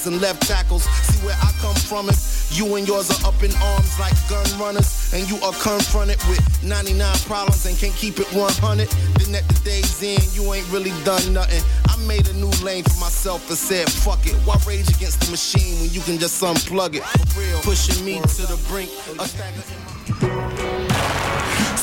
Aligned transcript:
guards 0.00 0.06
and 0.06 0.20
left 0.20 0.46
tackles. 0.46 0.84
See 0.84 1.26
where 1.26 1.36
I 1.36 1.52
come 1.60 1.74
from 1.74 2.08
is 2.08 2.48
you 2.56 2.76
and 2.76 2.86
yours 2.86 3.10
are 3.10 3.28
up 3.28 3.42
in 3.42 3.52
arms 3.62 3.98
like 3.98 4.14
gun 4.28 4.46
runners, 4.58 5.12
and 5.12 5.28
you 5.28 5.36
are 5.36 5.52
confronted 5.52 6.18
with 6.28 6.40
99 6.64 7.16
problems 7.26 7.66
and 7.66 7.76
can't 7.76 7.94
keep 7.94 8.18
it 8.18 8.26
100. 8.32 8.88
Then 8.88 9.34
at 9.34 9.48
the 9.48 9.60
day's 9.64 10.02
end, 10.02 10.34
you 10.34 10.52
ain't 10.52 10.68
really 10.70 10.92
done 11.04 11.32
nothing. 11.32 11.62
I 11.88 11.96
made 12.06 12.28
a 12.28 12.34
new 12.34 12.50
lane 12.64 12.84
for 12.84 13.00
myself 13.00 13.48
and 13.48 13.58
said, 13.58 13.90
fuck 13.90 14.26
it. 14.26 14.34
Why 14.46 14.56
rage 14.66 14.88
against 14.88 15.20
the 15.20 15.30
machine 15.30 15.80
when 15.80 15.90
you 15.90 16.00
can 16.00 16.18
just 16.18 16.42
unplug 16.42 16.94
it? 16.96 17.04
For 17.04 17.40
real, 17.40 17.60
pushing 17.60 18.04
me 18.04 18.20
to 18.20 18.42
the 18.46 18.58
brink. 18.68 18.90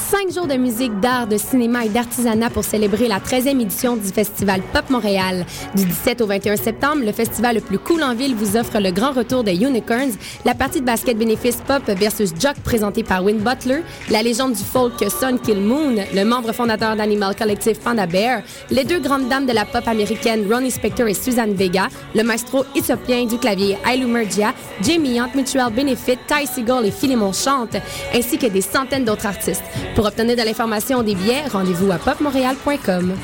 Cinq 0.09 0.31
jours 0.31 0.47
de 0.47 0.53
musique, 0.53 0.97
d'art, 1.01 1.27
de 1.27 1.35
cinéma 1.35 1.83
et 1.83 1.89
d'artisanat 1.89 2.49
pour 2.49 2.63
célébrer 2.63 3.09
la 3.09 3.19
13e 3.19 3.59
édition 3.59 3.97
du 3.97 4.07
Festival 4.07 4.61
Pop 4.71 4.89
Montréal. 4.89 5.45
Du 5.75 5.83
17 5.83 6.21
au 6.21 6.27
21 6.27 6.55
septembre, 6.55 7.03
le 7.03 7.11
festival 7.11 7.55
le 7.55 7.61
plus 7.61 7.77
cool 7.77 8.01
en 8.01 8.15
ville 8.15 8.33
vous 8.33 8.55
offre 8.55 8.79
le 8.79 8.91
grand 8.91 9.11
retour 9.11 9.43
des 9.43 9.55
Unicorns, 9.55 10.13
la 10.46 10.54
partie 10.54 10.79
de 10.79 10.85
basket 10.85 11.18
bénéfice 11.18 11.57
pop 11.57 11.83
versus 11.87 12.32
Jock 12.39 12.55
présentée 12.63 13.04
par 13.04 13.21
Win 13.21 13.39
Butler, 13.39 13.83
la 14.09 14.23
légende 14.23 14.54
du 14.54 14.63
folk 14.63 14.93
Son 15.09 15.37
Kill 15.37 15.59
Moon, 15.59 15.96
le 16.15 16.24
membre 16.24 16.54
fondateur 16.54 16.96
d'Animal 16.96 17.35
Collective 17.35 17.77
Panda 17.77 18.07
Bear, 18.07 18.43
les 18.71 18.85
deux 18.85 19.01
grandes 19.01 19.27
dames 19.27 19.46
de 19.46 19.51
la 19.51 19.65
pop 19.65 19.85
américaine 19.89 20.46
Ronnie 20.49 20.71
Spector 20.71 21.07
et 21.07 21.15
Suzanne 21.15 21.54
Vega, 21.54 21.89
le 22.15 22.24
maestro 22.24 22.63
éthiopien 22.74 23.25
du 23.25 23.37
clavier 23.37 23.77
Ailu 23.85 24.05
Mergia, 24.05 24.54
Jamie 24.82 25.19
Hunt, 25.19 25.32
Mutual 25.35 25.74
Benefit, 25.74 26.18
Ty 26.29 26.47
Seagull 26.47 26.85
et 26.85 26.91
Philemon 26.91 27.33
Chante, 27.33 27.75
ainsi 28.15 28.37
que 28.37 28.47
des 28.47 28.61
centaines 28.61 29.04
d'autres 29.04 29.25
artistes. 29.25 29.63
Pour 29.97 30.06
obtenir 30.06 30.36
de 30.36 30.43
l'information 30.43 31.01
des 31.01 31.15
billets, 31.15 31.47
rendez-vous 31.47 31.92
à 31.92 31.97
popmontréal.com. 31.97 33.16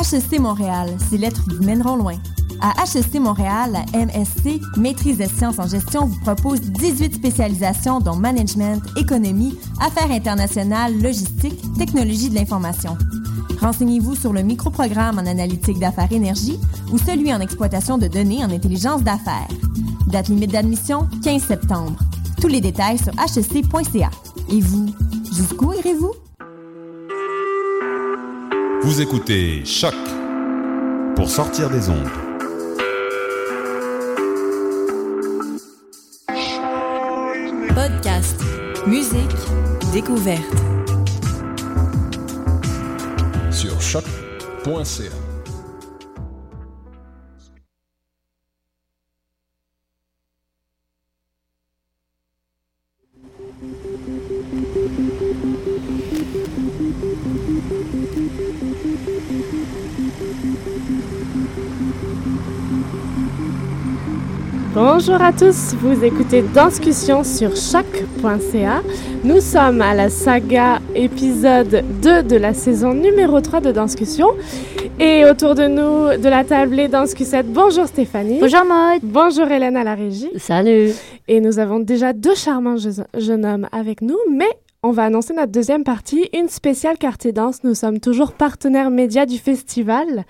HEC 0.00 0.40
Montréal, 0.40 0.96
ces 1.10 1.18
lettres 1.18 1.42
vous 1.46 1.62
mèneront 1.62 1.96
loin. 1.96 2.16
À 2.62 2.84
HEC 2.84 3.18
Montréal, 3.20 3.72
la 3.72 3.98
MSC, 3.98 4.60
Maîtrise 4.76 5.16
des 5.16 5.28
sciences 5.28 5.58
en 5.58 5.66
gestion, 5.66 6.06
vous 6.06 6.20
propose 6.20 6.60
18 6.60 7.14
spécialisations 7.14 8.00
dont 8.00 8.16
management, 8.16 8.82
économie, 8.96 9.58
affaires 9.80 10.10
internationales, 10.10 11.00
logistique, 11.00 11.58
technologie 11.78 12.28
de 12.28 12.34
l'information. 12.34 12.98
Renseignez-vous 13.60 14.14
sur 14.14 14.32
le 14.32 14.42
microprogramme 14.42 15.18
en 15.18 15.26
analytique 15.26 15.78
d'affaires 15.78 16.12
énergie 16.12 16.58
ou 16.92 16.98
celui 16.98 17.32
en 17.32 17.40
exploitation 17.40 17.96
de 17.96 18.08
données 18.08 18.44
en 18.44 18.50
intelligence 18.50 19.02
d'affaires. 19.02 19.48
Date 20.08 20.28
limite 20.28 20.52
d'admission, 20.52 21.08
15 21.24 21.42
septembre. 21.42 21.98
Tous 22.40 22.48
les 22.48 22.60
détails 22.60 22.98
sur 22.98 23.12
hec.ca. 23.12 24.10
Et 24.50 24.60
vous, 24.60 24.86
jusqu'où 25.34 25.72
irez-vous? 25.72 26.12
Vous 28.82 29.00
écoutez 29.00 29.64
Choc 29.64 29.94
pour 31.14 31.28
sortir 31.28 31.70
des 31.70 31.88
ondes. 31.88 32.29
Podcast, 37.80 38.38
musique, 38.86 39.34
découverte. 39.90 40.44
Sur 43.50 43.80
choc.ca. 43.80 45.29
Bonjour 64.82 65.20
à 65.20 65.30
tous, 65.30 65.74
vous 65.74 66.02
écoutez 66.02 66.40
Danscussion 66.40 67.22
sur 67.22 67.54
choc.ca. 67.54 68.80
Nous 69.24 69.42
sommes 69.42 69.82
à 69.82 69.92
la 69.92 70.08
saga 70.08 70.78
épisode 70.94 71.84
2 72.00 72.22
de 72.22 72.36
la 72.36 72.54
saison 72.54 72.94
numéro 72.94 73.42
3 73.42 73.60
de 73.60 73.72
Danscussion. 73.72 74.28
Et 74.98 75.26
autour 75.26 75.54
de 75.54 75.66
nous, 75.66 76.18
de 76.18 76.28
la 76.30 76.44
table, 76.44 76.76
les 76.76 76.88
Danscussettes. 76.88 77.52
Bonjour 77.52 77.86
Stéphanie. 77.88 78.38
Bonjour 78.40 78.64
Maud. 78.64 79.00
Bonjour 79.02 79.50
Hélène 79.50 79.76
à 79.76 79.84
la 79.84 79.94
régie. 79.94 80.30
Salut. 80.38 80.92
Et 81.28 81.42
nous 81.42 81.58
avons 81.58 81.80
déjà 81.80 82.14
deux 82.14 82.34
charmants 82.34 82.78
je- 82.78 83.02
jeunes 83.18 83.44
hommes 83.44 83.68
avec 83.72 84.00
nous, 84.00 84.16
mais 84.32 84.48
on 84.82 84.92
va 84.92 85.04
annoncer 85.04 85.34
notre 85.34 85.52
deuxième 85.52 85.84
partie, 85.84 86.30
une 86.32 86.48
spéciale 86.48 86.96
quartier 86.96 87.32
danse. 87.32 87.64
Nous 87.64 87.74
sommes 87.74 88.00
toujours 88.00 88.32
partenaires 88.32 88.90
médias 88.90 89.26
du 89.26 89.36
festival. 89.36 90.24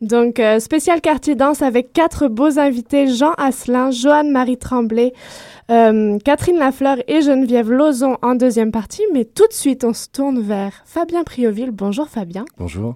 Donc, 0.00 0.38
euh, 0.38 0.60
spéciale 0.60 1.00
quartier 1.00 1.34
danse 1.34 1.60
avec 1.60 1.92
quatre 1.92 2.28
beaux 2.28 2.58
invités, 2.58 3.08
Jean 3.08 3.32
Asselin, 3.32 3.90
Joanne-Marie 3.90 4.58
Tremblay, 4.58 5.12
euh, 5.72 6.18
Catherine 6.24 6.58
Lafleur 6.58 6.98
et 7.08 7.20
Geneviève 7.20 7.70
Lozon 7.70 8.16
en 8.22 8.36
deuxième 8.36 8.70
partie. 8.70 9.02
Mais 9.12 9.24
tout 9.24 9.48
de 9.48 9.52
suite, 9.52 9.82
on 9.82 9.92
se 9.92 10.08
tourne 10.08 10.40
vers 10.40 10.82
Fabien 10.84 11.24
Prioville. 11.24 11.72
Bonjour 11.72 12.08
Fabien. 12.08 12.44
Bonjour. 12.58 12.94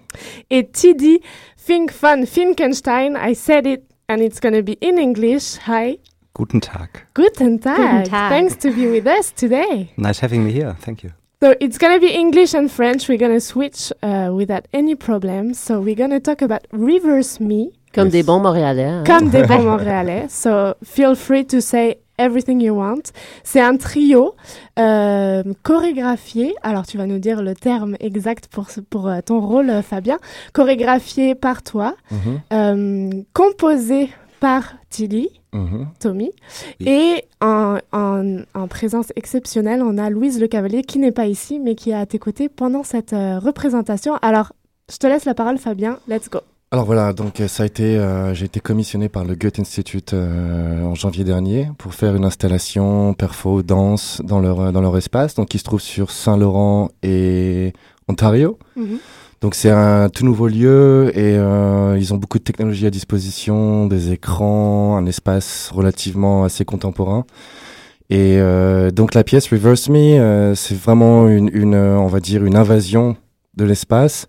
Et 0.50 0.68
Tidi 0.68 1.20
Finkfun 1.56 2.24
Finkenstein. 2.24 3.16
I 3.16 3.34
said 3.34 3.66
it 3.66 3.82
and 4.08 4.18
it's 4.18 4.40
going 4.40 4.54
to 4.54 4.62
be 4.62 4.76
in 4.80 4.96
English. 4.96 5.58
Hi. 5.66 5.98
Guten 6.34 6.60
Tag. 6.60 6.88
Guten 7.14 7.58
Tag. 7.58 7.76
Guten 7.76 8.04
Tag. 8.04 8.30
Thanks 8.30 8.56
to 8.56 8.70
be 8.70 8.86
with 8.86 9.06
us 9.06 9.32
today. 9.32 9.90
Nice 9.96 10.20
having 10.20 10.44
me 10.44 10.52
here. 10.52 10.74
Thank 10.80 11.02
you. 11.02 11.10
So 11.42 11.54
it's 11.60 11.78
going 11.78 11.94
to 11.94 12.00
be 12.00 12.12
English 12.14 12.54
and 12.54 12.68
French. 12.70 13.08
We're 13.08 13.18
going 13.18 13.32
to 13.32 13.40
switch 13.40 13.92
uh, 14.02 14.30
without 14.32 14.66
any 14.72 14.94
problem. 14.94 15.54
So 15.54 15.80
we're 15.80 15.94
going 15.96 16.10
to 16.10 16.20
talk 16.20 16.42
about 16.42 16.66
Reverse 16.70 17.40
Me, 17.40 17.70
Comme 17.94 18.06
Yes. 18.06 18.12
des 18.12 18.22
bons 18.22 18.40
Montréalais. 18.40 18.84
hein. 18.84 19.04
comme 19.06 19.30
des 19.30 19.42
bons 19.42 19.62
Montréalais. 19.64 20.28
So 20.28 20.74
feel 20.84 21.14
free 21.16 21.44
to 21.46 21.60
say 21.60 21.96
everything 22.18 22.60
you 22.60 22.74
want. 22.74 23.10
C'est 23.42 23.60
un 23.60 23.76
trio 23.78 24.36
euh, 24.78 25.42
chorégraphié. 25.62 26.54
Alors 26.62 26.86
tu 26.86 26.98
vas 26.98 27.06
nous 27.06 27.18
dire 27.18 27.40
le 27.42 27.54
terme 27.54 27.96
exact 27.98 28.46
pour, 28.48 28.68
pour 28.90 29.08
euh, 29.08 29.20
ton 29.24 29.40
rôle, 29.40 29.72
Fabien. 29.82 30.18
Chorégraphié 30.52 31.34
par 31.34 31.62
toi, 31.62 31.96
euh, 32.52 33.10
composé 33.32 34.10
par 34.40 34.74
Tilly. 34.88 35.28
mhm. 35.52 35.86
Tommy. 36.00 36.30
Oui. 36.80 36.88
Et 36.88 37.24
en, 37.40 37.78
en, 37.92 38.38
en 38.54 38.68
présence 38.68 39.12
exceptionnelle, 39.16 39.82
on 39.82 39.98
a 39.98 40.10
Louise 40.10 40.40
Le 40.40 40.48
Cavalier 40.48 40.82
qui 40.82 40.98
n'est 40.98 41.12
pas 41.12 41.26
ici, 41.26 41.58
mais 41.58 41.74
qui 41.74 41.90
est 41.90 41.94
à 41.94 42.06
tes 42.06 42.18
côtés 42.18 42.48
pendant 42.48 42.82
cette 42.82 43.12
euh, 43.12 43.38
représentation. 43.38 44.16
Alors, 44.22 44.52
je 44.90 44.96
te 44.96 45.06
laisse 45.06 45.24
la 45.24 45.34
parole, 45.34 45.58
Fabien. 45.58 45.98
Let's 46.08 46.28
go. 46.30 46.40
Alors 46.72 46.84
voilà, 46.84 47.12
donc 47.12 47.40
euh, 47.40 47.48
ça 47.48 47.64
a 47.64 47.66
été, 47.66 47.98
euh, 47.98 48.32
j'ai 48.32 48.44
été 48.44 48.60
commissionné 48.60 49.08
par 49.08 49.24
le 49.24 49.34
Goethe 49.34 49.58
Institute 49.58 50.14
euh, 50.14 50.84
en 50.84 50.94
janvier 50.94 51.24
dernier 51.24 51.68
pour 51.78 51.94
faire 51.94 52.14
une 52.14 52.24
installation 52.24 53.12
perfo 53.12 53.64
danse 53.64 54.22
dans 54.24 54.38
leur 54.38 54.72
dans 54.72 54.80
leur 54.80 54.96
espace, 54.96 55.34
donc 55.34 55.48
qui 55.48 55.58
se 55.58 55.64
trouve 55.64 55.80
sur 55.80 56.12
Saint-Laurent 56.12 56.90
et 57.02 57.72
Ontario. 58.08 58.56
Donc 59.40 59.54
c'est 59.54 59.70
un 59.70 60.10
tout 60.10 60.24
nouveau 60.24 60.48
lieu 60.48 61.10
et 61.14 61.38
euh, 61.38 61.96
ils 61.98 62.12
ont 62.12 62.18
beaucoup 62.18 62.38
de 62.38 62.44
technologies 62.44 62.86
à 62.86 62.90
disposition, 62.90 63.86
des 63.86 64.12
écrans, 64.12 64.96
un 64.98 65.06
espace 65.06 65.70
relativement 65.72 66.44
assez 66.44 66.66
contemporain. 66.66 67.24
Et 68.10 68.38
euh, 68.38 68.90
donc 68.90 69.14
la 69.14 69.24
pièce 69.24 69.48
Reverse 69.48 69.88
Me, 69.88 70.18
euh, 70.18 70.54
c'est 70.54 70.76
vraiment 70.76 71.26
une, 71.28 71.48
une, 71.54 71.74
euh, 71.74 71.96
on 71.96 72.08
va 72.08 72.20
dire, 72.20 72.44
une 72.44 72.56
invasion 72.56 73.16
de 73.56 73.64
l'espace. 73.64 74.26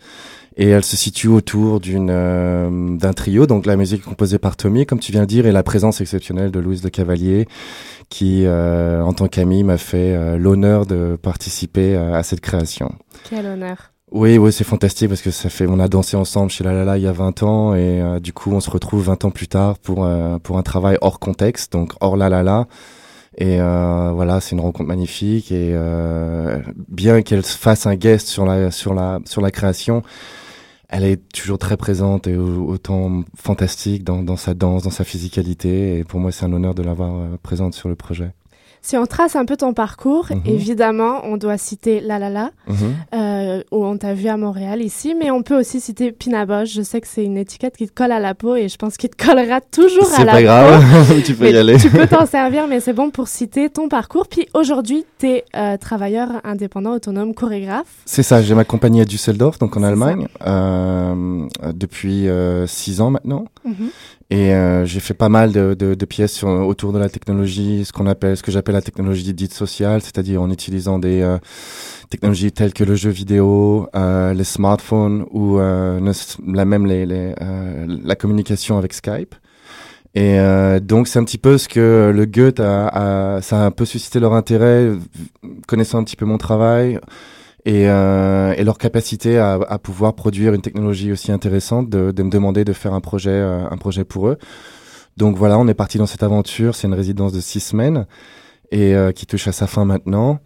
Et 0.57 0.67
elle 0.67 0.83
se 0.83 0.97
situe 0.97 1.27
autour 1.29 1.79
d'une 1.79 2.09
euh, 2.11 2.97
d'un 2.97 3.13
trio, 3.13 3.47
donc 3.47 3.65
la 3.65 3.77
musique 3.77 4.03
composée 4.03 4.37
par 4.37 4.57
Tommy, 4.57 4.85
comme 4.85 4.99
tu 4.99 5.11
viens 5.11 5.21
de 5.21 5.25
dire, 5.25 5.45
et 5.45 5.51
la 5.51 5.63
présence 5.63 6.01
exceptionnelle 6.01 6.51
de 6.51 6.59
Louise 6.59 6.83
Le 6.83 6.89
Cavalier, 6.89 7.47
qui, 8.09 8.43
euh, 8.45 9.01
en 9.01 9.13
tant 9.13 9.27
qu'amie, 9.27 9.63
m'a 9.63 9.77
fait 9.77 10.13
euh, 10.13 10.37
l'honneur 10.37 10.85
de 10.85 11.17
participer 11.21 11.95
à 11.95 12.21
cette 12.23 12.41
création. 12.41 12.93
Quel 13.29 13.45
honneur. 13.45 13.90
Oui, 14.11 14.37
oui, 14.37 14.51
c'est 14.51 14.65
fantastique 14.65 15.07
parce 15.07 15.21
que 15.21 15.31
ça 15.31 15.49
fait, 15.49 15.67
on 15.67 15.79
a 15.79 15.87
dansé 15.87 16.17
ensemble 16.17 16.51
chez 16.51 16.65
La 16.65 16.83
La 16.83 16.97
il 16.97 17.03
y 17.03 17.07
a 17.07 17.13
20 17.13 17.43
ans 17.43 17.73
et 17.75 18.01
euh, 18.01 18.19
du 18.19 18.33
coup 18.33 18.51
on 18.51 18.59
se 18.59 18.69
retrouve 18.69 19.03
20 19.05 19.23
ans 19.23 19.31
plus 19.31 19.47
tard 19.47 19.77
pour 19.79 20.03
euh, 20.03 20.37
pour 20.39 20.57
un 20.57 20.63
travail 20.63 20.97
hors 20.99 21.17
contexte, 21.19 21.71
donc 21.71 21.93
hors 22.01 22.17
La 22.17 22.27
La. 22.43 22.67
Et 23.37 23.61
euh, 23.61 24.11
voilà, 24.13 24.41
c'est 24.41 24.51
une 24.55 24.61
rencontre 24.61 24.87
magnifique 24.89 25.51
et 25.51 25.73
bien 26.89 27.21
qu'elle 27.21 27.43
fasse 27.43 27.85
un 27.87 27.95
guest 27.95 28.27
sur 28.27 28.45
la 28.45 28.71
sur 28.71 28.93
la 28.93 29.19
sur 29.25 29.41
la 29.41 29.51
création, 29.51 30.03
elle 30.89 31.03
est 31.05 31.21
toujours 31.33 31.59
très 31.59 31.77
présente 31.77 32.27
et 32.27 32.37
au- 32.37 32.67
autant 32.69 33.23
fantastique 33.37 34.03
dans, 34.03 34.23
dans 34.23 34.37
sa 34.37 34.53
danse, 34.55 34.83
dans 34.83 34.91
sa 34.91 35.03
physicalité. 35.05 35.99
Et 35.99 36.03
pour 36.05 36.19
moi, 36.21 36.31
c'est 36.31 36.45
un 36.45 36.53
honneur 36.53 36.75
de 36.75 36.83
l'avoir 36.83 37.37
présente 37.43 37.73
sur 37.75 37.89
le 37.89 37.95
projet. 37.95 38.31
Si 38.83 38.97
on 38.97 39.05
trace 39.05 39.35
un 39.35 39.45
peu 39.45 39.55
ton 39.57 39.73
parcours, 39.73 40.27
Mhm. 40.31 40.41
évidemment, 40.45 41.21
on 41.23 41.37
doit 41.37 41.57
citer 41.59 42.01
La 42.01 42.17
La 42.17 42.29
La, 42.29 42.49
Mhm. 42.67 42.75
euh, 43.13 43.61
où 43.71 43.85
on 43.85 43.95
t'a 43.97 44.13
vu 44.15 44.27
à 44.27 44.37
Montréal 44.37 44.81
ici, 44.81 45.13
mais 45.17 45.29
on 45.29 45.43
peut 45.43 45.57
aussi 45.59 45.79
citer 45.79 46.11
Pinaboche. 46.11 46.69
Je 46.73 46.81
sais 46.81 46.99
que 46.99 47.07
c'est 47.07 47.23
une 47.23 47.37
étiquette 47.37 47.77
qui 47.77 47.87
te 47.87 47.93
colle 47.93 48.11
à 48.11 48.19
la 48.19 48.33
peau 48.33 48.55
et 48.55 48.69
je 48.69 48.77
pense 48.77 48.97
qu'il 48.97 49.09
te 49.11 49.23
collera 49.23 49.61
toujours 49.61 50.05
à 50.11 50.15
C'est 50.17 50.25
la 50.25 50.31
pas 50.31 50.37
peau. 50.39 50.43
grave, 50.43 50.83
tu 51.25 51.35
peux 51.35 51.43
Mais 51.45 51.51
y 51.51 51.57
aller. 51.57 51.77
Tu 51.77 51.89
peux 51.91 52.07
t'en 52.07 52.25
servir, 52.25 52.67
mais 52.67 52.79
c'est 52.79 52.93
bon 52.93 53.11
pour 53.11 53.27
citer 53.27 53.69
ton 53.69 53.87
parcours. 53.87 54.27
Puis 54.27 54.47
aujourd'hui, 54.55 55.05
tu 55.19 55.27
es 55.27 55.45
travailleur 55.79 56.29
indépendant, 56.43 56.93
autonome, 56.93 57.33
chorégraphe. 57.35 57.85
C'est 58.05 58.23
ça, 58.23 58.41
j'ai 58.41 58.55
ma 58.55 58.63
compagnie 58.65 59.01
à 59.01 59.05
Düsseldorf, 59.05 59.59
donc 59.59 59.77
en 59.77 59.81
C'est 59.81 59.85
Allemagne, 59.85 60.27
euh, 60.47 61.45
depuis 61.73 62.27
euh, 62.27 62.65
six 62.67 62.99
ans 63.01 63.11
maintenant. 63.11 63.45
Mhm. 63.63 63.89
Et 64.31 64.53
euh, 64.55 64.85
j'ai 64.85 65.01
fait 65.01 65.13
pas 65.13 65.27
mal 65.27 65.51
de, 65.51 65.73
de, 65.73 65.93
de 65.93 66.05
pièces 66.05 66.31
sur, 66.31 66.47
autour 66.47 66.93
de 66.93 66.99
la 66.99 67.09
technologie, 67.09 67.83
ce 67.83 67.91
qu'on 67.91 68.07
appelle, 68.07 68.37
ce 68.37 68.43
que 68.43 68.51
j'appelle 68.51 68.75
la 68.75 68.81
technologie 68.81 69.33
dite 69.33 69.53
sociale, 69.53 70.01
c'est-à-dire 70.01 70.41
en 70.41 70.49
utilisant 70.49 70.99
des 70.99 71.21
euh, 71.21 71.37
technologies 72.09 72.53
telles 72.53 72.73
que 72.73 72.85
le 72.85 72.95
jeu 72.95 73.09
vidéo, 73.09 73.89
euh, 73.93 74.33
les 74.33 74.45
smartphones 74.45 75.25
ou 75.31 75.59
euh, 75.59 75.99
la 76.47 76.63
même 76.63 76.85
les, 76.85 77.05
les, 77.05 77.35
euh, 77.41 77.85
la 78.05 78.15
communication 78.15 78.77
avec 78.77 78.93
Skype. 78.93 79.35
Et 80.15 80.39
euh, 80.39 80.79
donc 80.79 81.09
c'est 81.09 81.19
un 81.19 81.25
petit 81.25 81.37
peu 81.37 81.57
ce 81.57 81.67
que 81.67 82.11
le 82.15 82.25
Goethe 82.25 82.61
a, 82.61 83.35
a- 83.37 83.41
ça 83.41 83.63
a 83.63 83.65
un 83.65 83.71
peu 83.71 83.83
suscité 83.85 84.21
leur 84.21 84.33
intérêt, 84.33 84.91
connaissant 85.67 85.99
un 85.99 86.03
petit 86.05 86.17
peu 86.17 86.25
mon 86.25 86.37
travail 86.37 86.99
et, 87.65 87.87
euh, 87.89 88.53
et 88.57 88.63
leur 88.63 88.77
capacité 88.77 89.37
à, 89.37 89.53
à 89.53 89.77
pouvoir 89.77 90.13
produire 90.15 90.53
une 90.53 90.61
technologie 90.61 91.11
aussi 91.11 91.31
intéressante, 91.31 91.89
de, 91.89 92.11
de 92.11 92.23
me 92.23 92.29
demander 92.29 92.63
de 92.65 92.73
faire 92.73 92.93
un 92.93 93.01
projet, 93.01 93.29
euh, 93.31 93.63
un 93.69 93.77
projet 93.77 94.03
pour 94.03 94.27
eux. 94.29 94.37
Donc 95.17 95.37
voilà, 95.37 95.59
on 95.59 95.67
est 95.67 95.73
parti 95.73 95.97
dans 95.97 96.05
cette 96.07 96.23
aventure. 96.23 96.75
C'est 96.75 96.87
une 96.87 96.93
résidence 96.93 97.33
de 97.33 97.39
six 97.39 97.59
semaines 97.59 98.07
et 98.71 98.95
euh, 98.95 99.11
qui 99.11 99.25
touche 99.25 99.47
à 99.47 99.51
sa 99.51 99.67
fin 99.67 99.85
maintenant. 99.85 100.39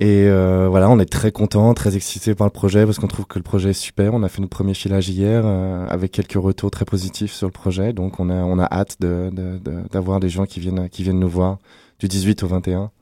Et 0.00 0.26
euh, 0.28 0.68
voilà, 0.70 0.88
on 0.90 1.00
est 1.00 1.10
très 1.12 1.32
content, 1.32 1.74
très 1.74 1.96
excité 1.96 2.36
par 2.36 2.46
le 2.46 2.52
projet 2.52 2.84
parce 2.84 3.00
qu'on 3.00 3.08
trouve 3.08 3.26
que 3.26 3.38
le 3.38 3.42
projet 3.42 3.70
est 3.70 3.72
super. 3.72 4.14
On 4.14 4.22
a 4.22 4.28
fait 4.28 4.40
notre 4.40 4.54
premier 4.56 4.74
filage 4.74 5.08
hier 5.08 5.42
euh, 5.44 5.84
avec 5.88 6.12
quelques 6.12 6.34
retours 6.40 6.70
très 6.70 6.84
positifs 6.84 7.32
sur 7.32 7.48
le 7.48 7.52
projet. 7.52 7.92
Donc 7.92 8.20
on 8.20 8.30
a, 8.30 8.34
on 8.36 8.60
a 8.60 8.64
hâte 8.72 8.96
de, 9.00 9.28
de- 9.32 9.58
de- 9.58 9.88
d'avoir 9.90 10.20
des 10.20 10.28
gens 10.28 10.46
qui 10.46 10.60
viennent, 10.60 10.88
qui 10.88 11.02
viennent 11.02 11.18
nous 11.18 11.28
voir 11.28 11.58
du 11.98 12.06
18 12.06 12.44
au 12.44 12.46
21. 12.46 12.92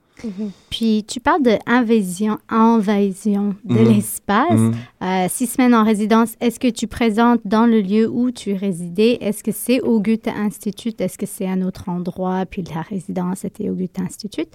Puis 0.71 1.05
tu 1.07 1.21
parles 1.21 1.43
de 1.43 1.57
invasion, 1.67 2.39
invasion 2.49 3.55
de 3.65 3.75
Mhm. 3.75 3.85
l'espace. 3.89 4.51
Mhm. 4.59 4.75
Euh, 5.03 5.27
six 5.29 5.47
semaines 5.47 5.75
en 5.75 5.85
résidence, 5.85 6.35
est-ce 6.41 6.59
que 6.59 6.69
tu 6.69 6.87
présentes 6.87 7.41
dans 7.45 7.67
le 7.67 7.81
lieu 7.81 8.09
où 8.09 8.31
tu 8.31 8.55
résidais? 8.55 9.19
Est-ce 9.21 9.45
que 9.45 9.53
c'est 9.53 9.81
au 9.81 10.01
Goethe 10.01 10.29
Institut? 10.29 10.93
Est-ce 10.99 11.19
que 11.19 11.27
c'est 11.27 11.47
un 11.47 11.63
autre 11.63 11.89
endroit? 11.89 12.45
Puis 12.47 12.63
la 12.75 12.83
résidence 12.83 13.45
était 13.45 13.69
au 13.69 13.75
Goethe 13.75 13.99
Institut. 14.01 14.47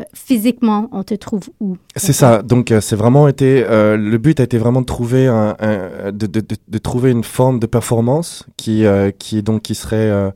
Euh, 0.00 0.04
physiquement, 0.14 0.88
on 0.92 1.02
te 1.02 1.14
trouve 1.14 1.42
où? 1.60 1.76
C'est 1.96 2.12
ça. 2.12 2.42
Donc 2.42 2.70
euh, 2.70 2.80
c'est 2.80 2.96
vraiment 2.96 3.28
été 3.28 3.64
le 3.70 4.16
but 4.18 4.40
a 4.40 4.44
été 4.44 4.58
vraiment 4.58 4.80
de 4.80 4.86
trouver 4.86 5.26
un, 5.26 5.54
un- 5.58 6.12
de, 6.12 6.26
de, 6.26 6.40
de, 6.40 6.56
de 6.68 6.78
trouver 6.78 7.10
une 7.10 7.24
forme 7.24 7.58
de 7.58 7.66
performance 7.66 8.46
qui 8.56 8.84
qui 9.18 9.42
donc 9.42 9.62
qui 9.62 9.74
serait 9.74 10.32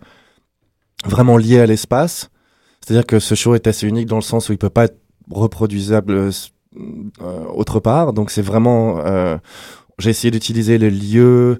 vraiment 1.05 1.37
liée 1.37 1.61
à 1.61 1.67
l'espace. 1.67 2.31
C'est-à-dire 2.85 3.07
que 3.07 3.19
ce 3.19 3.35
show 3.35 3.55
est 3.55 3.67
assez 3.67 3.87
unique 3.87 4.07
dans 4.07 4.17
le 4.17 4.23
sens 4.23 4.49
où 4.49 4.53
il 4.53 4.59
peut 4.59 4.69
pas 4.69 4.85
être 4.85 4.99
reproduisable 5.31 6.13
euh, 6.13 6.31
euh, 7.23 7.45
autre 7.55 7.81
part. 7.81 8.13
Donc 8.13 8.31
c'est 8.31 8.43
vraiment 8.43 8.99
euh, 8.99 9.39
j'ai 9.99 10.11
essayé 10.11 10.31
d'utiliser 10.31 10.77
les 10.77 10.91
lieux 10.91 11.59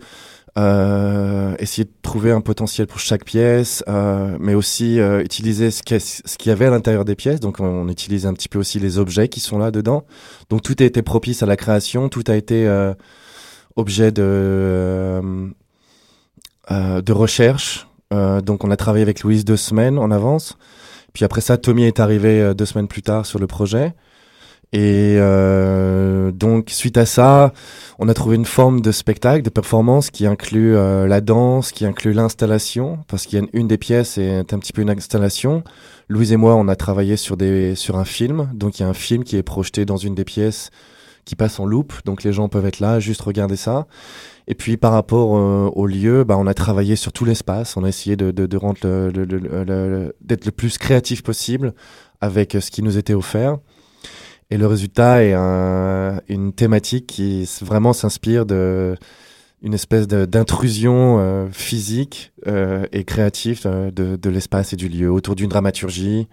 euh, 0.57 1.57
essayer 1.59 1.85
de 1.85 1.91
trouver 2.03 2.31
un 2.31 2.41
potentiel 2.41 2.87
pour 2.87 3.01
chaque 3.01 3.25
pièce, 3.25 3.83
euh, 3.89 4.37
mais 4.39 4.55
aussi 4.55 5.01
euh, 5.01 5.21
utiliser 5.21 5.73
ce 5.73 5.83
qu'il 5.83 5.99
qu'il 5.99 6.51
y 6.51 6.53
avait 6.53 6.67
à 6.67 6.71
l'intérieur 6.71 7.05
des 7.05 7.17
pièces. 7.17 7.41
Donc 7.41 7.59
on, 7.59 7.65
on 7.65 7.89
utilise 7.89 8.25
un 8.27 8.35
petit 8.35 8.49
peu 8.49 8.59
aussi 8.61 8.79
les 8.79 8.99
objets 8.99 9.29
qui 9.29 9.41
sont 9.41 9.59
là 9.59 9.71
dedans. 9.71 10.05
Donc 10.51 10.63
tout 10.63 10.77
a 10.79 10.85
été 10.85 11.03
propice 11.03 11.43
à 11.43 11.47
la 11.47 11.57
création, 11.57 12.09
tout 12.09 12.25
a 12.29 12.37
été 12.37 12.69
objet 13.77 14.13
de 14.13 15.21
de 16.71 17.13
recherche. 17.13 17.89
Donc 18.11 18.63
on 18.65 18.71
a 18.71 18.77
travaillé 18.77 19.03
avec 19.03 19.23
Louise 19.23 19.45
deux 19.45 19.57
semaines 19.57 19.99
en 19.99 20.11
avance. 20.13 20.57
Puis 21.15 21.25
après 21.25 21.41
ça, 21.41 21.57
Tommy 21.57 21.85
est 21.85 22.01
arrivé 22.01 22.43
euh, 22.43 22.55
deux 22.55 22.67
semaines 22.67 22.89
plus 22.89 23.03
tard 23.03 23.25
sur 23.25 23.39
le 23.39 23.47
projet. 23.47 23.95
Et 24.73 25.17
euh, 25.19 26.33
donc 26.33 26.71
suite 26.71 26.99
à 26.99 27.07
ça, 27.07 27.53
on 28.01 28.09
a 28.09 28.15
trouvé 28.15 28.35
une 28.35 28.45
forme 28.45 28.81
de 28.81 28.91
spectacle, 28.91 29.43
de 29.43 29.51
performance 29.51 30.11
qui 30.11 30.27
inclut 30.27 30.75
euh, 30.75 31.07
la 31.07 31.21
danse, 31.21 31.71
qui 31.71 31.87
inclut 31.87 32.13
l'installation, 32.13 32.99
parce 33.07 33.27
qu'il 33.27 33.39
y 33.39 33.43
a 33.43 33.45
une, 33.45 33.61
une 33.61 33.69
des 33.69 33.79
pièces 33.79 34.19
est 34.19 34.53
un 34.53 34.59
petit 34.59 34.73
peu 34.73 34.83
une 34.83 34.91
installation. 34.91 35.63
Louise 36.09 36.33
et 36.33 36.37
moi, 36.37 36.57
on 36.57 36.67
a 36.67 36.75
travaillé 36.75 37.17
sur 37.17 37.37
des 37.37 37.77
sur 37.77 37.97
un 37.97 38.05
film, 38.05 38.51
donc 38.53 38.81
il 38.81 38.83
y 38.83 38.85
a 38.85 38.89
un 38.89 38.95
film 38.95 39.23
qui 39.23 39.37
est 39.37 39.45
projeté 39.45 39.85
dans 39.85 39.97
une 39.97 40.17
des 40.17 40.25
pièces 40.25 40.71
qui 41.25 41.37
passe 41.37 41.59
en 41.61 41.67
loop, 41.67 41.93
donc 42.05 42.23
les 42.23 42.33
gens 42.33 42.49
peuvent 42.49 42.67
être 42.67 42.81
là, 42.81 43.01
juste 43.01 43.23
regarder 43.23 43.57
ça. 43.57 43.87
Et 44.47 44.55
puis 44.55 44.77
par 44.77 44.93
rapport 44.93 45.37
euh, 45.37 45.71
au 45.75 45.87
lieu, 45.87 46.25
bah, 46.25 46.37
on 46.39 46.47
a 46.47 46.55
travaillé 46.55 46.97
sur 46.97 47.13
tout 47.13 47.25
l'espace, 47.25 47.77
on 47.77 47.85
a 47.85 47.89
essayé 47.89 48.17
de, 48.17 48.31
de, 48.31 48.47
de 48.47 48.57
rendre 48.57 48.79
le, 48.83 49.11
le- 49.11 49.25
le- 49.65 50.15
d'être 50.21 50.45
le 50.45 50.53
plus 50.53 50.77
créatif 50.79 51.23
possible 51.23 51.73
avec 52.21 52.57
ce 52.61 52.71
qui 52.71 52.83
nous 52.83 52.99
était 52.99 53.15
offert. 53.15 53.57
Et 54.51 54.59
le 54.59 54.67
résultat 54.67 55.25
est 55.25 55.33
un- 55.33 56.21
une 56.29 56.53
thématique 56.53 57.07
qui 57.07 57.49
vraiment 57.63 57.93
s'inspire 57.95 58.45
de 58.45 58.95
une 59.63 59.73
espèce 59.73 60.07
d'intrusion 60.07 61.19
euh, 61.21 61.47
physique 61.51 62.33
euh, 62.47 62.85
et 62.93 63.05
créative 63.05 63.63
euh, 63.65 63.91
de, 63.91 64.17
de 64.17 64.31
l'espace 64.31 64.75
et 64.75 64.77
du 64.77 64.89
lieu 64.91 65.11
autour 65.11 65.35
d'une 65.37 65.49
dramaturgie 65.49 66.29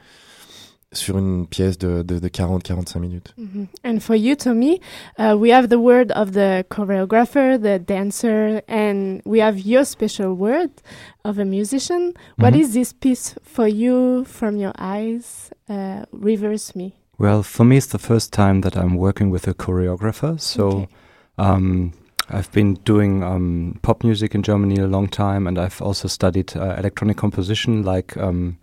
sur 0.93 1.17
une 1.17 1.47
pièce 1.47 1.77
de, 1.77 2.01
de, 2.01 2.19
de 2.19 2.27
40-45 2.27 2.99
minutes. 2.99 3.33
Mhm. 3.38 3.67
And 3.85 3.99
for 4.01 4.15
you, 4.15 4.35
Tommy, 4.35 4.81
uh, 5.17 5.35
we 5.38 5.49
have 5.51 5.69
the 5.69 5.77
word 5.79 6.11
of 6.11 6.31
the 6.33 6.65
choreographer, 6.69 7.57
the 7.61 7.79
dancer, 7.79 8.61
and 8.67 9.21
we 9.25 9.39
have 9.39 9.57
your 9.65 9.85
special 9.85 10.33
word 10.35 10.69
of 11.23 11.39
a 11.39 11.45
musician. 11.45 12.13
What 12.38 12.53
Mhm. 12.53 12.59
is 12.61 12.73
this 12.73 12.91
piece 12.93 13.35
for 13.41 13.67
you 13.67 14.25
from 14.25 14.57
your 14.57 14.73
eyes? 14.77 15.51
Uh, 15.69 16.03
reverse 16.11 16.75
me. 16.75 16.93
Well, 17.17 17.43
for 17.43 17.63
me, 17.65 17.77
it's 17.77 17.88
the 17.88 17.99
first 17.99 18.33
time 18.33 18.61
that 18.61 18.75
I'm 18.75 18.97
working 18.97 19.31
with 19.31 19.47
a 19.47 19.53
choreographer. 19.53 20.38
So 20.39 20.67
Okay. 20.67 20.88
um, 21.38 21.91
I've 22.29 22.51
been 22.51 22.77
doing 22.83 23.23
um, 23.23 23.75
pop 23.81 24.03
music 24.03 24.35
in 24.35 24.41
Germany 24.43 24.77
a 24.81 24.88
long 24.88 25.07
time, 25.07 25.47
and 25.47 25.57
I've 25.57 25.81
also 25.81 26.07
studied 26.09 26.53
uh, 26.57 26.75
electronic 26.77 27.15
composition 27.17 27.83
like 27.83 28.17
um, 28.17 28.57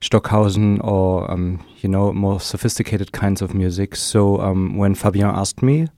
Stockhausen 0.00 0.80
or, 0.80 1.30
um, 1.30 1.64
you 1.80 1.88
know, 1.88 2.12
more 2.12 2.40
sophisticated 2.40 3.12
kinds 3.12 3.42
of 3.42 3.54
music. 3.54 3.96
So 3.96 4.40
um, 4.40 4.76
when 4.76 4.94
Fabien 4.94 5.28
asked 5.28 5.62
me, 5.62 5.88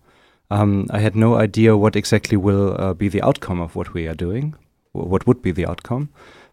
um, 0.51 0.87
I 0.91 0.99
had 0.99 1.17
no 1.17 1.37
idea 1.37 1.77
what 1.77 1.97
exactly 1.97 2.37
will 2.37 2.77
uh, 2.79 2.95
be 2.95 3.09
the 3.09 3.23
outcome 3.23 3.61
of 3.61 3.75
what 3.75 3.95
we 3.95 4.07
are 4.09 4.15
doing, 4.15 4.55
what 4.93 5.27
would 5.27 5.41
be 5.41 5.53
the 5.53 5.67
outcome. 5.67 6.11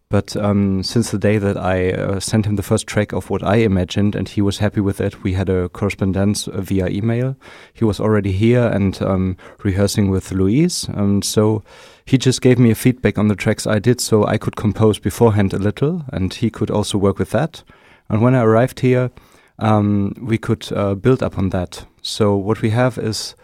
But 0.10 0.36
um, 0.38 0.81
since 0.81 1.12
the 1.12 1.19
day 1.19 1.38
that 1.38 1.56
I 1.56 1.92
uh, 1.92 2.19
sent 2.19 2.48
him 2.48 2.56
the 2.56 2.63
first 2.63 2.88
track 2.88 3.13
of 3.13 3.30
what 3.30 3.44
I 3.44 3.57
imagined 3.57 4.16
and 4.16 4.28
he 4.28 4.42
was 4.42 4.57
happy 4.57 4.81
with 4.81 5.00
it, 5.00 5.22
we 5.22 5.34
had 5.34 5.50
a 5.50 5.69
correspondence 5.69 6.46
via 6.51 6.88
email. 6.88 7.36
He 7.74 7.86
was 7.86 8.00
already 8.00 8.31
here 8.31 8.66
and 8.68 9.00
um, 9.04 9.38
rehearsing 9.63 10.10
with 10.10 10.31
Louise. 10.31 10.86
And 10.86 11.24
so 11.24 11.63
he 12.10 12.18
just 12.18 12.42
gave 12.42 12.58
me 12.58 12.72
a 12.72 12.76
feedback 12.76 13.20
on 13.20 13.28
the 13.28 13.36
tracks 13.36 13.68
I 13.68 13.78
did 13.78 14.02
so 14.02 14.26
I 14.26 14.40
could 14.40 14.56
compose 14.56 14.98
beforehand 14.98 15.54
a 15.54 15.60
little 15.60 16.06
and 16.12 16.34
he 16.34 16.50
could 16.50 16.72
also 16.72 16.98
work 16.98 17.20
with 17.20 17.30
that. 17.30 17.62
And 18.10 18.24
when 18.24 18.34
I 18.34 18.42
arrived 18.42 18.80
here, 18.80 19.12
um, 19.60 20.16
we 20.20 20.39
could 20.39 20.72
uh, 20.72 20.96
build 20.96 21.22
upon 21.22 21.50
that. 21.50 21.86
So 22.01 22.36
what 22.36 22.63
we 22.63 22.72
have 22.72 22.98
is 22.98 23.36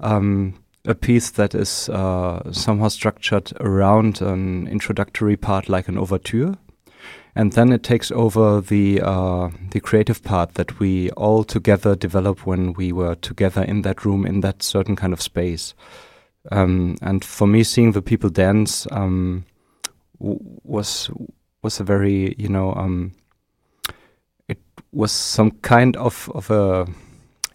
um, 0.00 0.54
a 0.86 0.94
piece 0.94 1.30
that 1.32 1.54
is 1.54 1.90
uh, 1.90 2.50
somehow 2.52 2.88
structured 2.88 3.52
around 3.60 4.22
an 4.22 4.66
introductory 4.66 5.36
part, 5.36 5.68
like 5.68 5.86
an 5.86 5.98
overture, 5.98 6.56
and 7.34 7.52
then 7.52 7.70
it 7.70 7.82
takes 7.82 8.10
over 8.10 8.62
the 8.62 9.02
uh, 9.02 9.50
the 9.72 9.80
creative 9.80 10.22
part 10.22 10.54
that 10.54 10.78
we 10.78 11.10
all 11.10 11.44
together 11.44 11.94
developed 11.94 12.46
when 12.46 12.72
we 12.72 12.92
were 12.92 13.14
together 13.16 13.62
in 13.62 13.82
that 13.82 14.06
room 14.06 14.24
in 14.24 14.40
that 14.40 14.62
certain 14.62 14.96
kind 14.96 15.12
of 15.12 15.20
space. 15.20 15.74
Um, 16.52 16.96
and 17.02 17.24
for 17.24 17.46
me, 17.46 17.62
seeing 17.64 17.92
the 17.92 18.02
people 18.02 18.30
dance 18.30 18.86
um, 18.90 19.44
w- 20.20 20.38
was 20.64 21.10
was 21.62 21.80
a 21.80 21.84
very 21.84 22.34
you 22.38 22.48
know 22.48 22.72
um, 22.74 23.12
it 24.48 24.58
was 24.92 25.12
some 25.12 25.50
kind 25.62 25.96
of 25.96 26.30
of 26.34 26.50
a 26.50 26.86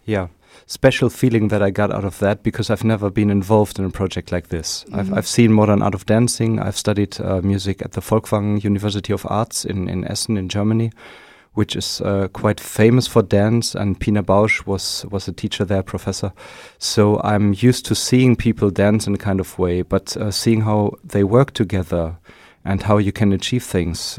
yeah 0.04 0.28
special 0.66 1.10
feeling 1.10 1.48
that 1.48 1.62
I 1.62 1.70
got 1.70 1.90
out 1.92 2.04
of 2.04 2.18
that 2.18 2.42
because 2.42 2.70
I've 2.70 2.84
never 2.84 3.10
been 3.10 3.30
involved 3.30 3.78
in 3.78 3.84
a 3.84 3.90
project 3.90 4.30
like 4.32 4.48
this. 4.48 4.84
I've, 4.92 5.08
Mhm. 5.08 5.16
I've 5.16 5.26
seen 5.26 5.52
modern 5.52 5.82
art 5.82 5.94
of 5.94 6.04
dancing. 6.06 6.58
I've 6.60 6.76
studied 6.76 7.20
uh, 7.20 7.40
music 7.42 7.82
at 7.82 7.92
the 7.92 8.00
Folkwang 8.00 8.62
University 8.64 9.12
of 9.12 9.26
Arts 9.28 9.64
in, 9.64 9.88
in 9.88 10.04
Essen 10.04 10.36
in 10.36 10.48
Germany, 10.48 10.90
which 11.54 11.76
is 11.76 12.00
uh, 12.00 12.28
quite 12.32 12.60
famous 12.60 13.06
for 13.06 13.22
dance. 13.22 13.74
And 13.74 13.98
Pina 13.98 14.22
Bausch 14.22 14.66
was, 14.66 15.04
was 15.10 15.28
a 15.28 15.32
teacher 15.32 15.64
there, 15.64 15.82
professor. 15.82 16.32
So 16.78 17.20
I'm 17.22 17.54
used 17.56 17.86
to 17.86 17.94
seeing 17.94 18.36
people 18.36 18.70
dance 18.70 19.06
in 19.06 19.14
a 19.14 19.18
kind 19.18 19.40
of 19.40 19.58
way, 19.58 19.82
but 19.82 20.16
uh, 20.16 20.30
seeing 20.30 20.62
how 20.62 20.92
they 21.04 21.24
work 21.24 21.52
together 21.52 22.18
and 22.64 22.82
how 22.82 22.98
you 22.98 23.12
can 23.12 23.32
achieve 23.32 23.64
things 23.64 24.18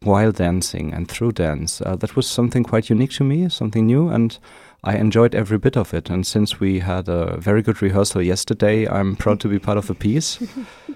while 0.00 0.32
dancing 0.32 0.92
and 0.92 1.08
through 1.08 1.32
dance. 1.32 1.80
Uh, 1.80 1.96
that 1.96 2.16
was 2.16 2.26
something 2.26 2.64
quite 2.64 2.90
unique 2.90 3.12
to 3.12 3.24
me, 3.24 3.48
something 3.48 3.86
new, 3.86 4.08
and 4.08 4.38
I 4.84 4.96
enjoyed 4.96 5.34
every 5.34 5.58
bit 5.58 5.76
of 5.76 5.94
it. 5.94 6.10
And 6.10 6.26
since 6.26 6.58
we 6.58 6.80
had 6.80 7.08
a 7.08 7.36
very 7.38 7.62
good 7.62 7.80
rehearsal 7.80 8.20
yesterday, 8.20 8.88
I'm 8.88 9.14
proud 9.14 9.38
to 9.40 9.48
be 9.48 9.58
part 9.58 9.78
of 9.78 9.86
the 9.86 9.94
piece. 9.94 10.36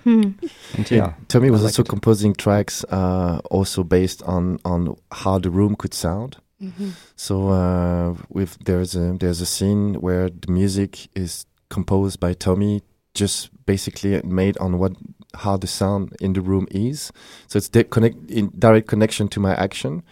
Hmm. 0.03 0.31
and 0.75 0.91
yeah, 0.91 1.15
Tommy 1.29 1.51
was 1.51 1.63
also 1.63 1.83
it. 1.83 1.89
composing 1.89 2.35
tracks, 2.35 2.85
uh, 2.91 3.41
also 3.51 3.85
based 3.85 4.23
on 4.25 4.59
on 4.65 4.97
how 5.13 5.39
the 5.39 5.51
room 5.51 5.77
could 5.77 5.95
sound. 5.95 6.39
So 7.17 7.49
uh, 7.49 8.15
with 8.29 8.59
there's 8.65 8.97
a 8.97 9.13
there's 9.13 9.41
a 9.41 9.47
scene 9.47 10.01
where 10.01 10.31
the 10.31 10.51
music 10.51 11.09
is 11.15 11.45
composed 11.69 12.19
by 12.19 12.33
Tommy, 12.33 12.83
just 13.15 13.51
basically 13.67 14.23
made 14.23 14.57
on 14.59 14.79
what 14.79 14.93
how 15.35 15.57
the 15.59 15.67
sound 15.67 16.17
in 16.21 16.33
the 16.33 16.41
room 16.41 16.67
is. 16.71 17.13
So 17.47 17.59
it's 17.59 17.69
di- 17.69 17.85
connect 17.85 18.31
in 18.31 18.53
direct 18.59 18.89
connection 18.89 19.29
to 19.29 19.41
my 19.41 19.55
action. 19.55 20.03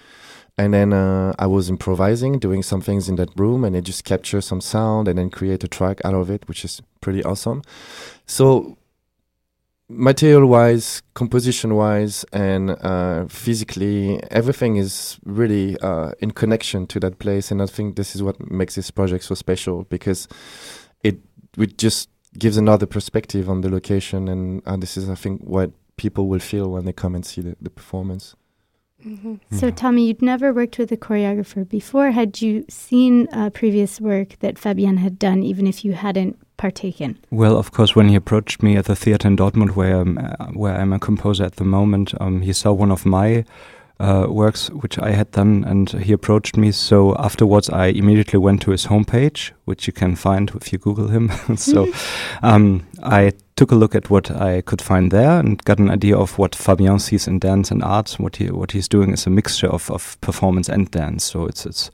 And 0.57 0.73
then 0.73 0.93
uh, 0.93 1.35
I 1.39 1.47
was 1.47 1.69
improvising, 1.69 2.39
doing 2.39 2.63
some 2.63 2.81
things 2.81 3.09
in 3.09 3.17
that 3.17 3.31
room, 3.37 3.65
and 3.65 3.75
it 3.75 3.83
just 3.83 4.05
capture 4.05 4.41
some 4.41 4.61
sound 4.61 5.09
and 5.09 5.19
then 5.19 5.29
create 5.29 5.65
a 5.65 5.69
track 5.69 6.01
out 6.05 6.15
of 6.15 6.31
it, 6.31 6.47
which 6.47 6.65
is 6.65 6.81
pretty 7.01 7.25
awesome. 7.25 7.63
So 8.27 8.79
material 9.89 10.47
wise, 10.47 11.03
composition 11.15 11.75
wise, 11.75 12.25
and 12.33 12.71
uh, 12.71 13.27
physically, 13.27 14.23
everything 14.31 14.77
is 14.77 15.19
really 15.25 15.77
uh, 15.81 16.13
in 16.21 16.31
connection 16.31 16.87
to 16.87 17.01
that 17.01 17.19
place. 17.19 17.51
And 17.51 17.61
I 17.61 17.67
think 17.67 17.97
this 17.97 18.15
is 18.15 18.23
what 18.23 18.51
makes 18.51 18.77
this 18.77 18.91
project 18.91 19.25
so 19.25 19.35
special 19.35 19.85
because 19.85 20.29
it 21.03 21.19
it 21.59 21.79
just 21.79 22.09
gives 22.39 22.57
another 22.57 22.87
perspective 22.87 23.49
on 23.49 23.61
the 23.61 23.69
location, 23.69 24.29
and 24.29 24.63
uh, 24.67 24.77
this 24.77 24.97
is, 24.97 25.09
I 25.09 25.15
think, 25.15 25.43
what 25.43 25.73
people 25.97 26.27
will 26.29 26.41
feel 26.41 26.71
when 26.71 26.85
they 26.85 26.93
come 26.93 27.15
and 27.15 27.25
see 27.25 27.41
the, 27.41 27.57
the 27.61 27.71
performance. 27.71 28.35
So, 29.51 29.71
Tommy, 29.71 30.07
you'd 30.07 30.23
never 30.23 30.53
worked 30.53 30.79
with 30.79 30.91
a 30.93 30.97
choreographer 30.97 31.69
before. 31.69 32.11
Had 32.11 32.41
you 32.41 32.65
seen 32.69 33.29
uh, 33.33 33.51
previous 33.51 34.01
work 34.01 34.39
that 34.41 34.59
Fabian 34.59 34.97
had 34.97 35.19
done, 35.19 35.43
even 35.43 35.67
if 35.67 35.85
you 35.85 35.93
hadn't 35.93 36.39
partaken? 36.57 37.19
Well, 37.31 37.57
of 37.57 37.73
course, 37.73 37.95
when 37.95 38.09
he 38.09 38.15
approached 38.15 38.63
me 38.63 38.77
at 38.77 38.87
the 38.87 38.97
theater 38.97 39.29
in 39.29 39.37
Dortmund, 39.37 39.77
where 39.77 40.01
I'm, 40.01 40.19
uh, 40.19 40.47
where 40.55 40.75
I'm 40.75 40.93
a 40.93 40.99
composer 40.99 41.45
at 41.45 41.57
the 41.57 41.65
moment, 41.65 42.15
um, 42.21 42.41
he 42.41 42.53
saw 42.53 42.73
one 42.73 42.91
of 42.91 43.05
my 43.05 43.45
uh, 44.01 44.27
works 44.29 44.71
which 44.71 44.99
I 44.99 45.11
had 45.13 45.31
done, 45.31 45.65
and 45.65 45.89
he 45.91 46.13
approached 46.13 46.57
me. 46.57 46.73
So 46.73 47.15
afterwards, 47.17 47.71
I 47.71 47.87
immediately 47.87 48.39
went 48.39 48.63
to 48.63 48.73
his 48.73 48.87
homepage, 48.87 49.53
which 49.65 49.87
you 49.87 49.93
can 49.93 50.17
find 50.17 50.51
if 50.55 50.73
you 50.73 50.79
Google 50.79 51.09
him. 51.09 51.31
so 51.57 51.93
um, 52.43 52.87
I 53.03 53.33
took 53.57 53.71
a 53.71 53.77
look 53.77 53.95
at 53.95 54.11
what 54.11 54.31
I 54.31 54.63
could 54.63 54.83
find 54.83 55.11
there 55.11 55.39
and 55.39 55.63
got 55.65 55.79
an 55.79 55.91
idea 55.91 56.17
of 56.17 56.39
what 56.39 56.57
Fabien 56.57 56.99
sees 56.99 57.29
in 57.29 57.39
dance 57.39 57.71
and 57.71 57.83
art. 57.85 58.17
What 58.19 58.37
he 58.37 58.51
what 58.51 58.73
he's 58.73 58.89
doing 58.89 59.13
is 59.13 59.27
a 59.27 59.31
mixture 59.31 59.69
of, 59.69 59.91
of 59.91 60.21
performance 60.21 60.69
and 60.69 60.91
dance. 60.91 61.25
So 61.25 61.47
it's 61.47 61.65
it's 61.65 61.91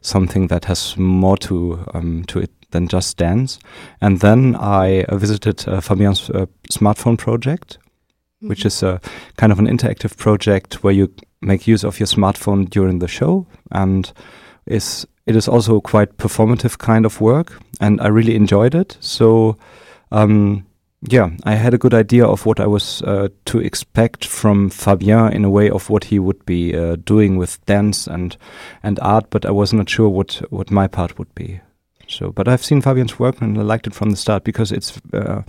something 0.00 0.48
that 0.48 0.64
has 0.64 0.96
more 0.96 1.36
to 1.38 1.84
um, 1.94 2.24
to 2.24 2.40
it 2.40 2.50
than 2.70 2.88
just 2.88 3.16
dance. 3.16 3.58
And 4.00 4.20
then 4.20 4.56
I 4.56 5.04
uh, 5.04 5.16
visited 5.16 5.66
uh, 5.68 5.80
Fabien's 5.80 6.28
uh, 6.28 6.46
smartphone 6.70 7.16
project, 7.16 7.78
which 8.40 8.66
is 8.66 8.82
a 8.82 9.00
kind 9.36 9.52
of 9.52 9.58
an 9.58 9.66
interactive 9.66 10.16
project 10.16 10.82
where 10.82 10.92
you 10.92 11.08
make 11.44 11.66
use 11.66 11.84
of 11.84 12.00
your 12.00 12.06
smartphone 12.06 12.68
during 12.68 12.98
the 12.98 13.08
show, 13.08 13.46
and 13.70 14.12
is 14.66 15.06
it 15.26 15.36
is 15.36 15.48
also 15.48 15.80
quite 15.80 16.16
performative 16.16 16.78
kind 16.78 17.06
of 17.06 17.20
work, 17.20 17.60
and 17.80 18.00
I 18.00 18.08
really 18.08 18.34
enjoyed 18.34 18.74
it. 18.74 18.96
So. 19.00 19.56
Um, 20.12 20.66
yeah, 21.10 21.30
I 21.44 21.54
had 21.54 21.74
a 21.74 21.78
good 21.78 21.92
idea 21.92 22.24
of 22.24 22.46
what 22.46 22.60
I 22.60 22.66
was 22.66 23.02
uh, 23.02 23.28
to 23.44 23.58
expect 23.58 24.24
from 24.24 24.70
Fabien 24.70 25.32
in 25.32 25.44
a 25.44 25.50
way 25.50 25.68
of 25.68 25.90
what 25.90 26.04
he 26.04 26.18
would 26.18 26.46
be 26.46 26.74
uh, 26.74 26.96
doing 27.04 27.36
with 27.36 27.64
dance 27.66 28.06
and 28.06 28.36
and 28.82 28.98
art, 29.00 29.26
but 29.30 29.44
I 29.44 29.50
was 29.50 29.72
not 29.72 29.90
sure 29.90 30.08
what 30.08 30.42
what 30.50 30.70
my 30.70 30.88
part 30.88 31.18
would 31.18 31.34
be. 31.34 31.60
So, 32.08 32.32
but 32.32 32.48
I've 32.48 32.64
seen 32.64 32.80
Fabien's 32.80 33.18
work 33.18 33.40
and 33.40 33.58
I 33.58 33.62
liked 33.62 33.86
it 33.86 33.94
from 33.94 34.10
the 34.10 34.16
start 34.16 34.44
because 34.44 34.72
it's 34.72 34.98
uh, 35.12 35.42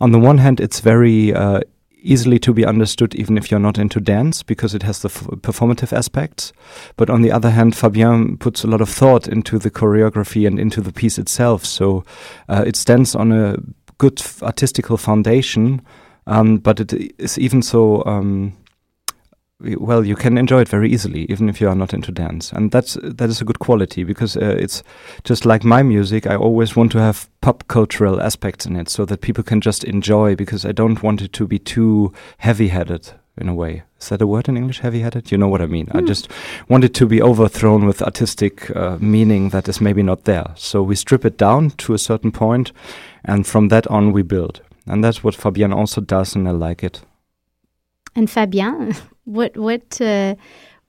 on 0.00 0.12
the 0.12 0.18
one 0.18 0.38
hand 0.38 0.60
it's 0.60 0.80
very 0.80 1.34
uh, 1.34 1.60
easily 2.02 2.38
to 2.40 2.52
be 2.52 2.64
understood 2.64 3.14
even 3.14 3.38
if 3.38 3.50
you're 3.50 3.60
not 3.60 3.78
into 3.78 4.00
dance 4.00 4.42
because 4.42 4.74
it 4.74 4.82
has 4.82 5.00
the 5.00 5.08
f- 5.08 5.22
performative 5.40 5.92
aspects. 5.92 6.52
But 6.96 7.10
on 7.10 7.22
the 7.22 7.32
other 7.32 7.50
hand, 7.50 7.74
Fabien 7.76 8.36
puts 8.36 8.64
a 8.64 8.66
lot 8.66 8.80
of 8.80 8.88
thought 8.88 9.28
into 9.28 9.58
the 9.58 9.70
choreography 9.70 10.46
and 10.46 10.58
into 10.58 10.80
the 10.80 10.92
piece 10.92 11.18
itself. 11.18 11.64
So 11.64 12.04
uh, 12.48 12.64
it 12.66 12.76
stands 12.76 13.14
on 13.14 13.32
a 13.32 13.56
good 13.98 14.22
artistical 14.42 14.96
foundation, 14.96 15.80
um, 16.26 16.58
but 16.58 16.80
it 16.80 16.92
is 17.18 17.38
even 17.38 17.62
so. 17.62 18.04
Um, 18.04 18.56
well, 19.78 20.04
you 20.04 20.16
can 20.16 20.38
enjoy 20.38 20.60
it 20.60 20.68
very 20.68 20.90
easily, 20.90 21.26
even 21.30 21.48
if 21.48 21.60
you 21.60 21.68
are 21.68 21.74
not 21.74 21.94
into 21.94 22.12
dance, 22.12 22.52
and 22.52 22.70
that's 22.70 22.98
that 23.02 23.28
is 23.28 23.40
a 23.40 23.44
good 23.44 23.58
quality 23.58 24.04
because 24.04 24.36
uh, 24.36 24.56
it's 24.58 24.82
just 25.24 25.46
like 25.46 25.64
my 25.64 25.82
music. 25.82 26.26
I 26.26 26.36
always 26.36 26.76
want 26.76 26.92
to 26.92 26.98
have 26.98 27.28
pop 27.40 27.66
cultural 27.68 28.20
aspects 28.20 28.66
in 28.66 28.76
it, 28.76 28.88
so 28.88 29.04
that 29.04 29.20
people 29.20 29.44
can 29.44 29.60
just 29.60 29.84
enjoy. 29.84 30.36
Because 30.36 30.64
I 30.64 30.72
don't 30.72 31.02
want 31.02 31.22
it 31.22 31.32
to 31.32 31.46
be 31.46 31.58
too 31.58 32.12
heavy-headed 32.38 33.12
in 33.38 33.48
a 33.48 33.54
way. 33.54 33.82
Is 34.00 34.08
that 34.08 34.22
a 34.22 34.26
word 34.26 34.48
in 34.48 34.56
English? 34.56 34.80
Heavy-headed? 34.80 35.30
You 35.30 35.38
know 35.38 35.48
what 35.48 35.62
I 35.62 35.66
mean? 35.66 35.88
I 35.92 36.00
just 36.00 36.28
want 36.68 36.84
it 36.84 36.94
to 36.94 37.06
be 37.06 37.22
overthrown 37.22 37.86
with 37.86 38.02
artistic 38.02 38.74
uh, 38.76 38.98
meaning 39.00 39.50
that 39.50 39.68
is 39.68 39.80
maybe 39.80 40.02
not 40.02 40.24
there. 40.24 40.52
So 40.56 40.82
we 40.82 40.96
strip 40.96 41.24
it 41.24 41.38
down 41.38 41.70
to 41.70 41.94
a 41.94 41.98
certain 41.98 42.32
point, 42.32 42.72
and 43.24 43.46
from 43.46 43.68
that 43.68 43.86
on 43.86 44.12
we 44.12 44.22
build. 44.22 44.60
And 44.86 45.04
that's 45.04 45.22
what 45.22 45.34
Fabian 45.34 45.72
also 45.72 46.00
does, 46.00 46.34
and 46.34 46.48
I 46.48 46.50
like 46.50 46.82
it. 46.82 47.02
And 48.14 48.28
Fabien, 48.30 48.94
what 49.24 49.56
what 49.56 50.00
uh, 50.00 50.34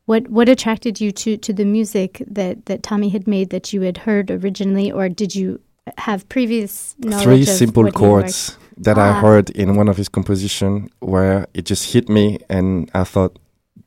what 0.05 0.27
what 0.29 0.49
attracted 0.49 0.99
you 0.99 1.11
to 1.11 1.37
to 1.37 1.53
the 1.53 1.65
music 1.65 2.21
that 2.27 2.65
that 2.65 2.83
Tommy 2.83 3.09
had 3.09 3.27
made 3.27 3.49
that 3.49 3.71
you 3.73 3.81
had 3.81 3.97
heard 3.99 4.29
originally, 4.31 4.91
or 4.91 5.09
did 5.09 5.35
you 5.35 5.59
have 5.97 6.27
previous 6.29 6.95
knowledge 6.99 7.23
Three 7.23 7.41
of 7.41 7.47
simple 7.49 7.91
chords 7.91 8.57
that 8.77 8.97
I 8.97 9.09
Ah. 9.09 9.21
heard 9.21 9.49
in 9.51 9.75
one 9.75 9.89
of 9.89 9.97
his 9.97 10.09
composition 10.09 10.89
where 10.99 11.45
it 11.53 11.65
just 11.65 11.91
hit 11.93 12.07
me 12.09 12.39
and 12.49 12.89
I 12.93 13.03
thought 13.03 13.37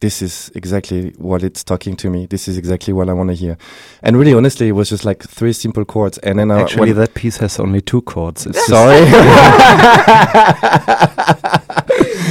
this 0.00 0.22
is 0.22 0.50
exactly 0.54 1.10
what 1.18 1.42
it's 1.42 1.64
talking 1.64 1.96
to 1.96 2.10
me. 2.10 2.26
This 2.26 2.48
is 2.48 2.58
exactly 2.58 2.92
what 2.92 3.08
I 3.08 3.12
want 3.12 3.30
to 3.30 3.34
hear. 3.34 3.56
And 4.02 4.16
really 4.16 4.34
honestly 4.34 4.68
it 4.68 4.72
was 4.72 4.90
just 4.90 5.04
like 5.04 5.22
three 5.22 5.52
simple 5.52 5.84
chords 5.84 6.18
and 6.18 6.38
then 6.38 6.50
Actually, 6.50 6.90
when- 6.92 6.98
that 6.98 7.14
piece 7.14 7.38
has 7.38 7.58
only 7.58 7.80
two 7.80 8.02
chords. 8.02 8.46
It's 8.46 8.66
sorry. 8.66 9.06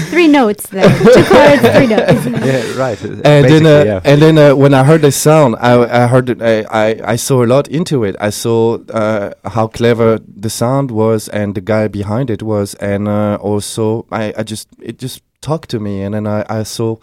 Three 0.10 0.28
notes 0.28 0.68
there, 0.70 0.88
two 0.90 1.24
chords, 1.26 1.62
three 1.76 1.88
notes. 1.88 2.26
yeah, 2.46 2.78
right. 2.78 3.02
and 3.04 3.46
then, 3.46 3.66
uh, 3.66 3.84
yeah. 3.84 4.02
and 4.06 4.22
then 4.22 4.38
uh, 4.38 4.56
when 4.56 4.74
I 4.74 4.84
heard 4.84 5.02
the 5.02 5.12
sound, 5.12 5.56
I, 5.60 6.04
I 6.04 6.08
heard 6.08 6.30
it. 6.30 6.42
I, 6.42 6.62
I, 6.62 7.12
I 7.14 7.16
saw 7.18 7.44
a 7.44 7.48
lot 7.48 7.68
into 7.68 8.04
it. 8.06 8.16
I 8.22 8.30
saw 8.30 8.78
uh, 8.94 9.32
how 9.44 9.68
clever 9.68 10.20
the 10.20 10.50
sound 10.50 10.92
was, 10.92 11.28
and 11.30 11.54
the 11.56 11.62
guy 11.62 11.88
behind 11.90 12.30
it 12.30 12.42
was, 12.44 12.76
and 12.76 13.08
uh, 13.10 13.38
also 13.42 14.06
I, 14.12 14.34
I 14.38 14.44
just 14.44 14.70
it 14.82 15.00
just 15.00 15.22
talked 15.42 15.70
to 15.72 15.80
me, 15.80 16.02
and 16.02 16.14
then 16.16 16.28
I, 16.28 16.46
I 16.50 16.64
saw, 16.64 16.96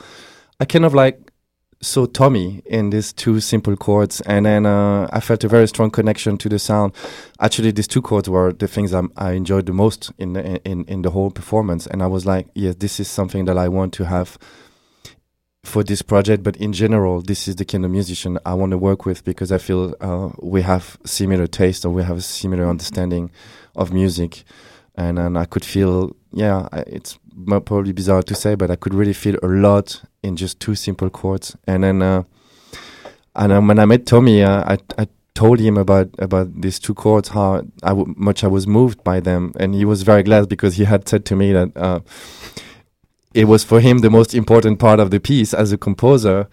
I 0.62 0.64
kind 0.64 0.84
of 0.84 0.94
like 0.94 1.32
saw 1.80 2.06
Tommy 2.06 2.62
in 2.66 2.90
these 2.90 3.12
two 3.12 3.40
simple 3.40 3.74
chords, 3.74 4.20
and 4.20 4.46
then 4.46 4.64
uh, 4.64 5.08
I 5.12 5.18
felt 5.18 5.42
a 5.42 5.48
very 5.48 5.66
strong 5.66 5.90
connection 5.90 6.38
to 6.38 6.48
the 6.48 6.60
sound. 6.60 6.92
Actually, 7.40 7.72
these 7.72 7.88
two 7.88 8.00
chords 8.00 8.28
were 8.28 8.52
the 8.52 8.68
things 8.68 8.94
I'm, 8.94 9.10
I 9.16 9.32
enjoyed 9.32 9.66
the 9.66 9.72
most 9.72 10.12
in 10.18 10.34
the, 10.34 10.62
in 10.64 10.84
in 10.84 11.02
the 11.02 11.10
whole 11.10 11.32
performance, 11.32 11.88
and 11.88 12.00
I 12.00 12.06
was 12.06 12.26
like, 12.26 12.46
yes, 12.54 12.76
this 12.76 13.00
is 13.00 13.08
something 13.08 13.44
that 13.46 13.58
I 13.58 13.66
want 13.66 13.92
to 13.94 14.04
have 14.04 14.38
for 15.64 15.82
this 15.82 16.00
project, 16.00 16.44
but 16.44 16.56
in 16.58 16.72
general, 16.72 17.22
this 17.22 17.48
is 17.48 17.56
the 17.56 17.64
kind 17.64 17.84
of 17.84 17.90
musician 17.90 18.38
I 18.46 18.54
want 18.54 18.70
to 18.70 18.78
work 18.78 19.04
with 19.04 19.24
because 19.24 19.50
I 19.50 19.58
feel 19.58 19.96
uh, 20.00 20.30
we 20.40 20.62
have 20.62 20.96
similar 21.04 21.48
taste 21.48 21.84
or 21.84 21.90
we 21.90 22.04
have 22.04 22.18
a 22.18 22.22
similar 22.22 22.68
understanding 22.68 23.32
of 23.74 23.92
music, 23.92 24.44
and 24.94 25.18
and 25.18 25.38
I 25.38 25.44
could 25.46 25.64
feel, 25.64 26.14
yeah, 26.32 26.68
it's 26.86 27.18
probably 27.46 27.92
bizarre 27.92 28.22
to 28.22 28.34
say, 28.34 28.54
but 28.54 28.70
I 28.70 28.76
could 28.76 28.94
really 28.94 29.12
feel 29.12 29.36
a 29.42 29.46
lot 29.46 30.02
in 30.22 30.36
just 30.36 30.60
two 30.60 30.74
simple 30.74 31.10
chords, 31.10 31.56
and 31.66 31.84
then 31.84 32.02
uh, 32.02 32.22
and 33.34 33.68
when 33.68 33.78
I 33.78 33.84
met 33.84 34.06
Tommy, 34.06 34.42
uh, 34.42 34.64
I 34.74 34.78
I 34.98 35.06
told 35.34 35.60
him 35.60 35.76
about 35.78 36.08
about 36.18 36.60
these 36.60 36.78
two 36.78 36.94
chords, 36.94 37.30
how 37.30 37.62
I 37.82 37.94
much 38.16 38.44
I 38.44 38.48
was 38.48 38.66
moved 38.66 39.02
by 39.02 39.20
them, 39.20 39.52
and 39.58 39.74
he 39.74 39.84
was 39.84 40.02
very 40.02 40.22
glad 40.22 40.48
because 40.48 40.76
he 40.76 40.84
had 40.84 41.08
said 41.08 41.24
to 41.26 41.36
me 41.36 41.52
that. 41.52 41.76
Uh, 41.76 42.00
it 43.34 43.46
was 43.46 43.64
for 43.64 43.80
him 43.80 44.00
the 44.00 44.10
most 44.10 44.34
important 44.34 44.78
part 44.78 45.00
of 45.00 45.10
the 45.10 45.18
piece 45.18 45.54
as 45.54 45.72
a 45.72 45.78
composer, 45.78 46.48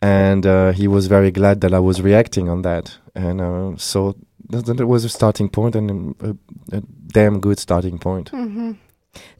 and 0.00 0.46
uh, 0.46 0.72
he 0.72 0.88
was 0.88 1.06
very 1.06 1.30
glad 1.30 1.60
that 1.60 1.74
I 1.74 1.78
was 1.78 2.00
reacting 2.00 2.48
on 2.48 2.62
that. 2.62 2.96
And 3.14 3.40
uh, 3.40 3.76
so 3.76 4.16
that, 4.52 4.76
that 4.76 4.86
was 4.86 5.04
a 5.04 5.08
starting 5.08 5.48
point 5.48 5.74
and 5.76 6.14
a, 6.20 6.36
a 6.76 6.82
damn 7.12 7.40
good 7.40 7.58
starting 7.58 7.98
point. 7.98 8.28
hmm 8.30 8.72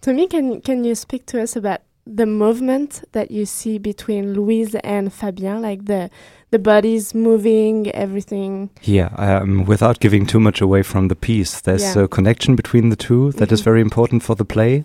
Tommy, 0.00 0.26
can 0.28 0.60
can 0.60 0.84
you 0.84 0.94
speak 0.94 1.24
to 1.26 1.42
us 1.42 1.56
about 1.56 1.80
the 2.06 2.26
movement 2.26 3.04
that 3.12 3.30
you 3.30 3.46
see 3.46 3.78
between 3.78 4.34
Louise 4.34 4.74
and 4.84 5.12
Fabien, 5.12 5.62
like 5.62 5.84
the 5.86 6.10
the 6.50 6.58
bodies 6.58 7.14
moving, 7.14 7.90
everything. 7.94 8.68
Yeah, 8.82 9.08
um, 9.16 9.64
without 9.64 10.00
giving 10.00 10.26
too 10.26 10.40
much 10.40 10.60
away 10.60 10.82
from 10.82 11.08
the 11.08 11.14
piece, 11.16 11.62
there's 11.62 11.96
Yeah. 11.96 12.04
a 12.04 12.08
connection 12.08 12.56
between 12.56 12.90
the 12.90 12.96
two 12.96 13.32
that 13.32 13.50
is 13.52 13.60
Mhm. 13.60 13.64
very 13.64 13.80
important 13.80 14.22
for 14.22 14.36
the 14.36 14.44
play. 14.44 14.84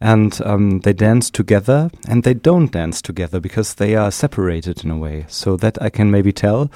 And 0.00 0.40
um, 0.46 0.80
they 0.80 0.94
dance 0.94 1.30
together 1.30 1.90
and 2.08 2.22
they 2.22 2.34
don't 2.34 2.72
dance 2.72 3.02
together 3.02 3.40
because 3.40 3.74
they 3.74 3.94
are 3.96 4.10
separated 4.10 4.84
in 4.84 4.90
a 4.90 4.96
way. 4.96 5.24
So 5.28 5.56
that 5.58 5.76
I 5.82 5.90
can 5.90 6.10
maybe 6.10 6.32
tell. 6.32 6.70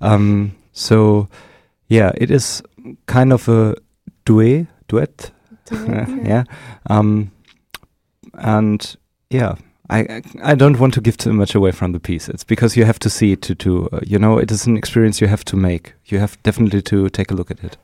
Um, 0.00 0.52
so, 0.72 1.26
yeah, 1.90 2.12
it 2.16 2.30
is 2.30 2.62
kind 3.06 3.32
of 3.32 3.48
a 3.48 3.74
duet, 4.24 4.66
duet, 4.88 5.30
yeah. 6.24 6.44
Um, 6.90 7.30
and 8.34 8.96
yeah, 9.30 9.54
I 9.88 9.98
I- 9.98 10.52
I 10.52 10.54
don't 10.54 10.78
want 10.78 10.94
to 10.94 11.00
give 11.00 11.16
too 11.16 11.32
much 11.32 11.54
away 11.54 11.72
from 11.72 11.92
the 11.92 12.00
piece. 12.00 12.28
It's 12.28 12.44
because 12.44 12.76
you 12.80 12.84
have 12.86 12.98
to 12.98 13.10
see 13.10 13.32
it 13.32 13.42
to 13.42 13.54
to 13.54 13.88
uh, 13.92 14.00
you 14.06 14.18
know 14.18 14.38
it 14.40 14.50
is 14.50 14.66
an 14.66 14.76
experience 14.76 15.20
you 15.20 15.28
have 15.30 15.44
to 15.44 15.56
make. 15.56 15.92
You 16.06 16.20
have 16.20 16.36
definitely 16.42 16.82
to 16.82 17.08
take 17.10 17.30
a 17.32 17.34
look 17.34 17.50
at 17.50 17.64
it. 17.64 17.76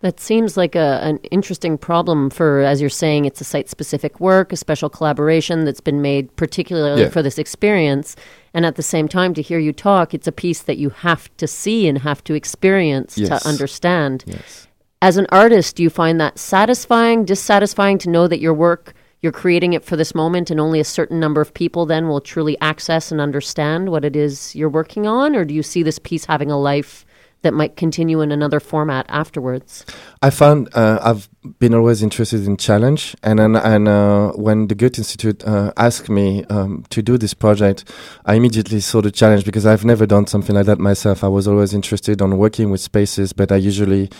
That 0.00 0.18
seems 0.20 0.56
like 0.56 0.74
a, 0.78 0.98
an 1.04 1.18
interesting 1.30 1.78
problem 1.78 2.28
for, 2.30 2.62
as 2.62 2.80
you're 2.80 2.90
saying, 2.90 3.24
it's 3.24 3.40
a 3.40 3.44
site 3.44 3.68
specific 3.68 4.18
work, 4.18 4.52
a 4.52 4.56
special 4.56 4.90
collaboration 4.90 5.64
that's 5.64 5.80
been 5.80 6.02
made 6.02 6.34
particularly 6.36 7.02
Yeah. 7.02 7.10
for 7.12 7.22
this 7.22 7.38
experience. 7.38 8.16
And 8.54 8.66
at 8.66 8.76
the 8.76 8.82
same 8.82 9.08
time, 9.08 9.32
to 9.34 9.42
hear 9.42 9.58
you 9.58 9.72
talk, 9.72 10.12
it's 10.12 10.26
a 10.26 10.32
piece 10.32 10.60
that 10.62 10.76
you 10.78 10.90
have 10.90 11.34
to 11.38 11.46
see 11.46 11.88
and 11.88 11.98
have 11.98 12.22
to 12.24 12.34
experience 12.34 13.16
Yes. 13.16 13.28
to 13.42 13.48
understand. 13.48 14.24
Yes. 14.26 14.68
As 15.00 15.16
an 15.16 15.26
artist, 15.32 15.76
do 15.76 15.82
you 15.82 15.90
find 15.90 16.20
that 16.20 16.38
satisfying, 16.38 17.24
dissatisfying 17.24 17.98
to 17.98 18.10
know 18.10 18.28
that 18.28 18.40
your 18.40 18.54
work, 18.54 18.92
you're 19.20 19.32
creating 19.32 19.72
it 19.72 19.84
for 19.84 19.96
this 19.96 20.14
moment 20.14 20.50
and 20.50 20.60
only 20.60 20.80
a 20.80 20.84
certain 20.84 21.18
number 21.18 21.40
of 21.40 21.54
people 21.54 21.86
then 21.86 22.08
will 22.08 22.20
truly 22.20 22.56
access 22.60 23.10
and 23.10 23.20
understand 23.20 23.88
what 23.88 24.04
it 24.04 24.14
is 24.16 24.54
you're 24.54 24.68
working 24.68 25.06
on? 25.06 25.34
Or 25.34 25.44
do 25.44 25.54
you 25.54 25.62
see 25.62 25.82
this 25.82 25.98
piece 25.98 26.26
having 26.26 26.50
a 26.50 26.58
life 26.60 27.04
that 27.42 27.52
might 27.54 27.76
continue 27.76 28.20
in 28.20 28.32
another 28.32 28.60
format 28.60 29.06
afterwards? 29.08 29.84
I 30.22 30.30
found 30.30 30.68
uh, 30.74 30.98
I've 31.02 31.28
been 31.58 31.74
always 31.74 32.02
interested 32.02 32.46
in 32.46 32.56
challenge, 32.56 33.16
and 33.22 33.40
and, 33.40 33.56
and 33.56 33.88
uh, 33.88 34.32
when 34.32 34.68
the 34.68 34.74
Goethe 34.74 34.98
Institute 34.98 35.44
uh, 35.44 35.72
asked 35.76 36.08
me 36.08 36.44
um, 36.44 36.84
to 36.90 37.02
do 37.02 37.18
this 37.18 37.34
project, 37.34 37.84
I 38.24 38.34
immediately 38.34 38.80
saw 38.80 39.00
the 39.00 39.10
challenge 39.10 39.44
because 39.44 39.66
I've 39.66 39.84
never 39.84 40.06
done 40.06 40.26
something 40.26 40.54
like 40.54 40.66
that 40.66 40.78
myself. 40.78 41.24
I 41.24 41.28
was 41.28 41.46
always 41.48 41.74
interested 41.74 42.22
on 42.22 42.38
working 42.38 42.70
with 42.70 42.80
spaces, 42.80 43.32
but 43.32 43.50
I 43.50 43.56
usually 43.56 44.10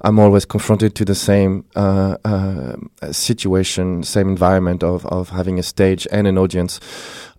I'm 0.00 0.18
always 0.18 0.44
confronted 0.44 0.94
to 0.96 1.04
the 1.04 1.14
same 1.14 1.64
uh, 1.76 2.16
uh, 2.24 2.76
situation, 3.12 4.02
same 4.02 4.28
environment 4.28 4.82
of 4.82 5.06
of 5.06 5.30
having 5.30 5.58
a 5.58 5.62
stage 5.62 6.06
and 6.10 6.26
an 6.26 6.36
audience. 6.36 6.80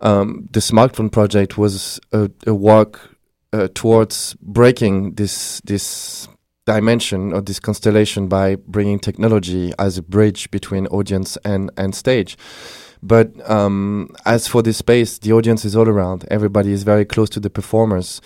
Um, 0.02 0.48
the 0.52 0.60
smartphone 0.60 1.12
project 1.12 1.58
was 1.58 2.00
a, 2.12 2.30
a 2.48 2.54
walk 2.54 3.13
uh, 3.54 3.68
towards 3.74 4.36
breaking 4.42 5.14
this 5.14 5.62
this 5.62 6.28
dimension 6.66 7.34
or 7.34 7.42
this 7.42 7.60
constellation 7.60 8.28
by 8.28 8.56
bringing 8.56 9.00
technology 9.00 9.72
as 9.80 9.98
a 9.98 10.02
bridge 10.02 10.50
between 10.52 10.88
audience 10.88 11.38
and 11.46 11.72
and 11.78 11.96
stage. 11.96 12.38
But 13.02 13.28
um, 13.50 14.10
as 14.26 14.48
for 14.48 14.62
this 14.62 14.78
space, 14.78 15.20
the 15.20 15.34
audience 15.34 15.66
is 15.66 15.76
all 15.76 15.90
around. 15.90 16.26
Everybody 16.32 16.72
is 16.72 16.84
very 16.84 17.04
close 17.04 17.30
to 17.32 17.40
the 17.42 17.50
performers. 17.50 18.22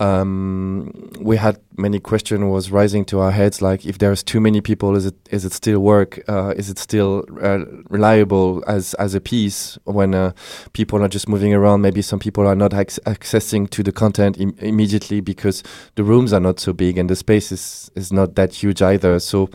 Um, 0.00 1.10
we 1.20 1.36
had 1.36 1.60
many 1.76 2.00
questions 2.00 2.42
was 2.44 2.70
rising 2.70 3.04
to 3.06 3.20
our 3.20 3.30
heads, 3.30 3.60
like 3.60 3.84
if 3.84 3.98
there's 3.98 4.22
too 4.22 4.40
many 4.40 4.62
people, 4.62 4.96
is 4.96 5.04
it 5.04 5.14
is 5.30 5.44
it 5.44 5.52
still 5.52 5.80
work? 5.80 6.20
Uh, 6.26 6.54
is 6.56 6.70
it 6.70 6.78
still 6.78 7.24
uh, 7.42 7.66
reliable 7.90 8.64
as 8.66 8.94
as 8.94 9.14
a 9.14 9.20
piece 9.20 9.78
when 9.84 10.14
uh, 10.14 10.32
people 10.72 11.02
are 11.02 11.08
just 11.08 11.28
moving 11.28 11.52
around? 11.52 11.82
Maybe 11.82 12.00
some 12.00 12.18
people 12.18 12.46
are 12.46 12.54
not 12.56 12.72
ac- 12.72 13.02
accessing 13.06 13.68
to 13.70 13.82
the 13.82 13.92
content 13.92 14.40
Im- 14.40 14.56
immediately 14.58 15.20
because 15.20 15.62
the 15.96 16.02
rooms 16.02 16.32
are 16.32 16.40
not 16.40 16.60
so 16.60 16.72
big 16.72 16.96
and 16.96 17.10
the 17.10 17.16
space 17.16 17.52
is 17.52 17.90
is 17.94 18.10
not 18.10 18.36
that 18.36 18.54
huge 18.54 18.80
either. 18.80 19.20
So 19.20 19.50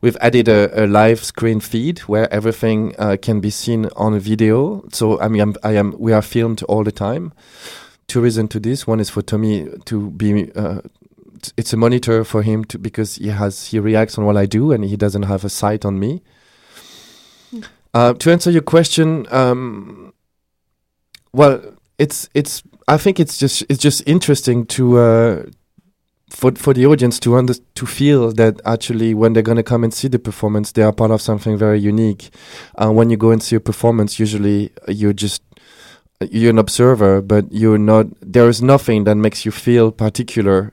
we've 0.00 0.16
added 0.20 0.48
a, 0.48 0.84
a 0.84 0.86
live 0.88 1.22
screen 1.22 1.60
feed 1.60 2.00
where 2.00 2.32
everything 2.34 2.96
uh, 2.98 3.16
can 3.22 3.40
be 3.40 3.50
seen 3.50 3.86
on 3.94 4.14
a 4.14 4.20
video. 4.20 4.82
So 4.92 5.20
I 5.20 5.28
mean, 5.28 5.40
I'm, 5.40 5.54
I 5.62 5.72
am 5.76 5.94
we 6.00 6.12
are 6.12 6.22
filmed 6.22 6.64
all 6.64 6.82
the 6.82 6.92
time 6.92 7.32
two 8.06 8.20
reasons 8.20 8.50
to 8.50 8.60
this. 8.60 8.86
One 8.86 9.00
is 9.00 9.10
for 9.10 9.22
Tommy 9.22 9.68
to 9.86 10.10
be. 10.10 10.52
Uh, 10.52 10.80
it's 11.56 11.72
a 11.72 11.76
monitor 11.76 12.24
for 12.24 12.42
him 12.42 12.64
to 12.66 12.78
because 12.78 13.16
he 13.16 13.28
has 13.28 13.66
he 13.66 13.78
reacts 13.78 14.16
on 14.16 14.24
what 14.24 14.36
I 14.36 14.46
do 14.46 14.72
and 14.72 14.84
he 14.84 14.96
doesn't 14.96 15.24
have 15.24 15.44
a 15.44 15.50
sight 15.50 15.84
on 15.84 15.98
me. 15.98 16.22
Uh, 17.92 18.12
to 18.14 18.32
answer 18.32 18.50
your 18.50 18.62
question, 18.62 19.26
um, 19.30 20.12
well, 21.32 21.62
it's 21.98 22.28
it's. 22.34 22.62
I 22.88 22.98
think 22.98 23.20
it's 23.20 23.38
just 23.38 23.64
it's 23.68 23.80
just 23.80 24.02
interesting 24.06 24.66
to. 24.66 24.98
Uh, 24.98 25.42
for, 26.30 26.50
for 26.52 26.74
the 26.74 26.84
audience 26.84 27.20
to 27.20 27.36
under, 27.36 27.54
to 27.54 27.86
feel 27.86 28.32
that 28.32 28.60
actually 28.64 29.14
when 29.14 29.32
they're 29.32 29.42
going 29.42 29.56
to 29.56 29.62
come 29.62 29.84
and 29.84 29.94
see 29.94 30.08
the 30.08 30.18
performance 30.18 30.72
they 30.72 30.82
are 30.82 30.92
part 30.92 31.12
of 31.12 31.22
something 31.22 31.56
very 31.56 31.78
unique 31.78 32.30
uh, 32.76 32.90
when 32.90 33.08
you 33.08 33.16
go 33.16 33.30
and 33.30 33.40
see 33.40 33.54
a 33.54 33.60
performance 33.60 34.18
usually 34.18 34.72
uh, 34.88 34.90
you're 34.90 35.12
just 35.12 35.42
you're 36.32 36.50
an 36.50 36.58
observer, 36.58 37.20
but 37.20 37.50
you're 37.50 37.78
not. 37.78 38.06
There 38.20 38.48
is 38.48 38.62
nothing 38.62 39.04
that 39.04 39.16
makes 39.16 39.44
you 39.44 39.50
feel 39.52 39.92
particular. 39.92 40.72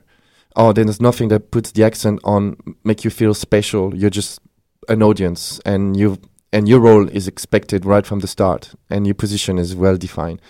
Oh, 0.54 0.72
there's 0.72 1.00
nothing 1.00 1.28
that 1.28 1.50
puts 1.50 1.72
the 1.72 1.84
accent 1.84 2.20
on 2.24 2.56
make 2.84 3.04
you 3.04 3.10
feel 3.10 3.34
special. 3.34 3.94
You're 3.94 4.10
just 4.10 4.40
an 4.88 5.02
audience, 5.02 5.60
and 5.64 5.96
you 5.96 6.18
and 6.52 6.68
your 6.68 6.80
role 6.80 7.08
is 7.08 7.26
expected 7.26 7.84
right 7.84 8.06
from 8.06 8.20
the 8.20 8.26
start, 8.26 8.74
and 8.90 9.06
your 9.06 9.14
position 9.14 9.58
is 9.58 9.74
well 9.74 9.96
defined. 9.96 10.40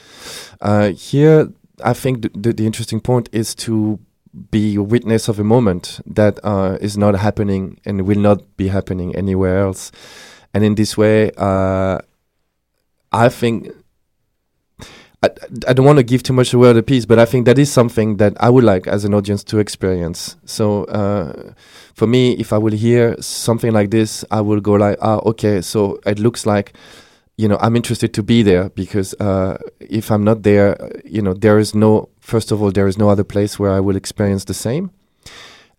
Uh, 0.60 0.88
here, 0.90 1.52
I 1.84 1.92
think 1.92 2.22
the, 2.22 2.30
the, 2.34 2.52
the 2.52 2.66
interesting 2.66 3.00
point 3.00 3.28
is 3.32 3.54
to 3.56 4.00
be 4.50 4.76
a 4.76 4.82
witness 4.82 5.28
of 5.28 5.38
a 5.38 5.44
moment 5.44 6.00
that 6.06 6.38
uh, 6.42 6.78
is 6.80 6.96
not 6.96 7.14
happening 7.14 7.78
and 7.84 8.02
will 8.02 8.18
not 8.18 8.56
be 8.56 8.68
happening 8.68 9.14
anywhere 9.14 9.60
else. 9.60 9.92
And 10.54 10.64
in 10.64 10.74
this 10.74 10.96
way, 10.96 11.30
uh, 11.36 11.98
I 13.12 13.28
think 13.28 13.70
I, 15.22 15.30
I 15.68 15.72
don't 15.72 15.86
want 15.86 15.98
to 15.98 16.02
give 16.02 16.22
too 16.22 16.32
much 16.32 16.52
away 16.52 16.70
of 16.70 16.76
the 16.76 16.82
piece, 16.82 17.06
but 17.06 17.18
I 17.18 17.24
think 17.24 17.46
that 17.46 17.58
is 17.58 17.70
something 17.70 18.16
that 18.16 18.34
I 18.40 18.50
would 18.50 18.64
like 18.64 18.86
as 18.86 19.04
an 19.04 19.14
audience 19.14 19.44
to 19.44 19.58
experience. 19.58 20.36
So 20.44 20.84
uh, 20.84 21.52
for 21.94 22.06
me, 22.06 22.32
if 22.32 22.52
I 22.52 22.58
will 22.58 22.72
hear 22.72 23.16
something 23.20 23.72
like 23.72 23.90
this, 23.90 24.24
I 24.30 24.40
will 24.40 24.60
go 24.60 24.72
like, 24.72 24.98
ah, 25.00 25.20
okay, 25.26 25.60
so 25.60 26.00
it 26.06 26.18
looks 26.18 26.44
like, 26.44 26.72
you 27.36 27.46
know, 27.48 27.56
I'm 27.60 27.76
interested 27.76 28.12
to 28.14 28.22
be 28.22 28.42
there 28.42 28.70
because 28.70 29.14
uh, 29.14 29.58
if 29.80 30.10
I'm 30.10 30.24
not 30.24 30.42
there, 30.42 30.76
you 31.04 31.22
know, 31.22 31.34
there 31.34 31.58
is 31.58 31.74
no, 31.74 32.08
first 32.20 32.50
of 32.50 32.60
all, 32.60 32.72
there 32.72 32.88
is 32.88 32.98
no 32.98 33.08
other 33.08 33.24
place 33.24 33.58
where 33.58 33.70
I 33.70 33.80
will 33.80 33.96
experience 33.96 34.44
the 34.44 34.54
same. 34.54 34.90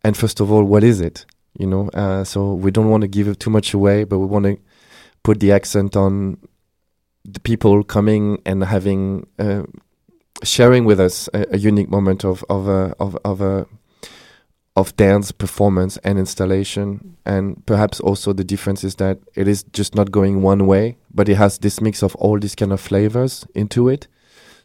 And 0.03 0.15
first 0.15 0.39
of 0.39 0.51
all, 0.51 0.63
what 0.63 0.83
is 0.83 1.01
it? 1.01 1.25
You 1.59 1.67
know, 1.67 1.89
uh, 1.89 2.23
so 2.23 2.53
we 2.53 2.71
don't 2.71 2.89
want 2.89 3.01
to 3.01 3.07
give 3.07 3.27
it 3.27 3.39
too 3.39 3.49
much 3.49 3.73
away, 3.73 4.05
but 4.05 4.19
we 4.19 4.25
want 4.25 4.45
to 4.45 4.57
put 5.21 5.39
the 5.39 5.51
accent 5.51 5.95
on 5.95 6.37
the 7.25 7.39
people 7.39 7.83
coming 7.83 8.41
and 8.45 8.63
having 8.63 9.27
uh, 9.39 9.63
sharing 10.43 10.85
with 10.85 10.99
us 10.99 11.29
a, 11.33 11.55
a 11.55 11.57
unique 11.57 11.89
moment 11.89 12.23
of 12.25 12.43
of 12.49 12.67
a 12.67 12.95
of 12.99 13.17
of 13.23 13.41
a 13.41 13.65
of 14.75 14.95
dance 14.97 15.31
performance 15.31 15.97
and 15.97 16.17
installation. 16.17 17.15
And 17.25 17.63
perhaps 17.65 17.99
also 17.99 18.33
the 18.33 18.43
difference 18.43 18.83
is 18.83 18.95
that 18.95 19.19
it 19.35 19.47
is 19.47 19.63
just 19.63 19.93
not 19.93 20.11
going 20.11 20.41
one 20.41 20.65
way 20.65 20.97
but 21.13 21.29
it 21.29 21.35
has 21.35 21.59
this 21.59 21.79
mix 21.79 22.01
of 22.01 22.15
all 22.15 22.39
these 22.39 22.55
kind 22.55 22.73
of 22.73 22.81
flavors 22.81 23.45
into 23.53 23.87
it. 23.87 24.07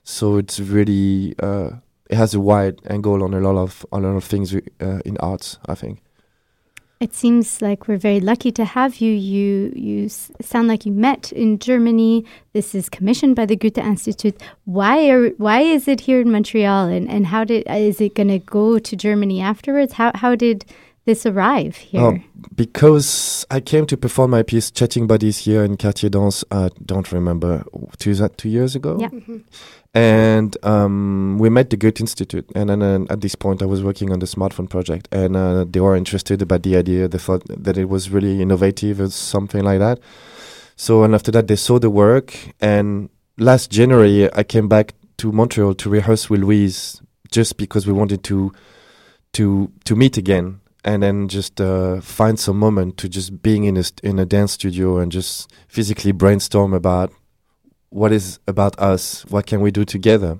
So 0.02 0.38
it's 0.38 0.58
really 0.58 1.34
uh, 1.40 1.72
it 2.08 2.16
has 2.16 2.34
a 2.34 2.40
wide 2.40 2.80
angle 2.88 3.22
on 3.22 3.34
a 3.34 3.40
lot 3.40 3.56
of 3.56 3.84
on 3.92 4.04
a 4.04 4.08
lot 4.08 4.16
of 4.16 4.24
things 4.24 4.54
uh, 4.54 5.00
in 5.04 5.16
arts 5.18 5.58
i 5.66 5.74
think 5.74 6.00
It 7.00 7.14
seems 7.14 7.62
like 7.62 7.86
we're 7.86 7.96
very 7.96 8.18
lucky 8.18 8.50
to 8.52 8.64
have 8.64 8.96
you. 8.96 9.12
You 9.12 9.72
you 9.76 10.08
sound 10.08 10.66
like 10.66 10.84
you 10.84 10.90
met 10.90 11.32
in 11.32 11.60
Germany. 11.60 12.24
This 12.52 12.74
is 12.74 12.88
commissioned 12.88 13.36
by 13.36 13.46
the 13.46 13.54
Goethe 13.54 13.78
Institute. 13.78 14.40
Why 14.64 15.08
are 15.08 15.28
why 15.38 15.60
is 15.60 15.86
it 15.86 16.00
here 16.00 16.20
in 16.20 16.32
Montreal? 16.32 16.88
And 16.88 17.08
and 17.08 17.28
how 17.28 17.44
did 17.44 17.64
is 17.68 18.00
it 18.00 18.16
going 18.16 18.28
to 18.28 18.40
go 18.40 18.80
to 18.80 18.96
Germany 18.96 19.40
afterwards? 19.40 19.92
How 19.92 20.10
how 20.16 20.34
did 20.34 20.64
this 21.08 21.24
arrive 21.24 21.76
here? 21.76 22.00
Oh, 22.00 22.18
because 22.54 23.46
I 23.50 23.60
came 23.60 23.86
to 23.86 23.96
perform 23.96 24.30
my 24.32 24.42
piece 24.42 24.70
Chatting 24.70 25.06
Buddies 25.06 25.38
here 25.38 25.64
in 25.64 25.76
Quartier 25.76 26.10
Danse, 26.10 26.44
I 26.50 26.68
don't 26.84 27.10
remember, 27.10 27.64
two, 27.98 28.14
that 28.16 28.36
two 28.36 28.50
years 28.50 28.76
ago? 28.76 28.98
Yeah. 29.00 29.08
Mm-hmm. 29.08 29.38
And 29.94 30.56
um, 30.62 31.38
we 31.38 31.48
met 31.48 31.70
the 31.70 31.76
Goethe 31.76 32.00
Institute. 32.00 32.48
And 32.54 32.70
then 32.70 32.82
uh, 32.82 33.06
at 33.10 33.20
this 33.20 33.34
point, 33.34 33.62
I 33.62 33.66
was 33.66 33.82
working 33.82 34.12
on 34.12 34.18
the 34.18 34.26
smartphone 34.26 34.68
project. 34.68 35.08
And 35.10 35.36
uh, 35.36 35.64
they 35.68 35.80
were 35.80 35.96
interested 35.96 36.42
about 36.42 36.62
the 36.62 36.76
idea. 36.76 37.08
They 37.08 37.18
thought 37.18 37.42
that 37.48 37.76
it 37.78 37.88
was 37.88 38.10
really 38.10 38.42
innovative 38.42 39.00
or 39.00 39.08
something 39.10 39.64
like 39.64 39.78
that. 39.78 39.98
So, 40.76 41.02
and 41.02 41.14
after 41.14 41.30
that, 41.32 41.48
they 41.48 41.56
saw 41.56 41.78
the 41.78 41.90
work. 41.90 42.36
And 42.60 43.08
last 43.38 43.70
January, 43.70 44.32
I 44.34 44.42
came 44.42 44.68
back 44.68 44.94
to 45.18 45.32
Montreal 45.32 45.74
to 45.74 45.90
rehearse 45.90 46.30
with 46.30 46.40
Louise 46.40 47.02
just 47.30 47.56
because 47.56 47.86
we 47.86 47.92
wanted 47.92 48.24
to 48.24 48.52
to 49.34 49.70
to 49.84 49.94
meet 49.94 50.16
again 50.16 50.60
and 50.84 51.02
then 51.02 51.28
just 51.28 51.60
uh, 51.60 52.00
find 52.00 52.38
some 52.38 52.58
moment 52.58 52.96
to 52.96 53.08
just 53.08 53.42
being 53.42 53.64
in 53.64 53.76
a 53.76 53.84
in 54.02 54.18
a 54.18 54.24
dance 54.24 54.52
studio 54.52 54.98
and 54.98 55.12
just 55.12 55.52
physically 55.68 56.12
brainstorm 56.12 56.72
about 56.72 57.12
what 57.90 58.12
is 58.12 58.38
about 58.46 58.78
us, 58.78 59.24
what 59.28 59.46
can 59.46 59.60
we 59.60 59.70
do 59.70 59.84
together. 59.84 60.38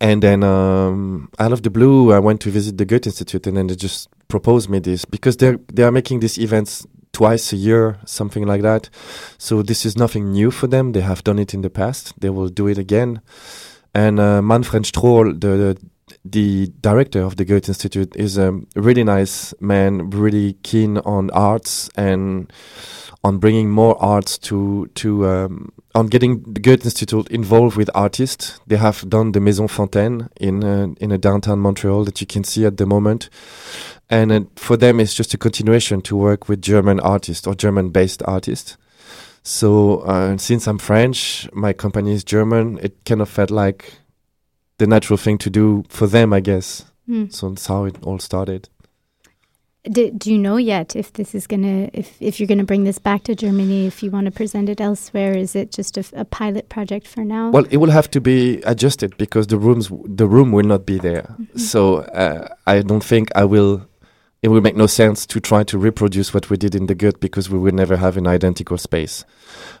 and 0.00 0.22
then 0.22 0.42
um, 0.42 1.28
out 1.38 1.52
of 1.52 1.62
the 1.62 1.70
blue, 1.70 2.12
I 2.12 2.18
went 2.18 2.40
to 2.42 2.50
visit 2.50 2.78
the 2.78 2.84
Goethe 2.86 3.06
Institute, 3.06 3.46
and 3.46 3.56
then 3.56 3.66
they 3.66 3.76
just 3.76 4.08
proposed 4.28 4.70
me 4.70 4.78
this 4.78 5.04
because 5.04 5.36
they're 5.36 5.58
they 5.72 5.82
are 5.82 5.92
making 5.92 6.20
these 6.20 6.38
events 6.38 6.86
twice 7.12 7.52
a 7.52 7.56
year, 7.56 7.98
something 8.06 8.46
like 8.46 8.62
that. 8.62 8.88
So 9.36 9.62
this 9.62 9.84
is 9.84 9.96
nothing 9.96 10.32
new 10.32 10.50
for 10.50 10.68
them. 10.68 10.92
They 10.92 11.00
have 11.00 11.22
done 11.24 11.38
it 11.38 11.52
in 11.54 11.62
the 11.62 11.70
past. 11.70 12.18
They 12.20 12.30
will 12.30 12.48
do 12.48 12.68
it 12.68 12.78
again. 12.78 13.20
And 13.94 14.20
uh, 14.20 14.40
Manfred 14.40 14.84
Strohl, 14.84 15.38
the, 15.40 15.48
the 15.56 15.76
the 16.24 16.72
director 16.80 17.22
of 17.22 17.36
the 17.36 17.44
Goethe 17.44 17.68
Institute, 17.68 18.14
is 18.16 18.38
a 18.38 18.52
really 18.74 19.04
nice 19.04 19.54
man, 19.60 20.10
really 20.10 20.54
keen 20.62 20.98
on 20.98 21.30
arts 21.30 21.88
and 21.96 22.52
on 23.22 23.38
bringing 23.38 23.70
more 23.70 24.00
arts 24.02 24.38
to 24.38 24.86
to 24.94 25.26
um, 25.26 25.72
on 25.94 26.06
getting 26.06 26.42
the 26.42 26.60
Goethe 26.60 26.84
Institute 26.84 27.28
involved 27.28 27.76
with 27.76 27.90
artists. 27.94 28.60
They 28.66 28.76
have 28.76 29.08
done 29.08 29.32
the 29.32 29.40
Maison 29.40 29.68
Fontaine 29.68 30.28
in 30.40 30.64
uh, 30.64 30.88
in 31.00 31.12
a 31.12 31.18
downtown 31.18 31.58
Montreal 31.58 32.04
that 32.04 32.20
you 32.20 32.26
can 32.26 32.44
see 32.44 32.64
at 32.64 32.76
the 32.76 32.86
moment, 32.86 33.28
and 34.08 34.32
uh, 34.32 34.40
for 34.56 34.76
them 34.76 35.00
it's 35.00 35.14
just 35.14 35.34
a 35.34 35.38
continuation 35.38 36.00
to 36.02 36.16
work 36.16 36.48
with 36.48 36.62
German 36.62 37.00
artists 37.00 37.46
or 37.46 37.54
German-based 37.54 38.22
artists. 38.26 38.76
So 39.42 40.00
uh, 40.00 40.36
since 40.36 40.66
I'm 40.66 40.78
French, 40.78 41.48
my 41.52 41.72
company 41.72 42.12
is 42.12 42.24
German. 42.24 42.78
It 42.82 43.04
kind 43.04 43.22
of 43.22 43.28
felt 43.28 43.50
like 43.50 43.94
the 44.78 44.86
natural 44.86 45.16
thing 45.16 45.38
to 45.38 45.50
do 45.50 45.84
for 45.88 46.06
them, 46.06 46.32
I 46.32 46.40
guess. 46.40 46.84
Mm. 47.08 47.32
So 47.32 47.48
that's 47.48 47.66
how 47.66 47.84
it 47.84 47.96
all 48.02 48.18
started. 48.18 48.68
Do, 49.90 50.10
do 50.10 50.30
you 50.30 50.36
know 50.36 50.58
yet 50.58 50.94
if 50.94 51.14
this 51.14 51.34
is 51.34 51.46
gonna 51.46 51.88
if, 51.94 52.20
if 52.20 52.38
you're 52.38 52.46
gonna 52.46 52.64
bring 52.64 52.84
this 52.84 52.98
back 52.98 53.24
to 53.24 53.34
Germany 53.34 53.86
if 53.86 54.02
you 54.02 54.10
want 54.10 54.26
to 54.26 54.30
present 54.30 54.68
it 54.68 54.78
elsewhere 54.78 55.34
is 55.34 55.56
it 55.56 55.72
just 55.72 55.96
a, 55.96 56.04
a 56.12 56.24
pilot 56.26 56.68
project 56.68 57.06
for 57.06 57.24
now 57.24 57.48
Well, 57.50 57.64
it 57.70 57.78
will 57.78 57.90
have 57.90 58.10
to 58.10 58.20
be 58.20 58.60
adjusted 58.66 59.16
because 59.16 59.46
the 59.46 59.56
rooms 59.56 59.90
the 60.04 60.26
room 60.26 60.52
will 60.52 60.66
not 60.66 60.84
be 60.84 60.98
there. 60.98 61.34
So 61.56 61.98
uh, 61.98 62.48
I 62.66 62.82
don't 62.82 63.02
think 63.04 63.30
I 63.34 63.44
will. 63.44 63.86
It 64.42 64.48
will 64.48 64.60
make 64.60 64.76
no 64.76 64.86
sense 64.86 65.26
to 65.26 65.40
try 65.40 65.64
to 65.64 65.78
reproduce 65.78 66.34
what 66.34 66.50
we 66.50 66.56
did 66.58 66.74
in 66.74 66.86
the 66.86 66.94
gut 66.94 67.20
because 67.20 67.48
we 67.48 67.58
will 67.58 67.74
never 67.74 67.96
have 67.96 68.16
an 68.18 68.26
identical 68.26 68.78
space. 68.78 69.24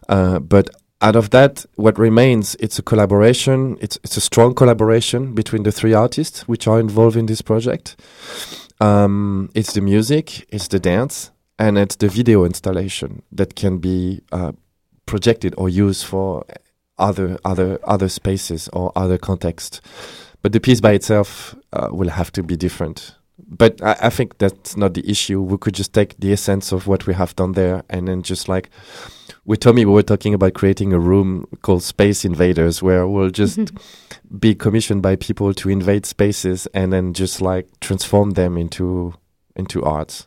Uh, 0.08 0.38
but 0.38 0.70
out 1.02 1.16
of 1.16 1.30
that, 1.30 1.64
what 1.76 1.98
remains, 1.98 2.56
it's 2.56 2.78
a 2.78 2.82
collaboration. 2.82 3.76
It's 3.80 3.98
it's 4.02 4.16
a 4.16 4.20
strong 4.20 4.54
collaboration 4.54 5.34
between 5.34 5.62
the 5.62 5.72
three 5.72 5.94
artists 5.94 6.48
which 6.48 6.66
are 6.66 6.80
involved 6.80 7.16
in 7.16 7.26
this 7.26 7.42
project. 7.42 7.96
Um, 8.80 9.50
it's 9.54 9.74
the 9.74 9.80
music, 9.80 10.46
it's 10.48 10.68
the 10.68 10.78
dance, 10.78 11.30
and 11.58 11.76
it's 11.76 11.96
the 11.96 12.08
video 12.08 12.44
installation 12.44 13.22
that 13.32 13.54
can 13.54 13.78
be 13.78 14.22
uh, 14.32 14.52
projected 15.06 15.54
or 15.58 15.68
used 15.68 16.04
for 16.06 16.44
other 16.98 17.38
other 17.44 17.78
other 17.84 18.08
spaces 18.08 18.68
or 18.72 18.92
other 18.96 19.18
context. 19.18 19.80
But 20.42 20.52
the 20.52 20.60
piece 20.60 20.80
by 20.80 20.92
itself 20.92 21.54
uh, 21.72 21.88
will 21.90 22.08
have 22.08 22.32
to 22.32 22.42
be 22.42 22.56
different. 22.56 23.14
But 23.38 23.82
I, 23.82 23.96
I 24.02 24.10
think 24.10 24.38
that's 24.38 24.76
not 24.76 24.94
the 24.94 25.08
issue. 25.08 25.40
We 25.42 25.58
could 25.58 25.74
just 25.74 25.92
take 25.92 26.18
the 26.18 26.32
essence 26.32 26.72
of 26.72 26.86
what 26.86 27.06
we 27.06 27.14
have 27.14 27.36
done 27.36 27.52
there 27.52 27.82
and 27.90 28.08
then 28.08 28.22
just 28.22 28.48
like 28.48 28.70
with 29.44 29.60
Tommy, 29.60 29.84
we 29.84 29.92
were 29.92 30.02
talking 30.02 30.34
about 30.34 30.54
creating 30.54 30.92
a 30.92 30.98
room 30.98 31.46
called 31.62 31.82
Space 31.82 32.24
Invaders, 32.24 32.82
where 32.82 33.06
we'll 33.08 33.30
just 33.30 33.58
be 34.38 34.54
commissioned 34.54 35.02
by 35.02 35.16
people 35.16 35.52
to 35.54 35.68
invade 35.68 36.06
spaces 36.06 36.66
and 36.72 36.92
then 36.92 37.12
just 37.12 37.40
like 37.40 37.68
transform 37.80 38.32
them 38.32 38.56
into 38.56 39.14
into 39.56 39.82
arts. 39.84 40.26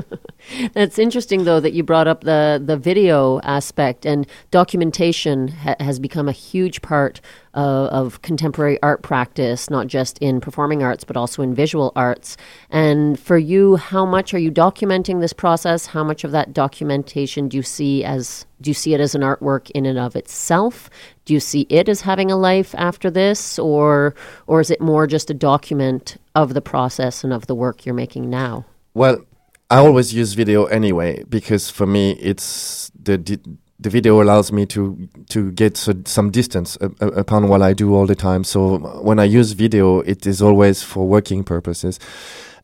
That's 0.74 0.98
interesting, 0.98 1.44
though, 1.44 1.60
that 1.60 1.72
you 1.72 1.82
brought 1.82 2.08
up 2.08 2.22
the 2.22 2.60
the 2.64 2.76
video 2.76 3.40
aspect 3.40 4.04
and 4.04 4.26
documentation 4.50 5.48
ha- 5.48 5.76
has 5.80 5.98
become 5.98 6.28
a 6.28 6.32
huge 6.32 6.82
part 6.82 7.20
of, 7.54 7.88
of 7.88 8.22
contemporary 8.22 8.78
art 8.82 9.02
practice, 9.02 9.70
not 9.70 9.86
just 9.86 10.18
in 10.18 10.40
performing 10.40 10.82
arts 10.82 11.04
but 11.04 11.16
also 11.16 11.42
in 11.42 11.54
visual 11.54 11.92
arts. 11.96 12.36
And 12.70 13.18
for 13.18 13.38
you, 13.38 13.76
how 13.76 14.04
much 14.04 14.34
are 14.34 14.38
you 14.38 14.50
documenting 14.50 15.20
this 15.20 15.32
process? 15.32 15.86
How 15.86 16.04
much 16.04 16.24
of 16.24 16.30
that 16.32 16.52
documentation 16.52 17.48
do 17.48 17.56
you 17.56 17.62
see 17.62 18.04
as 18.04 18.46
do 18.60 18.70
you 18.70 18.74
see 18.74 18.92
it 18.94 19.00
as 19.00 19.14
an 19.14 19.22
artwork 19.22 19.70
in 19.70 19.86
and 19.86 19.98
of 19.98 20.16
itself? 20.16 20.90
Do 21.24 21.34
you 21.34 21.40
see 21.40 21.66
it 21.68 21.88
as 21.88 22.00
having 22.00 22.30
a 22.30 22.36
life 22.36 22.74
after 22.76 23.10
this, 23.10 23.58
or 23.58 24.14
or 24.46 24.60
is 24.60 24.70
it 24.70 24.80
more 24.80 25.06
just 25.06 25.30
a 25.30 25.34
document 25.34 26.16
of 26.34 26.54
the 26.54 26.60
process 26.60 27.24
and 27.24 27.32
of 27.32 27.46
the 27.46 27.54
work 27.54 27.86
you're 27.86 27.94
making 27.94 28.30
now? 28.30 28.64
Well, 28.94 29.24
I 29.70 29.78
always 29.78 30.14
use 30.14 30.32
video 30.32 30.64
anyway 30.64 31.24
because 31.28 31.68
for 31.68 31.86
me 31.86 32.12
it's 32.12 32.90
the 33.00 33.18
the, 33.18 33.40
the 33.80 33.90
video 33.90 34.20
allows 34.20 34.50
me 34.50 34.66
to 34.66 35.08
to 35.28 35.52
get 35.52 35.76
so, 35.76 35.92
some 36.04 36.30
distance 36.30 36.76
uh, 36.80 36.88
upon 37.00 37.48
what 37.48 37.62
I 37.62 37.72
do 37.72 37.94
all 37.94 38.06
the 38.06 38.16
time. 38.16 38.44
So 38.44 38.78
when 39.02 39.18
I 39.18 39.24
use 39.24 39.52
video, 39.52 40.00
it 40.00 40.26
is 40.26 40.42
always 40.42 40.82
for 40.82 41.06
working 41.06 41.44
purposes. 41.44 42.00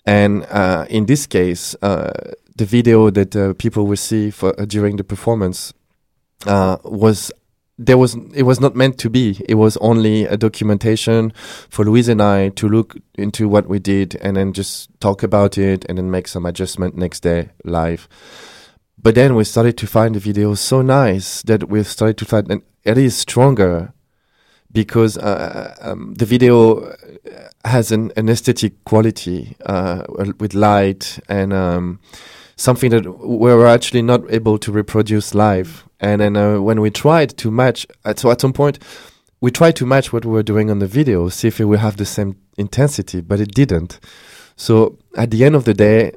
And 0.07 0.45
uh, 0.51 0.87
in 0.91 1.07
this 1.07 1.27
case, 1.27 1.75
uh, 1.83 2.13
the 2.57 2.65
video 2.65 3.11
that 3.11 3.35
uh, 3.35 3.55
people 3.55 3.87
will 3.87 3.97
see 3.97 4.31
for 4.31 4.59
uh, 4.61 4.65
during 4.65 4.97
the 4.97 5.05
performance 5.05 5.73
uh, 6.47 6.77
was 6.85 7.33
there 7.79 7.99
was 7.99 8.15
it 8.35 8.43
was 8.43 8.61
not 8.61 8.75
meant 8.75 8.99
to 8.99 9.11
be. 9.11 9.41
It 9.49 9.55
was 9.55 9.77
only 9.79 10.25
a 10.25 10.37
documentation 10.37 11.33
for 11.69 11.85
Louise 11.85 12.09
and 12.09 12.23
I 12.23 12.51
to 12.51 12.69
look 12.69 12.97
into 13.15 13.49
what 13.49 13.69
we 13.69 13.79
did 13.79 14.17
and 14.17 14.37
then 14.37 14.53
just 14.53 14.89
talk 15.01 15.23
about 15.23 15.59
it 15.59 15.85
and 15.89 15.99
then 15.99 16.11
make 16.11 16.29
some 16.29 16.47
adjustment 16.47 16.97
next 16.97 17.21
day 17.21 17.51
live. 17.65 18.09
But 19.05 19.17
then 19.17 19.35
we 19.35 19.45
started 19.45 19.77
to 19.77 19.87
find 19.87 20.15
the 20.15 20.19
video 20.19 20.55
so 20.55 20.81
nice 20.81 21.43
that 21.43 21.69
we 21.69 21.83
started 21.83 22.17
to 22.17 22.25
find 22.25 22.51
and 22.51 22.63
it 22.85 22.97
is 22.97 23.15
stronger 23.15 23.93
because 24.73 25.19
uh, 25.19 25.77
um, 25.83 26.15
the 26.15 26.25
video 26.25 26.97
has 27.67 27.93
an, 27.93 28.13
an 28.17 28.31
aesthetic 28.31 28.83
quality 28.85 29.57
uh, 29.67 30.05
with 30.39 30.55
light 30.55 31.19
and 31.29 31.53
um, 31.53 32.01
something 32.57 32.91
that 32.93 33.05
we 33.05 33.53
were 33.53 33.67
actually 33.67 34.01
not 34.01 34.23
able 34.33 34.57
to 34.57 34.73
reproduce 34.73 35.35
live. 35.35 35.85
And 36.01 36.23
then 36.23 36.35
uh, 36.35 36.63
when 36.63 36.81
we 36.81 36.91
tried 36.91 37.37
to 37.37 37.51
match, 37.51 37.87
uh, 38.07 38.15
so 38.17 38.31
at 38.31 38.41
some 38.41 38.55
point, 38.55 38.79
we 39.43 39.51
tried 39.51 39.77
to 39.77 39.85
match 39.85 40.15
what 40.15 40.25
we 40.25 40.33
were 40.33 40.43
doing 40.43 40.71
on 40.71 40.79
the 40.79 40.87
video, 40.87 41.29
see 41.29 41.49
if 41.49 41.61
it 41.61 41.67
would 41.67 41.81
have 41.81 41.99
the 41.99 42.07
same 42.07 42.37
intensity, 42.57 43.21
but 43.21 43.39
it 43.39 43.53
didn't. 43.55 44.01
So 44.57 44.99
at 45.15 45.31
the 45.31 45.45
end 45.45 45.57
of 45.57 45.67
the 45.67 45.75
day, 45.75 46.13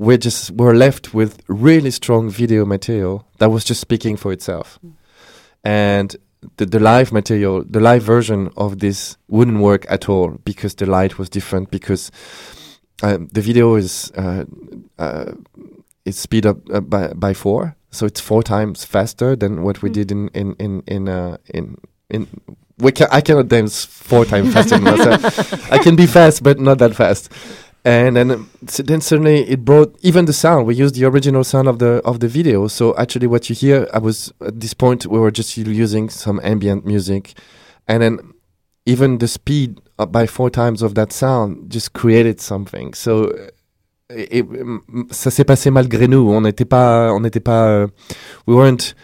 uh, 0.00 0.04
we 0.04 0.18
just 0.18 0.50
were 0.50 0.74
left 0.74 1.14
with 1.14 1.42
really 1.48 1.90
strong 1.90 2.30
video 2.30 2.64
material 2.64 3.26
that 3.38 3.50
was 3.50 3.64
just 3.64 3.80
speaking 3.80 4.16
for 4.16 4.32
itself. 4.32 4.78
And 5.64 6.16
the, 6.56 6.66
the 6.66 6.80
live 6.80 7.12
material, 7.12 7.64
the 7.64 7.80
live 7.80 8.02
version 8.02 8.50
of 8.56 8.78
this 8.78 9.16
wouldn't 9.28 9.60
work 9.60 9.86
at 9.88 10.08
all 10.08 10.32
because 10.44 10.74
the 10.74 10.86
light 10.86 11.18
was 11.18 11.28
different. 11.28 11.70
Because 11.70 12.10
um, 13.02 13.28
the 13.32 13.40
video 13.40 13.74
is 13.76 14.12
uh, 14.16 14.44
uh, 14.98 15.32
is 16.04 16.18
speed 16.18 16.46
up 16.46 16.58
uh, 16.70 16.80
by 16.80 17.08
by 17.14 17.34
four, 17.34 17.76
so 17.90 18.06
it's 18.06 18.20
four 18.20 18.42
times 18.42 18.84
faster 18.84 19.36
than 19.36 19.62
what 19.62 19.82
we 19.82 19.90
did 19.90 20.10
in 20.10 20.28
in 20.28 20.54
in 20.58 20.82
in 20.86 21.08
uh, 21.08 21.36
in. 21.52 21.76
in 22.10 22.28
we 22.78 22.90
can, 22.90 23.06
I 23.12 23.20
cannot 23.20 23.46
dance 23.46 23.84
four 23.84 24.24
times 24.24 24.52
faster 24.52 24.76
than 24.78 24.82
myself. 24.82 25.72
I 25.72 25.78
can 25.78 25.94
be 25.94 26.06
fast, 26.06 26.42
but 26.42 26.58
not 26.58 26.78
that 26.78 26.96
fast. 26.96 27.30
And 27.86 28.16
then, 28.16 28.46
then 28.62 29.02
suddenly 29.02 29.46
it 29.46 29.62
brought 29.62 29.94
even 30.00 30.24
the 30.24 30.32
sound. 30.32 30.66
We 30.66 30.74
used 30.74 30.94
the 30.94 31.04
original 31.04 31.44
sound 31.44 31.68
of 31.68 31.78
the 31.80 32.00
of 32.06 32.20
the 32.20 32.28
video. 32.28 32.66
So 32.66 32.96
actually, 32.96 33.26
what 33.26 33.50
you 33.50 33.54
hear, 33.54 33.86
I 33.92 33.98
was 33.98 34.32
at 34.40 34.58
this 34.58 34.72
point 34.72 35.06
we 35.06 35.18
were 35.18 35.30
just 35.30 35.54
using 35.58 36.08
some 36.08 36.40
ambient 36.42 36.86
music, 36.86 37.34
and 37.86 38.02
then 38.02 38.32
even 38.86 39.18
the 39.18 39.28
speed 39.28 39.82
uh, 39.98 40.06
by 40.06 40.26
four 40.26 40.48
times 40.48 40.80
of 40.80 40.94
that 40.94 41.12
sound 41.12 41.70
just 41.70 41.92
created 41.92 42.40
something. 42.40 42.94
So 42.94 43.24
uh, 43.24 43.50
it, 44.08 44.48
mm, 44.48 44.80
ça 45.10 45.30
s'est 45.30 45.44
passé 45.44 45.70
malgré 45.70 46.08
nous. 46.08 46.30
On 46.30 46.40
n'était 46.40 46.64
pas, 46.64 47.12
on 47.12 47.20
n'était 47.20 47.40
pas, 47.40 47.66
euh, 47.66 47.86
we 48.46 48.54
weren't. 48.56 48.94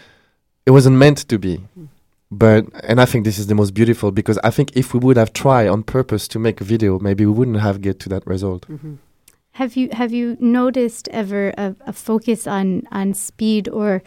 It 0.65 0.71
wasn't 0.71 0.97
meant 0.97 1.27
to 1.27 1.37
be. 1.37 1.59
But 2.31 2.65
and 2.83 3.01
I 3.01 3.05
think 3.05 3.25
this 3.25 3.37
is 3.37 3.47
the 3.47 3.55
most 3.55 3.73
beautiful 3.73 4.11
because 4.11 4.39
I 4.41 4.51
think 4.51 4.75
if 4.75 4.93
we 4.93 4.99
would 4.99 5.17
have 5.17 5.33
tried 5.33 5.67
on 5.67 5.83
purpose 5.83 6.29
to 6.29 6.39
make 6.39 6.61
a 6.61 6.63
video, 6.63 6.97
maybe 6.97 7.25
we 7.25 7.33
wouldn't 7.33 7.59
have 7.59 7.81
get 7.81 7.99
to 8.01 8.09
that 8.09 8.25
result. 8.25 8.65
Have 9.53 9.75
you 9.75 9.89
have 9.91 10.13
you 10.13 10.37
noticed 10.39 11.09
ever 11.09 11.49
a, 11.57 11.75
a 11.85 11.91
focus 11.91 12.47
on 12.47 12.83
on 12.89 13.13
speed 13.13 13.67
or 13.67 14.01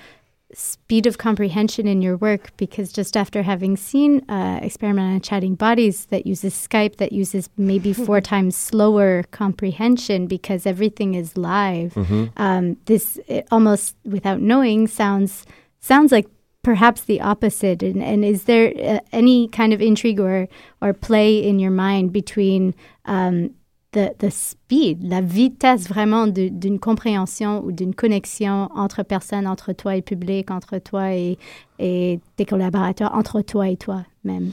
speed 0.55 1.07
of 1.07 1.19
comprehension 1.19 1.87
in 1.87 2.01
your 2.01 2.17
work? 2.17 2.57
Because 2.57 2.95
just 2.95 3.15
after 3.15 3.43
having 3.43 3.77
seen 3.77 4.23
uh, 4.31 4.59
experiment 4.63 5.15
on 5.15 5.21
chatting 5.21 5.55
bodies 5.55 6.07
that 6.07 6.27
uses 6.27 6.55
Skype, 6.55 6.97
that 6.97 7.13
uses 7.13 7.51
maybe 7.59 7.93
four 8.07 8.23
times 8.23 8.57
slower 8.57 9.25
comprehension 9.33 10.27
because 10.27 10.65
everything 10.65 11.15
is 11.15 11.37
live, 11.37 11.95
um, 12.39 12.79
this 12.87 13.19
it 13.29 13.47
almost 13.51 13.97
without 14.07 14.41
knowing 14.41 14.87
sounds 14.87 15.45
sounds 15.81 16.11
like 16.11 16.27
perhaps 16.65 17.05
the 17.05 17.21
opposite. 17.21 17.83
And, 17.83 18.03
and 18.03 18.25
is 18.25 18.45
there 18.45 18.73
uh, 18.83 18.99
any 19.13 19.47
kind 19.49 19.73
of 19.73 19.81
intrigue 19.81 20.19
or 20.19 20.49
or 20.83 20.93
play 20.93 21.39
in 21.39 21.61
your 21.61 21.71
mind 21.71 22.13
between 22.13 22.75
um, 23.05 23.51
the, 23.95 24.15
the 24.19 24.31
speed, 24.31 25.03
la 25.05 25.21
vitesse 25.21 25.89
vraiment 25.89 26.27
d'une 26.27 26.79
compréhension 26.79 27.63
ou 27.65 27.73
d'une 27.73 27.95
connexion 27.95 28.69
entre 28.75 29.03
personnes, 29.05 29.47
entre 29.47 29.73
toi 29.73 29.97
et 29.97 30.03
public, 30.03 30.51
entre 30.51 30.79
toi 30.79 31.15
et, 31.15 31.39
et 31.79 32.21
tes 32.37 32.45
collaborateurs, 32.45 33.15
entre 33.15 33.41
toi 33.41 33.69
et 33.69 33.77
toi-même. 33.77 34.53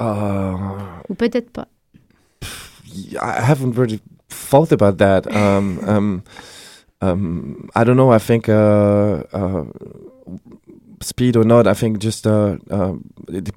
Uh, 0.00 0.56
Ou 1.08 1.14
peut-être 1.14 1.50
pas. 1.50 1.68
I 3.20 3.40
haven't 3.40 3.76
really 3.76 4.00
thought 4.28 4.72
about 4.72 4.98
that. 4.98 5.26
Um, 5.26 5.78
um, 5.86 6.22
um, 7.00 7.68
I 7.74 7.84
don't 7.84 7.96
know. 7.96 8.10
I 8.10 8.18
think 8.18 8.48
uh, 8.48 9.22
uh, 9.32 9.64
speed 11.00 11.36
or 11.36 11.44
not. 11.44 11.66
I 11.66 11.74
think 11.74 11.98
just 11.98 12.26
uh, 12.26 12.56
uh, 12.70 12.94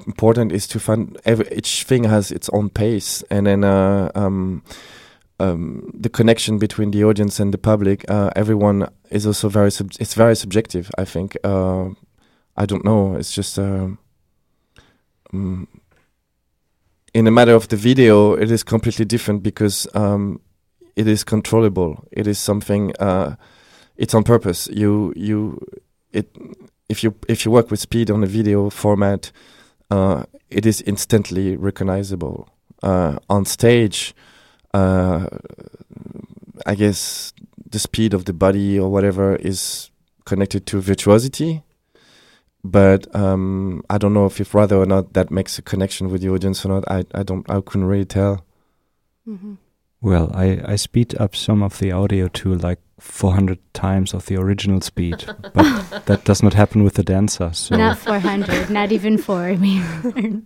important 0.05 0.51
is 0.51 0.67
to 0.67 0.79
find 0.79 1.17
every 1.25 1.47
each 1.51 1.83
thing 1.83 2.03
has 2.05 2.31
its 2.31 2.49
own 2.49 2.69
pace, 2.69 3.23
and 3.29 3.47
then 3.47 3.63
uh, 3.63 4.11
um, 4.15 4.63
um, 5.39 5.91
the 5.93 6.09
connection 6.09 6.57
between 6.59 6.91
the 6.91 7.03
audience 7.03 7.39
and 7.39 7.53
the 7.53 7.57
public. 7.57 8.09
Uh, 8.09 8.29
everyone 8.35 8.89
is 9.09 9.25
also 9.25 9.49
very. 9.49 9.71
Sub- 9.71 9.91
it's 9.99 10.13
very 10.13 10.35
subjective. 10.35 10.91
I 10.97 11.05
think. 11.05 11.37
Uh, 11.43 11.89
I 12.57 12.65
don't 12.65 12.85
know. 12.85 13.15
It's 13.15 13.33
just. 13.33 13.57
Um, 13.57 13.99
in 17.13 17.25
the 17.25 17.31
matter 17.31 17.53
of 17.53 17.67
the 17.67 17.75
video, 17.75 18.33
it 18.33 18.51
is 18.51 18.63
completely 18.63 19.05
different 19.05 19.43
because 19.43 19.87
um, 19.93 20.41
it 20.95 21.07
is 21.07 21.23
controllable. 21.23 22.07
It 22.11 22.27
is 22.27 22.39
something. 22.39 22.93
Uh, 22.99 23.35
it's 23.95 24.13
on 24.13 24.23
purpose. 24.23 24.67
You 24.71 25.13
you 25.15 25.59
it 26.11 26.35
if 26.87 27.03
you 27.03 27.15
if 27.27 27.45
you 27.45 27.51
work 27.51 27.71
with 27.71 27.79
speed 27.79 28.09
on 28.11 28.23
a 28.23 28.27
video 28.27 28.69
format, 28.69 29.31
uh, 29.91 30.23
it 30.49 30.65
is 30.65 30.81
instantly 30.81 31.55
recognizable. 31.57 32.49
Uh, 32.81 33.17
on 33.29 33.45
stage, 33.45 34.15
uh, 34.73 35.27
I 36.65 36.75
guess 36.75 37.33
the 37.69 37.79
speed 37.79 38.13
of 38.13 38.25
the 38.25 38.33
body 38.33 38.79
or 38.79 38.89
whatever 38.89 39.35
is 39.35 39.91
connected 40.25 40.65
to 40.67 40.79
virtuosity 40.81 41.63
but 42.63 43.13
um, 43.15 43.81
I 43.89 43.97
don't 43.97 44.13
know 44.13 44.25
if, 44.25 44.39
if 44.41 44.53
rather 44.53 44.77
or 44.77 44.85
not 44.85 45.13
that 45.13 45.31
makes 45.31 45.57
a 45.57 45.61
connection 45.61 46.09
with 46.09 46.21
the 46.21 46.29
audience 46.29 46.65
or 46.65 46.69
not. 46.69 46.83
I, 46.91 47.05
I 47.13 47.23
don't 47.23 47.49
I 47.49 47.61
couldn't 47.61 47.87
really 47.87 48.05
tell. 48.05 48.45
Mhm. 49.27 49.57
Well, 50.01 50.31
I, 50.33 50.61
I 50.65 50.75
speed 50.75 51.15
up 51.19 51.35
some 51.35 51.61
of 51.63 51.79
the 51.79 51.91
audio 51.91 52.27
to 52.27 52.55
like 52.55 52.79
400 52.99 53.57
times 53.73 54.13
of 54.13 54.25
the 54.25 54.37
original 54.37 54.81
speed, 54.81 55.25
but 55.53 56.05
that 56.05 56.23
does 56.25 56.43
not 56.43 56.53
happen 56.53 56.83
with 56.83 56.93
the 56.95 57.03
dancer. 57.03 57.51
So, 57.53 57.75
Not 57.77 57.97
400, 57.97 58.69
not 58.69 58.91
even 58.91 59.17
four. 59.17 59.53
We 59.53 59.81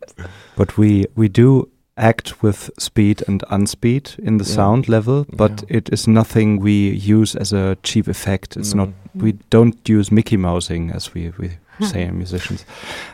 but 0.55 0.77
we 0.77 1.05
we 1.15 1.27
do 1.29 1.69
act 1.97 2.41
with 2.41 2.69
speed 2.79 3.21
and 3.27 3.43
unspeed 3.49 4.15
in 4.17 4.37
the 4.37 4.45
Yeah. 4.45 4.55
sound 4.55 4.89
level, 4.89 5.25
but 5.31 5.63
Yeah. 5.69 5.77
it 5.77 5.89
is 5.93 6.07
nothing 6.07 6.59
we 6.59 6.89
use 7.19 7.35
as 7.35 7.53
a 7.53 7.75
cheap 7.83 8.07
effect. 8.07 8.57
It's 8.57 8.73
not. 8.73 8.89
Mm. 8.89 9.21
We 9.23 9.31
don't 9.49 9.89
use 9.89 10.11
Mickey 10.11 10.37
Mousing 10.37 10.91
as 10.91 11.13
we 11.13 11.31
we 11.39 11.49
say 11.81 12.03
in 12.03 12.17
musicians. 12.17 12.65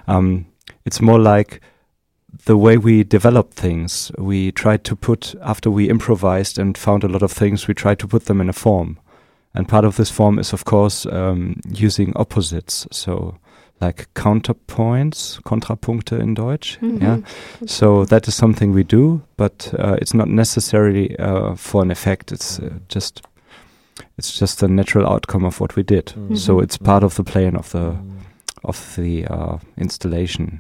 Um, 0.07 0.45
it's 0.85 1.01
more 1.01 1.19
like 1.19 1.59
the 2.45 2.55
way 2.57 2.77
we 2.77 3.03
develop 3.03 3.53
things. 3.53 4.11
We 4.17 4.51
tried 4.51 4.83
to 4.83 4.95
put 4.95 5.35
after 5.41 5.71
we 5.71 5.89
improvised 5.89 6.59
and 6.59 6.77
found 6.77 7.03
a 7.03 7.07
lot 7.07 7.21
of 7.23 7.31
things. 7.31 7.67
We 7.67 7.73
tried 7.73 7.99
to 7.99 8.07
put 8.07 8.25
them 8.25 8.41
in 8.41 8.49
a 8.49 8.53
form, 8.53 8.98
and 9.55 9.67
part 9.67 9.85
of 9.85 9.95
this 9.95 10.11
form 10.11 10.39
is 10.39 10.53
of 10.53 10.63
course 10.65 11.05
um, 11.05 11.55
using 11.69 12.13
opposites. 12.15 12.87
So 12.91 13.35
like 13.81 14.07
counterpoints, 14.13 15.41
Kontrapunkte 15.43 16.19
in 16.19 16.33
Deutsch. 16.33 16.77
Mhm. 16.81 17.01
Yeah. 17.01 17.17
So 17.67 18.05
that 18.05 18.27
is 18.27 18.35
something 18.35 18.73
we 18.73 18.83
do, 18.83 19.21
but 19.37 19.73
uh, 19.79 19.95
it's 20.01 20.13
not 20.13 20.27
necessarily 20.27 21.17
uh, 21.19 21.55
for 21.55 21.81
an 21.81 21.91
effect. 21.91 22.31
It's 22.31 22.59
uh, 22.59 22.69
just 22.89 23.21
it's 24.17 24.37
just 24.39 24.63
a 24.63 24.67
natural 24.67 25.07
outcome 25.07 25.45
of 25.47 25.59
what 25.61 25.75
we 25.75 25.83
did. 25.83 26.13
Mm. 26.17 26.37
So 26.37 26.59
it's 26.59 26.77
part 26.77 27.03
of 27.03 27.15
the 27.15 27.23
plan 27.23 27.55
of 27.55 27.69
the 27.71 27.79
Mm. 27.79 28.01
of 28.63 28.95
the 28.95 29.25
uh, 29.27 29.57
installation. 29.77 30.59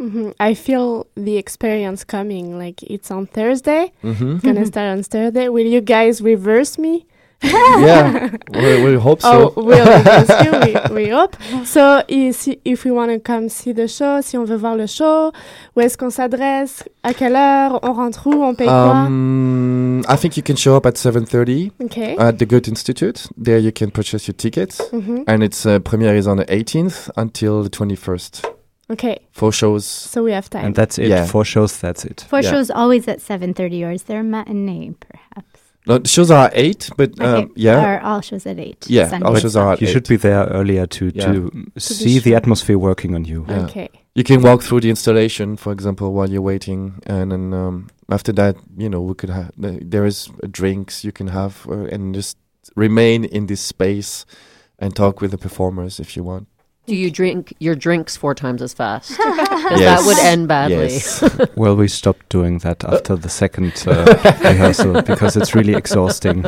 Mhm. 0.00 0.32
I 0.38 0.54
feel 0.54 1.06
the 1.16 1.36
experience 1.38 2.04
coming. 2.06 2.58
Like 2.58 2.82
it's 2.82 3.10
on 3.10 3.26
Thursday. 3.26 3.92
Mhm. 4.02 4.34
It's 4.36 4.44
gonna 4.44 4.60
Mhm. 4.60 4.66
start 4.66 4.98
on 4.98 5.02
Thursday. 5.02 5.48
Will 5.48 5.66
you 5.66 5.80
guys 5.80 6.20
reverse 6.20 6.78
me? 6.80 7.06
Yeah, 7.42 8.30
we, 8.52 8.82
we 8.84 8.94
hope 8.96 9.22
so. 9.22 9.52
Oh, 9.56 9.62
we'll 9.62 9.86
you. 9.86 10.78
We, 10.90 11.04
we 11.04 11.08
hope. 11.10 11.36
So, 11.64 12.02
i- 12.08 12.32
si- 12.32 12.60
if 12.64 12.84
we 12.84 12.90
want 12.90 13.12
to 13.12 13.20
come 13.20 13.48
see 13.48 13.72
the 13.72 13.86
show, 13.88 14.20
si 14.20 14.36
on 14.36 14.44
veut 14.44 14.56
voir 14.58 14.76
le 14.76 14.86
show, 14.86 15.32
où 15.76 15.80
est-ce 15.80 15.96
qu'on 15.96 16.10
s'adresse? 16.10 16.82
À 17.04 17.14
quelle 17.14 17.36
heure? 17.36 17.78
On 17.82 17.92
rentre 17.92 18.26
où? 18.26 18.42
On 18.42 18.54
paye 18.54 18.66
quoi? 18.66 19.06
Um, 19.06 20.00
I 20.08 20.16
think 20.16 20.36
you 20.36 20.42
can 20.42 20.56
show 20.56 20.74
up 20.76 20.86
at 20.86 20.96
7:30 20.96 21.70
Okay. 21.84 22.16
at 22.18 22.32
the 22.38 22.44
Goethe 22.46 22.68
Institute. 22.68 23.28
There 23.36 23.58
you 23.58 23.70
can 23.72 23.90
purchase 23.90 24.26
your 24.26 24.34
tickets, 24.36 24.80
Mhm. 24.92 25.24
and 25.28 25.42
its 25.42 25.64
uh, 25.64 25.78
premiere 25.80 26.16
is 26.16 26.26
on 26.26 26.36
the 26.38 26.44
18th 26.52 27.10
until 27.16 27.62
the 27.62 27.70
21st. 27.70 28.42
Okay. 28.90 29.18
Four 29.32 29.52
shows. 29.52 29.84
So 29.84 30.22
we 30.24 30.32
have 30.32 30.48
time. 30.48 30.64
And 30.64 30.74
that's 30.74 30.98
it. 30.98 31.08
Yeah. 31.08 31.26
Four 31.26 31.44
shows. 31.44 31.76
That's 31.78 32.04
it. 32.04 32.24
Four 32.28 32.40
Yeah. 32.40 32.50
shows 32.52 32.70
always 32.70 33.06
at 33.06 33.20
7.30, 33.20 33.84
or 33.84 33.92
is 33.92 34.04
there 34.04 34.20
a 34.20 34.24
matinee, 34.24 34.92
perhaps? 34.98 35.57
No, 35.88 35.98
the 35.98 36.08
shows 36.08 36.30
are 36.30 36.46
at 36.46 36.52
eight, 36.54 36.90
but 36.98 37.18
um, 37.20 37.50
yeah, 37.56 37.96
Or 37.96 38.00
all 38.02 38.20
shows 38.20 38.44
at 38.46 38.58
8? 38.58 38.86
yeah, 38.90 39.08
Sunday 39.08 39.26
all 39.26 39.34
shows 39.36 39.56
are 39.56 39.72
at 39.72 39.80
You 39.80 39.88
eight. 39.88 39.92
should 39.92 40.06
be 40.08 40.16
there 40.16 40.44
earlier 40.44 40.86
to 40.86 41.10
Yeah. 41.14 41.32
to 41.32 41.50
see 41.78 42.18
the 42.18 42.30
sure. 42.30 42.36
atmosphere 42.36 42.78
working 42.78 43.14
on 43.14 43.24
you. 43.24 43.46
Yeah. 43.48 43.64
Okay. 43.64 43.88
You 44.14 44.24
can 44.24 44.42
walk 44.42 44.62
through 44.62 44.80
the 44.80 44.90
installation, 44.90 45.56
for 45.56 45.72
example, 45.72 46.12
while 46.12 46.28
you're 46.28 46.42
waiting, 46.42 47.00
and 47.06 47.32
then 47.32 47.54
um, 47.54 47.86
after 48.10 48.32
that, 48.32 48.56
you 48.76 48.88
know, 48.90 49.00
we 49.00 49.14
could 49.14 49.30
have 49.30 49.50
there 49.56 50.04
is 50.06 50.28
uh, 50.42 50.48
drinks 50.50 51.04
you 51.04 51.12
can 51.12 51.28
have, 51.28 51.66
uh, 51.70 51.84
and 51.94 52.14
just 52.14 52.36
remain 52.76 53.24
in 53.24 53.46
this 53.46 53.60
space 53.60 54.26
and 54.78 54.94
talk 54.94 55.20
with 55.22 55.30
the 55.30 55.38
performers 55.38 55.98
if 56.00 56.16
you 56.16 56.22
want. 56.24 56.46
Do 56.88 56.94
you 56.96 57.10
drink 57.10 57.52
your 57.60 57.74
drinks 57.76 58.16
four 58.16 58.34
times 58.34 58.62
as 58.62 58.72
fast? 58.74 59.12
'Cause 59.18 59.80
that 59.80 60.02
would 60.06 60.18
end 60.24 60.48
badly. 60.48 60.88
Yes. 60.94 61.22
Well, 61.56 61.76
we 61.76 61.88
stopped 61.88 62.28
doing 62.30 62.58
that 62.60 62.84
after 62.84 63.16
the 63.16 63.28
second 63.28 63.72
uh, 63.86 63.92
rehearsal 64.44 65.02
because 65.02 65.36
it's 65.36 65.54
really 65.54 65.74
exhausting. 65.74 66.44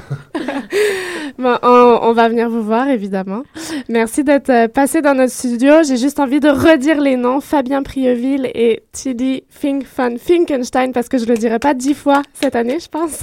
Bon, 1.39 1.59
on, 1.63 1.99
on 2.03 2.13
va 2.13 2.29
venir 2.29 2.51
vous 2.51 2.63
voir, 2.63 2.89
évidemment. 2.89 3.45
Merci 3.89 4.25
d'être 4.25 4.51
euh, 4.51 4.69
passé 4.69 5.01
dans 5.01 5.15
notre 5.15 5.33
studio. 5.33 5.83
J'ai 5.87 5.97
juste 5.97 6.21
envie 6.21 6.39
de 6.41 6.49
redire 6.51 7.01
les 7.01 7.17
noms. 7.17 7.41
Fabien 7.41 7.83
Prieville 7.83 8.51
et 8.55 8.83
Tilly 8.93 9.45
Fink 9.49 9.85
van 9.97 10.17
Finkenstein, 10.19 10.93
parce 10.93 11.09
que 11.09 11.17
je 11.17 11.25
le 11.25 11.37
dirai 11.37 11.59
pas 11.59 11.73
dix 11.73 11.95
fois 11.95 12.23
cette 12.35 12.57
année, 12.57 12.79
je 12.79 12.89
pense. 12.89 13.21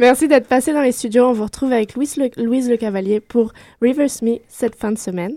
Merci 0.00 0.26
d'être 0.26 0.48
passé 0.48 0.72
dans 0.72 0.80
les 0.82 0.90
studios. 0.92 1.26
On 1.26 1.32
vous 1.32 1.44
retrouve 1.44 1.72
avec 1.72 1.94
Louise 1.94 2.16
Le, 2.16 2.28
Louise 2.42 2.68
Le 2.68 2.76
Cavalier 2.76 3.20
pour 3.20 3.52
Reverse 3.80 4.22
Me 4.22 4.38
cette 4.48 4.74
fin 4.74 4.90
de 4.90 4.98
semaine. 4.98 5.34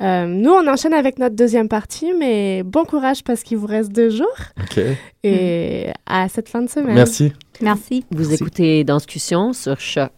Euh, 0.00 0.26
nous, 0.26 0.50
on 0.52 0.66
enchaîne 0.68 0.94
avec 0.94 1.18
notre 1.18 1.34
deuxième 1.34 1.68
partie, 1.68 2.12
mais 2.16 2.62
bon 2.62 2.84
courage 2.84 3.24
parce 3.24 3.42
qu'il 3.42 3.58
vous 3.58 3.66
reste 3.66 3.90
deux 3.90 4.10
jours. 4.10 4.26
Ok. 4.62 4.80
Et 5.24 5.88
à 6.06 6.28
cette 6.28 6.48
fin 6.48 6.62
de 6.62 6.68
semaine. 6.68 6.94
Merci. 6.94 7.32
Merci. 7.60 8.04
Vous 8.10 8.32
écoutez 8.32 8.84
Danscussion 8.84 9.52
sur 9.52 9.80
Choc. 9.80 10.12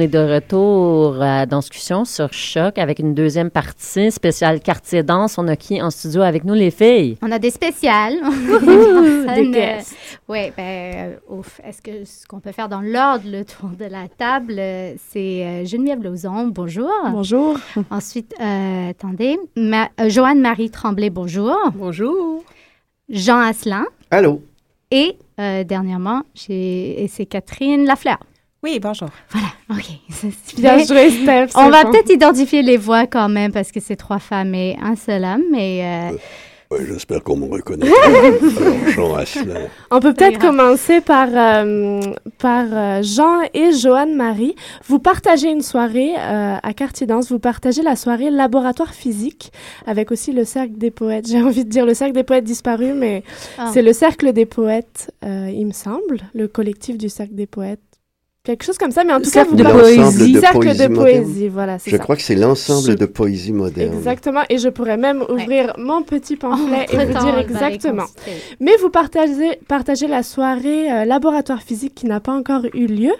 Est 0.00 0.08
de 0.08 0.18
retour 0.18 1.22
à 1.22 1.46
discussion 1.46 2.04
sur 2.04 2.32
Choc 2.32 2.78
avec 2.78 2.98
une 2.98 3.14
deuxième 3.14 3.50
partie 3.50 4.10
spéciale 4.10 4.60
quartier 4.60 5.02
danse. 5.02 5.38
On 5.38 5.46
a 5.48 5.56
qui 5.56 5.80
en 5.80 5.90
studio 5.90 6.22
avec 6.22 6.44
nous, 6.44 6.54
les 6.54 6.70
filles? 6.70 7.16
On 7.22 7.30
a 7.30 7.38
des 7.38 7.50
spéciales. 7.50 8.18
Des 9.34 9.48
guests. 9.50 9.94
Oui, 10.28 10.50
ben, 10.56 10.62
euh, 10.62 11.16
ouf. 11.28 11.60
Est-ce 11.64 11.80
que 11.82 12.04
ce 12.04 12.26
qu'on 12.26 12.40
peut 12.40 12.52
faire 12.52 12.68
dans 12.68 12.80
l'ordre, 12.80 13.24
le 13.26 13.44
tour 13.44 13.70
de 13.78 13.84
la 13.84 14.08
table, 14.08 14.56
euh, 14.58 14.94
c'est 15.10 15.44
euh, 15.44 15.64
Geneviève 15.64 16.02
Lauzon, 16.02 16.48
bonjour. 16.48 16.90
Bonjour. 17.12 17.56
Ensuite, 17.90 18.34
euh, 18.40 18.90
attendez, 18.90 19.38
Ma- 19.56 19.88
euh, 20.00 20.08
Joanne-Marie 20.08 20.70
Tremblay, 20.70 21.10
bonjour. 21.10 21.56
Bonjour. 21.74 22.42
Jean 23.08 23.38
Asselin. 23.40 23.84
Allô? 24.10 24.42
Et 24.90 25.16
euh, 25.38 25.62
dernièrement, 25.64 26.22
et 26.48 27.06
c'est 27.08 27.26
Catherine 27.26 27.84
Lafleur. 27.84 28.18
Oui, 28.62 28.78
bonjour. 28.78 29.08
Voilà, 29.30 29.48
OK. 29.70 29.86
Bien 30.58 30.78
joué, 30.84 31.10
Steph. 31.10 31.48
On 31.54 31.70
va 31.70 31.84
bon. 31.84 31.92
peut-être 31.92 32.10
identifier 32.12 32.62
les 32.62 32.76
voix 32.76 33.06
quand 33.06 33.28
même 33.30 33.52
parce 33.52 33.72
que 33.72 33.80
c'est 33.80 33.96
trois 33.96 34.18
femmes 34.18 34.54
et 34.54 34.76
un 34.82 34.96
seul 34.96 35.24
homme, 35.24 35.44
mais 35.50 35.80
euh, 36.12 36.16
Ouais, 36.70 36.86
J'espère 36.86 37.24
qu'on 37.24 37.36
me 37.36 37.46
reconnaîtra. 37.52 37.96
Alors, 38.06 38.88
Jean 38.90 39.14
Asselin. 39.16 39.66
On 39.90 39.98
peut 39.98 40.12
peut-être 40.14 40.38
commencer 40.38 41.00
par, 41.00 41.26
euh, 41.32 42.00
par 42.38 42.66
euh, 42.70 43.02
Jean 43.02 43.40
et 43.54 43.72
Joanne-Marie. 43.72 44.54
Vous 44.86 45.00
partagez 45.00 45.48
une 45.50 45.62
soirée 45.62 46.12
euh, 46.16 46.56
à 46.62 46.72
Quartier 46.74 47.08
Danse. 47.08 47.32
Vous 47.32 47.40
partagez 47.40 47.82
la 47.82 47.96
soirée 47.96 48.30
Laboratoire 48.30 48.94
physique 48.94 49.50
avec 49.84 50.12
aussi 50.12 50.32
le 50.32 50.44
Cercle 50.44 50.74
des 50.76 50.92
Poètes. 50.92 51.26
J'ai 51.28 51.42
envie 51.42 51.64
de 51.64 51.70
dire 51.70 51.86
le 51.86 51.94
Cercle 51.94 52.14
des 52.14 52.22
Poètes 52.24 52.44
disparu, 52.44 52.92
mais 52.92 53.24
Ah. 53.58 53.70
c'est 53.72 53.82
le 53.82 53.92
Cercle 53.92 54.32
des 54.32 54.46
Poètes, 54.46 55.10
euh, 55.24 55.50
il 55.52 55.66
me 55.66 55.72
semble, 55.72 56.20
le 56.34 56.46
collectif 56.46 56.96
du 56.98 57.08
Cercle 57.08 57.34
des 57.34 57.46
Poètes. 57.46 57.80
Quelque 58.42 58.64
chose 58.64 58.78
comme 58.78 58.90
ça, 58.90 59.04
mais 59.04 59.12
en 59.12 59.20
tout 59.20 59.30
cas, 59.30 59.44
vous 59.44 59.54
de 59.54 59.62
partagez- 59.62 59.96
poésie. 59.96 60.32
de 60.32 60.40
Cercle 60.40 60.60
poésie 60.60 60.78
de 60.78 60.88
moderne. 60.88 61.22
poésie, 61.24 61.48
voilà, 61.48 61.78
c'est 61.78 61.90
Je 61.90 61.96
ça. 61.96 62.02
crois 62.02 62.16
que 62.16 62.22
c'est 62.22 62.34
l'ensemble 62.34 62.92
Je- 62.92 62.96
de 62.96 63.04
poésie 63.04 63.52
moderne. 63.52 63.92
Exactement, 63.92 64.40
et 64.48 64.56
je 64.56 64.70
pourrais 64.70 64.96
même 64.96 65.22
ouvrir 65.28 65.74
mon 65.76 66.00
petit 66.02 66.36
pamphlet 66.36 66.86
et 66.90 66.96
vous 67.04 67.12
dire 67.18 67.38
exactement. 67.38 68.06
Mais 68.58 68.72
vous 68.80 68.88
partagez, 68.88 69.58
partagez 69.68 70.06
la 70.06 70.22
soirée 70.22 70.90
euh, 70.90 71.04
laboratoire 71.04 71.60
physique 71.60 71.94
qui 71.94 72.06
n'a 72.06 72.20
pas 72.20 72.32
encore 72.32 72.62
eu 72.72 72.86
lieu. 72.86 73.12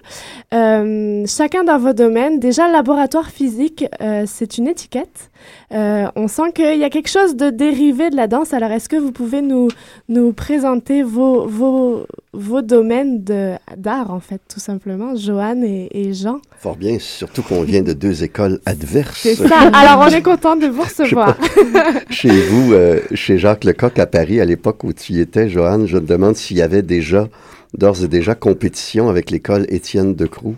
Euh, 0.55 1.25
chacun 1.27 1.65
dans 1.65 1.79
vos 1.79 1.93
domaines. 1.93 2.41
Déjà, 2.41 2.67
laboratoire 2.69 3.29
physique, 3.29 3.85
euh, 4.01 4.25
c'est 4.27 4.57
une 4.57 4.69
étiquette. 4.69 5.29
Euh, 5.73 6.07
on 6.17 6.29
sent 6.29 6.53
qu'il 6.55 6.79
y 6.79 6.85
a 6.85 6.89
quelque 6.91 7.09
chose 7.11 7.37
de 7.37 7.51
dérivé 7.51 8.09
de 8.09 8.17
la 8.17 8.27
danse. 8.27 8.55
Alors, 8.55 8.71
est-ce 8.73 8.89
que 8.89 8.97
vous 8.97 9.13
pouvez 9.13 9.43
nous, 9.43 9.69
nous 10.09 10.33
présenter 10.33 11.03
vos, 11.03 11.47
vos, 11.47 12.07
vos 12.33 12.63
domaines 12.63 13.23
de- 13.23 13.53
d'art, 13.77 14.11
en 14.13 14.21
fait, 14.21 14.41
tout 14.53 14.61
simplement, 14.61 15.10
Joanne 15.17 15.65
et, 15.65 15.89
et 15.93 16.13
Jean? 16.15 16.41
Fort 16.59 16.77
bien, 16.77 16.99
surtout 16.99 17.43
qu'on 17.43 17.63
vient 17.63 17.83
de 17.83 17.93
deux 17.93 18.23
écoles 18.25 18.61
adverses. 18.67 19.19
C'est 19.21 19.35
ça. 19.35 19.59
Alors, 19.73 20.07
on 20.07 20.15
est 20.15 20.23
content 20.23 20.57
de 20.57 20.67
vous 20.67 20.83
recevoir. 20.83 21.37
Chez 22.11 22.29
vous, 22.31 22.73
euh, 22.73 23.01
chez 23.15 23.39
Jacques 23.39 23.65
Lecoq 23.65 23.99
à 23.99 24.07
Paris, 24.07 24.41
à 24.41 24.45
l'époque 24.45 24.85
où 24.85 24.93
tu 24.93 25.13
y 25.15 25.21
étais, 25.21 25.49
Joanne, 25.49 25.87
je 25.87 25.97
me 25.97 26.07
demande 26.07 26.37
s'il 26.37 26.57
y 26.59 26.63
avait 26.63 26.83
déjà, 26.83 27.29
d'ores 27.77 28.05
et 28.05 28.09
déjà, 28.09 28.35
compétition 28.35 29.09
avec 29.09 29.31
l'école 29.31 29.65
Étienne 29.69 30.15
de 30.15 30.27
Croux. 30.27 30.57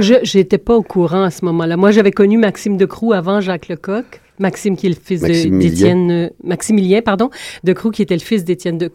Je 0.00 0.36
n'étais 0.38 0.58
pas 0.58 0.74
au 0.76 0.82
courant 0.82 1.22
à 1.24 1.30
ce 1.30 1.44
moment-là. 1.44 1.76
Moi, 1.76 1.90
j'avais 1.90 2.12
connu 2.12 2.36
Maxime 2.38 2.76
de 2.76 2.84
Croux 2.86 3.12
avant 3.12 3.40
Jacques 3.40 3.68
Lecoq. 3.68 4.04
Maxime, 4.38 4.76
qui 4.76 4.86
est 4.86 4.90
le 4.90 4.96
fils 5.00 5.20
de- 5.20 5.28
Maximilien. 5.28 5.58
d'Étienne... 5.68 6.10
euh, 6.10 6.28
Maximilien, 6.42 7.00
pardon, 7.02 7.30
de 7.64 7.72
Croux, 7.74 7.90
qui 7.90 8.02
était 8.02 8.14
le 8.16 8.20
fils 8.20 8.44
d'Étienne 8.44 8.78
de, 8.78 8.90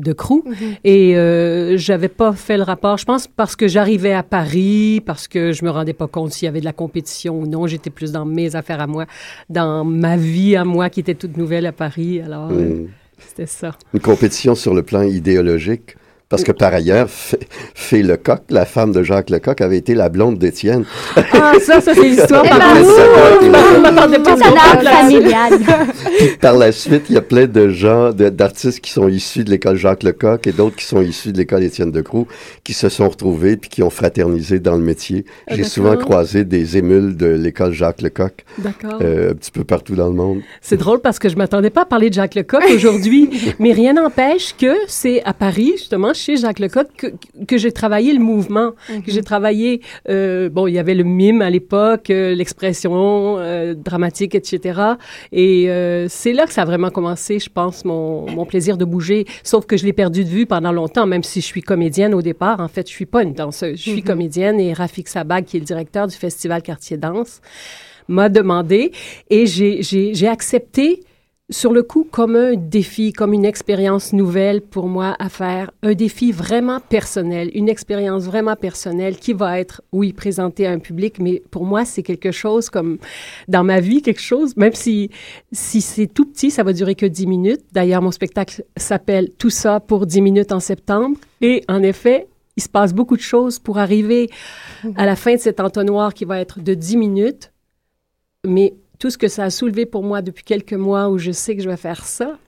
de 0.00 0.12
Croux. 0.12 0.42
Mhm. 0.46 0.54
Et 0.84 1.16
euh, 1.16 1.76
j'avais 1.76 2.08
pas 2.08 2.32
fait 2.32 2.56
le 2.56 2.62
rapport, 2.62 2.96
je 2.98 3.04
pense, 3.04 3.26
parce 3.26 3.56
que 3.56 3.68
j'arrivais 3.68 4.12
à 4.12 4.22
Paris, 4.22 5.02
parce 5.04 5.28
que 5.28 5.52
je 5.52 5.64
me 5.64 5.70
rendais 5.70 5.92
pas 5.92 6.06
compte 6.06 6.32
s'il 6.32 6.46
y 6.46 6.48
avait 6.48 6.60
de 6.60 6.64
la 6.64 6.72
compétition 6.72 7.38
ou 7.40 7.46
non. 7.46 7.66
J'étais 7.66 7.90
plus 7.90 8.12
dans 8.12 8.24
mes 8.24 8.56
affaires 8.56 8.80
à 8.80 8.86
moi, 8.86 9.06
dans 9.48 9.84
ma 9.84 10.16
vie 10.16 10.56
à 10.56 10.64
moi, 10.64 10.90
qui 10.90 11.00
était 11.00 11.14
toute 11.14 11.36
nouvelle 11.36 11.66
à 11.66 11.72
Paris. 11.72 12.20
Alors, 12.20 12.50
euh, 12.50 12.70
Hmm. 12.70 12.86
c'était 13.18 13.46
ça. 13.46 13.72
Une 13.94 14.00
compétition 14.00 14.54
sur 14.54 14.74
le 14.74 14.82
plan 14.82 15.02
idéologique, 15.02 15.96
Parce 16.30 16.44
que 16.44 16.52
par 16.52 16.72
ailleurs, 16.72 17.08
Fée 17.74 18.04
Lecoq, 18.04 18.42
la 18.50 18.64
femme 18.64 18.92
de 18.92 19.02
Jacques 19.02 19.30
Lecoq, 19.30 19.60
avait 19.60 19.78
été 19.78 19.96
la 19.96 20.08
blonde 20.08 20.38
d'Étienne. 20.38 20.84
Ah, 21.16 21.54
ça, 21.60 21.80
ça 21.80 21.92
c'est 21.92 22.02
l'histoire 22.08 22.44
par 22.44 22.56
ben, 22.60 22.84
Je 22.84 23.80
m'attendais 23.80 24.20
pas 24.20 24.36
Ça 24.36 24.44
à 24.46 24.78
a 24.78 24.82
l'air 24.82 24.92
familial. 25.00 25.52
Puis 26.18 26.28
par 26.40 26.56
la 26.56 26.70
suite, 26.70 27.06
il 27.08 27.16
y 27.16 27.18
a 27.18 27.22
plein 27.22 27.46
de 27.46 27.68
gens, 27.70 28.12
de- 28.12 28.28
d'artistes 28.28 28.78
qui 28.80 28.92
sont 28.92 29.08
issus 29.08 29.42
de 29.42 29.50
l'école 29.50 29.76
Jacques 29.76 30.04
Lecoq 30.04 30.46
et 30.46 30.52
d'autres 30.52 30.76
qui 30.76 30.84
sont 30.84 31.00
issus 31.02 31.32
de 31.32 31.38
l'école 31.38 31.64
Étienne 31.64 31.90
Decroux, 31.90 32.28
qui 32.62 32.74
se 32.74 32.88
sont 32.88 33.08
retrouvés 33.08 33.56
puis 33.56 33.68
qui 33.68 33.82
ont 33.82 33.90
fraternisé 33.90 34.60
dans 34.60 34.76
le 34.76 34.82
métier. 34.82 35.24
Ah, 35.48 35.56
J'ai 35.56 35.64
souvent 35.64 35.96
croisé 35.96 36.44
des 36.44 36.76
émules 36.76 37.16
de 37.16 37.26
l'école 37.26 37.72
Jacques 37.72 38.02
Lecoq, 38.02 38.44
D'accord. 38.58 39.00
euh, 39.02 39.32
un 39.32 39.34
petit 39.34 39.50
peu 39.50 39.64
partout 39.64 39.96
dans 39.96 40.06
le 40.06 40.14
monde. 40.14 40.42
C'est 40.62 40.76
drôle 40.76 41.00
parce 41.00 41.18
que 41.18 41.28
je 41.28 41.34
m'attendais 41.34 41.70
pas 41.70 41.82
à 41.82 41.86
parler 41.86 42.08
de 42.08 42.14
Jacques 42.14 42.36
Lecoq 42.36 42.62
aujourd'hui, 42.72 43.30
mais 43.58 43.72
rien 43.72 43.94
n'empêche 43.94 44.54
que 44.56 44.74
c'est 44.86 45.22
à 45.24 45.32
Paris, 45.34 45.72
justement, 45.76 46.12
chez 46.20 46.36
Jacques 46.36 46.58
Lecoq, 46.58 46.86
que, 46.96 47.06
que 47.46 47.56
j'ai 47.58 47.72
travaillé 47.72 48.12
le 48.12 48.20
mouvement, 48.20 48.72
que 49.04 49.10
j'ai 49.10 49.22
travaillé, 49.22 49.80
euh, 50.08 50.48
bon, 50.48 50.66
il 50.66 50.74
y 50.74 50.78
avait 50.78 50.94
le 50.94 51.04
mime 51.04 51.42
à 51.42 51.50
l'époque, 51.50 52.10
euh, 52.10 52.34
l'expression 52.34 53.36
euh, 53.38 53.74
dramatique, 53.74 54.34
etc. 54.34 54.80
Et 55.32 55.70
euh, 55.70 56.06
c'est 56.08 56.32
là 56.32 56.46
que 56.46 56.52
ça 56.52 56.62
a 56.62 56.64
vraiment 56.64 56.90
commencé, 56.90 57.38
je 57.38 57.48
pense, 57.48 57.84
mon, 57.84 58.30
mon 58.30 58.44
plaisir 58.44 58.76
de 58.76 58.84
bouger, 58.84 59.24
sauf 59.42 59.66
que 59.66 59.76
je 59.76 59.84
l'ai 59.84 59.92
perdu 59.92 60.24
de 60.24 60.28
vue 60.28 60.46
pendant 60.46 60.72
longtemps, 60.72 61.06
même 61.06 61.22
si 61.22 61.40
je 61.40 61.46
suis 61.46 61.62
comédienne 61.62 62.14
au 62.14 62.22
départ. 62.22 62.60
En 62.60 62.68
fait, 62.68 62.88
je 62.88 62.92
suis 62.92 63.06
pas 63.06 63.22
une 63.22 63.32
danseuse, 63.34 63.78
je 63.78 63.82
suis 63.90 64.02
Mhm. 64.02 64.02
comédienne 64.04 64.60
et 64.60 64.72
Rafik 64.72 65.08
Sabag, 65.08 65.44
qui 65.44 65.56
est 65.56 65.60
le 65.60 65.66
directeur 65.66 66.06
du 66.06 66.16
Festival 66.16 66.62
Quartier 66.62 66.96
Danse, 66.96 67.40
m'a 68.08 68.28
demandé 68.28 68.92
et 69.30 69.46
j'ai 69.46 70.28
accepté 70.28 71.02
sur 71.50 71.72
le 71.72 71.82
coup 71.82 72.06
comme 72.08 72.36
un 72.36 72.54
défi, 72.54 73.12
comme 73.12 73.32
une 73.32 73.44
expérience 73.44 74.12
nouvelle 74.12 74.60
pour 74.60 74.86
moi 74.86 75.16
à 75.18 75.28
faire, 75.28 75.70
un 75.82 75.94
défi 75.94 76.30
vraiment 76.30 76.78
personnel, 76.80 77.50
une 77.54 77.68
expérience 77.68 78.24
vraiment 78.24 78.56
personnelle 78.56 79.16
qui 79.16 79.32
va 79.32 79.58
être, 79.58 79.82
oui, 79.92 80.12
présentée 80.12 80.66
à 80.66 80.70
un 80.70 80.78
public, 80.78 81.18
mais 81.18 81.42
pour 81.50 81.64
moi, 81.64 81.84
c'est 81.84 82.02
quelque 82.02 82.30
chose 82.30 82.70
comme 82.70 82.98
dans 83.48 83.64
ma 83.64 83.80
vie, 83.80 84.00
quelque 84.00 84.20
chose, 84.20 84.56
même 84.56 84.74
si, 84.74 85.10
si 85.50 85.80
c'est 85.80 86.06
tout 86.06 86.24
petit, 86.24 86.50
ça 86.50 86.62
va 86.62 86.72
durer 86.72 86.94
que 86.94 87.06
10 87.06 87.26
minutes. 87.26 87.62
D'ailleurs, 87.72 88.02
mon 88.02 88.12
spectacle 88.12 88.64
s'appelle 88.76 89.30
Tout 89.36 89.50
ça 89.50 89.80
pour 89.80 90.06
10 90.06 90.22
minutes 90.22 90.52
en 90.52 90.60
septembre. 90.60 91.18
Et 91.40 91.64
en 91.68 91.82
effet, 91.82 92.28
il 92.56 92.62
se 92.62 92.68
passe 92.68 92.92
beaucoup 92.92 93.16
de 93.16 93.22
choses 93.22 93.58
pour 93.58 93.78
arriver 93.78 94.30
à 94.96 95.06
la 95.06 95.16
fin 95.16 95.34
de 95.34 95.40
cet 95.40 95.60
entonnoir 95.60 96.14
qui 96.14 96.24
va 96.24 96.40
être 96.40 96.60
de 96.60 96.74
10 96.74 96.96
minutes. 96.96 97.52
Mais 98.46 98.74
tout 99.00 99.10
ce 99.10 99.18
que 99.18 99.26
ça 99.26 99.44
a 99.44 99.50
soulevé 99.50 99.86
pour 99.86 100.04
moi 100.04 100.22
depuis 100.22 100.44
quelques 100.44 100.74
mois 100.74 101.08
où 101.08 101.18
je 101.18 101.32
sais 101.32 101.56
que 101.56 101.62
je 101.62 101.68
vais 101.68 101.76
faire 101.76 102.04
ça, 102.04 102.38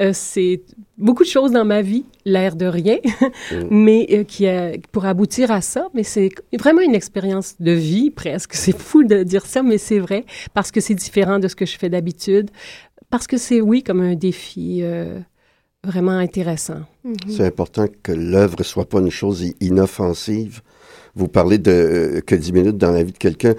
euh, 0.00 0.10
c'est 0.12 0.62
beaucoup 0.98 1.22
de 1.22 1.28
choses 1.28 1.52
dans 1.52 1.64
ma 1.64 1.82
vie, 1.82 2.04
l'air 2.24 2.56
de 2.56 2.66
rien, 2.66 2.98
mais 3.70 4.08
euh, 4.10 4.24
qui 4.24 4.48
a, 4.48 4.72
pour 4.90 5.04
aboutir 5.04 5.52
à 5.52 5.60
ça. 5.60 5.88
Mais 5.94 6.02
c'est 6.02 6.30
vraiment 6.58 6.80
une 6.80 6.94
expérience 6.96 7.54
de 7.60 7.70
vie 7.70 8.10
presque. 8.10 8.54
C'est 8.60 8.76
fou 8.76 9.04
de 9.04 9.22
dire 9.22 9.46
ça, 9.46 9.62
mais 9.62 9.78
c'est 9.78 10.00
vrai 10.00 10.24
parce 10.54 10.72
que 10.72 10.80
c'est 10.80 10.94
différent 10.94 11.38
de 11.38 11.46
ce 11.46 11.54
que 11.54 11.66
je 11.66 11.78
fais 11.78 11.88
d'habitude. 11.88 12.50
Parce 13.10 13.26
que 13.26 13.36
c'est, 13.36 13.60
oui, 13.60 13.82
comme 13.82 14.00
un 14.00 14.14
défi 14.14 14.80
euh, 14.82 15.18
vraiment 15.84 16.12
intéressant. 16.12 16.80
C'est 17.28 17.46
important 17.46 17.86
que 18.02 18.12
l'œuvre 18.12 18.62
soit 18.62 18.88
pas 18.88 19.00
une 19.00 19.10
chose 19.10 19.44
inoffensive. 19.60 20.62
Vous 21.14 21.28
parlez 21.28 21.58
de 21.58 21.70
euh, 21.70 22.20
que 22.20 22.34
10 22.34 22.52
minutes 22.52 22.76
dans 22.76 22.92
la 22.92 23.02
vie 23.02 23.12
de 23.12 23.18
quelqu'un, 23.18 23.54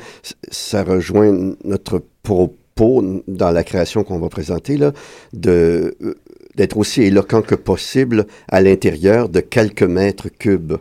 ça 0.50 0.84
rejoint 0.84 1.56
notre 1.64 2.04
propos 2.24 3.22
dans 3.28 3.52
la 3.52 3.64
création 3.64 4.04
qu'on 4.04 4.20
va 4.20 4.30
présenter 4.30 4.78
là, 4.78 4.94
de 5.34 5.96
euh, 6.02 6.16
d'être 6.56 6.78
aussi 6.78 7.02
éloquent 7.04 7.42
que 7.42 7.56
possible 7.56 8.28
à 8.50 8.62
l'intérieur 8.62 9.30
de 9.30 9.40
quelques 9.40 9.84
mètres 9.84 10.28
cubes. 10.28 10.74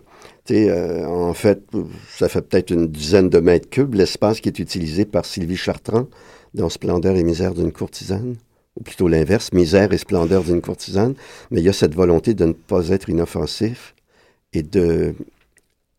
Tu 0.45 0.55
sais, 0.55 0.71
euh, 0.71 1.07
en 1.07 1.35
fait, 1.35 1.63
ça 2.09 2.29
fait 2.29 2.43
peut-être 2.43 2.71
une 2.71 2.89
dizaine 2.89 3.29
de 3.29 3.39
mètres 3.39 3.71
cubes 3.71 3.95
l'espace 3.95 4.41
qui 4.41 4.49
est 4.49 4.59
utilisé 4.59 5.05
par 5.05 5.25
Sylvie 5.25 5.57
Chartrand 5.57 6.09
dans 6.55 6.69
Splendeur 6.69 7.17
et 7.17 7.23
misère 7.23 7.55
d'une 7.55 7.71
courtisane 7.71 8.37
ou 8.77 8.83
plutôt 8.83 9.09
l'inverse, 9.09 9.53
misère 9.53 9.93
et 9.93 9.99
splendeur 9.99 10.45
d'une 10.45 10.61
courtisane, 10.61 11.15
mais 11.51 11.61
il 11.61 11.65
y 11.65 11.69
a 11.69 11.73
cette 11.73 11.95
volonté 11.95 12.35
de 12.35 12.47
ne 12.47 12.53
pas 12.53 12.89
être 12.89 13.09
inoffensif 13.09 13.95
et 14.53 14.63
de 14.63 15.15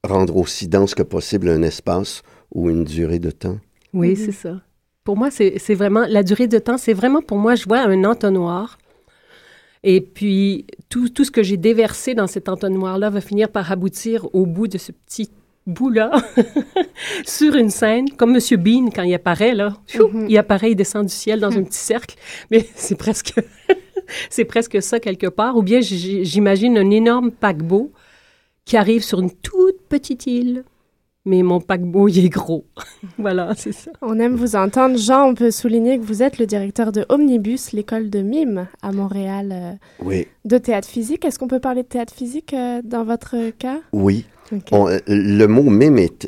rendre 0.03 0.37
aussi 0.37 0.67
dense 0.67 0.95
que 0.95 1.03
possible 1.03 1.49
un 1.49 1.61
espace 1.61 2.23
ou 2.53 2.69
une 2.69 2.83
durée 2.83 3.19
de 3.19 3.31
temps. 3.31 3.59
Oui, 3.93 4.15
c'est 4.15 4.31
ça. 4.31 4.61
Pour 5.03 5.17
moi, 5.17 5.31
c'est 5.31 5.73
vraiment, 5.73 6.05
la 6.07 6.23
durée 6.23 6.47
de 6.47 6.59
temps, 6.59 6.77
c'est 6.77 6.93
vraiment 6.93 7.21
pour 7.21 7.37
moi, 7.37 7.55
je 7.55 7.65
vois 7.65 7.79
un 7.79 8.03
entonnoir. 8.03 8.77
Et 9.83 9.99
puis, 10.01 10.67
tout, 10.89 11.09
tout 11.09 11.23
ce 11.23 11.31
que 11.31 11.41
j'ai 11.41 11.57
déversé 11.57 12.13
dans 12.13 12.27
cet 12.27 12.49
entonnoir-là 12.49 13.09
va 13.09 13.19
finir 13.19 13.49
par 13.49 13.71
aboutir 13.71 14.27
au 14.33 14.45
bout 14.45 14.67
de 14.67 14.77
ce 14.77 14.91
petit 14.91 15.31
bout-là, 15.67 16.11
sur 17.25 17.55
une 17.55 17.69
scène, 17.69 18.09
comme 18.11 18.35
M. 18.35 18.57
Bean, 18.57 18.89
quand 18.93 19.03
il 19.03 19.13
apparaît, 19.13 19.53
là. 19.53 19.73
Chou, 19.87 20.09
Il 20.27 20.37
apparaît, 20.37 20.71
il 20.71 20.75
descend 20.75 21.05
du 21.05 21.13
ciel 21.13 21.39
dans 21.39 21.51
un 21.51 21.63
petit 21.63 21.79
cercle. 21.79 22.15
Mais 22.49 22.67
c'est 22.75 22.95
presque, 22.95 23.33
c'est 24.29 24.45
presque 24.45 24.81
ça 24.81 24.99
quelque 24.99 25.27
part. 25.27 25.57
Ou 25.57 25.63
bien 25.63 25.79
j'imagine 25.81 26.77
un 26.77 26.89
énorme 26.89 27.31
paquebot 27.31 27.91
qui 28.65 28.77
arrive 28.77 29.03
sur 29.03 29.19
une 29.19 29.31
toute 29.31 29.81
petite 29.89 30.27
île. 30.27 30.63
Mais 31.25 31.43
mon 31.43 31.59
paquebot, 31.61 32.07
il 32.07 32.25
est 32.25 32.29
gros. 32.29 32.65
voilà, 33.19 33.53
c'est 33.55 33.71
ça. 33.73 33.91
On 34.01 34.19
aime 34.19 34.35
vous 34.35 34.55
entendre. 34.55 34.97
Jean, 34.97 35.29
on 35.29 35.35
peut 35.35 35.51
souligner 35.51 35.99
que 35.99 36.03
vous 36.03 36.23
êtes 36.23 36.39
le 36.39 36.47
directeur 36.47 36.91
de 36.91 37.05
Omnibus, 37.09 37.73
l'école 37.73 38.09
de 38.09 38.21
mime 38.21 38.67
à 38.81 38.91
Montréal 38.91 39.49
euh, 39.51 39.71
Oui. 40.03 40.27
de 40.45 40.57
théâtre 40.57 40.87
physique. 40.87 41.23
Est-ce 41.23 41.37
qu'on 41.37 41.47
peut 41.47 41.59
parler 41.59 41.83
de 41.83 41.87
théâtre 41.87 42.13
physique 42.13 42.53
euh, 42.55 42.81
dans 42.83 43.03
votre 43.03 43.35
cas? 43.59 43.79
Oui. 43.93 44.25
On- 44.71 44.87
euh, 44.89 44.97
le 45.07 45.45
mot 45.45 45.63
mime 45.69 45.99
est 45.99 46.27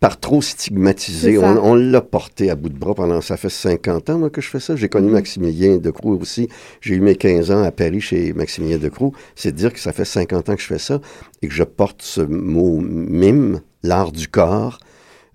par 0.00 0.18
trop 0.20 0.40
stigmatisé. 0.40 1.38
On, 1.38 1.64
on 1.64 1.74
l'a 1.74 2.00
porté 2.00 2.50
à 2.50 2.54
bout 2.56 2.68
de 2.68 2.78
bras 2.78 2.94
pendant, 2.94 3.20
ça 3.20 3.36
fait 3.36 3.48
50 3.50 4.10
ans 4.10 4.18
moi, 4.18 4.30
que 4.30 4.40
je 4.40 4.48
fais 4.48 4.60
ça. 4.60 4.76
J'ai 4.76 4.86
Mhm. 4.86 4.90
connu 4.90 5.10
Maximilien 5.10 5.76
Decroux 5.78 6.18
aussi. 6.20 6.48
J'ai 6.82 6.94
eu 6.96 7.00
mes 7.00 7.16
15 7.16 7.50
ans 7.50 7.62
à 7.62 7.70
Paris 7.70 8.00
chez 8.00 8.32
Maximilien 8.34 8.78
Decroux. 8.78 9.12
C'est 9.34 9.54
dire 9.54 9.72
que 9.72 9.80
ça 9.80 9.92
fait 9.92 10.04
50 10.04 10.48
ans 10.50 10.54
que 10.54 10.60
je 10.62 10.66
fais 10.66 10.78
ça 10.78 11.00
et 11.42 11.48
que 11.48 11.54
je 11.54 11.64
porte 11.64 12.02
ce 12.02 12.20
mot 12.20 12.78
mime, 12.80 13.60
l'art 13.82 14.12
du 14.12 14.28
corps, 14.28 14.78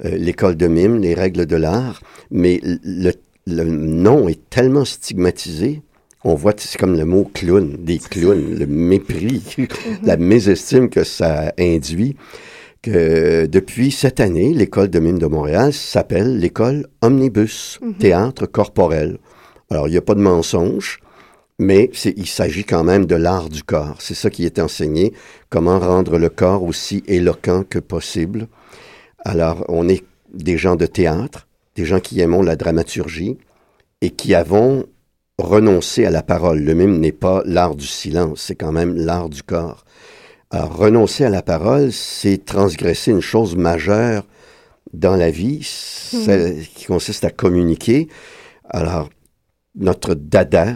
euh, 0.06 0.18
l'école 0.18 0.56
de 0.56 0.68
mime, 0.68 1.00
les 1.02 1.14
règles 1.14 1.46
de 1.46 1.56
l'art. 1.56 2.02
Mais 2.32 2.60
le, 2.64 3.12
le 3.48 3.64
nom 3.64 4.28
est 4.30 4.50
tellement 4.50 4.86
stigmatisé. 4.86 5.82
On 6.24 6.36
voit, 6.36 6.54
c'est 6.58 6.78
comme 6.80 6.98
le 6.98 7.06
mot 7.06 7.30
clown, 7.34 7.76
des 7.80 8.00
clowns, 8.00 8.56
le 8.58 8.66
mépris, 8.66 9.44
la 10.04 10.18
mésestime 10.18 10.90
que 10.90 11.04
ça 11.04 11.54
induit 11.60 12.16
que 12.82 13.46
depuis 13.46 13.92
cette 13.92 14.20
année, 14.20 14.54
l'école 14.54 14.90
de 14.90 15.00
mime 15.00 15.18
de 15.20 15.26
Montréal 15.26 15.72
s'appelle 15.72 16.38
l'école 16.40 16.88
Omnibus, 17.02 17.80
Mhm. 17.82 17.94
théâtre 17.96 18.46
corporel. 18.46 19.18
Alors, 19.70 19.88
il 19.88 19.92
n'y 19.92 19.98
a 19.98 20.02
pas 20.02 20.16
de 20.16 20.20
mensonge, 20.22 21.00
mais 21.64 21.90
il 22.18 22.28
s'agit 22.28 22.66
quand 22.66 22.84
même 22.84 23.06
de 23.06 23.16
l'art 23.16 23.50
du 23.50 23.64
corps. 23.64 23.96
C'est 24.00 24.14
ça 24.14 24.30
qui 24.30 24.46
est 24.46 24.60
enseigné, 24.60 25.14
comment 25.50 25.80
rendre 25.80 26.18
le 26.18 26.30
corps 26.30 26.64
aussi 26.64 27.04
éloquent 27.08 27.64
que 27.64 27.80
possible. 27.80 28.48
Alors, 29.26 29.66
on 29.70 29.88
est 29.88 30.04
des 30.34 30.58
gens 30.58 30.76
de 30.76 30.86
théâtre, 30.86 31.48
des 31.76 31.86
gens 31.86 32.00
qui 32.00 32.20
aimons 32.20 32.42
la 32.44 32.56
dramaturgie 32.56 33.38
et 34.02 34.10
qui 34.10 34.36
avons 34.36 34.86
renoncé 35.38 36.06
à 36.06 36.12
la 36.12 36.22
parole. 36.22 36.60
Le 36.60 36.74
mime 36.74 37.00
n'est 37.00 37.12
pas 37.12 37.42
l'art 37.46 37.76
du 37.76 37.88
silence, 37.88 38.42
c'est 38.42 38.56
quand 38.56 38.72
même 38.72 38.96
l'art 38.96 39.30
du 39.30 39.42
corps. 39.42 39.86
Alors, 40.52 40.76
renoncer 40.76 41.24
à 41.24 41.30
la 41.30 41.42
parole, 41.42 41.92
c'est 41.92 42.46
transgresser 42.46 43.12
une 43.12 43.22
chose 43.22 43.56
majeure 43.56 44.26
dans 44.92 45.16
la 45.16 45.32
vie, 45.32 45.64
celle 45.64 46.62
qui 46.76 46.86
consiste 46.86 47.24
à 47.24 47.32
communiquer. 47.32 48.08
Alors, 48.70 49.10
notre 49.76 50.14
dada, 50.14 50.76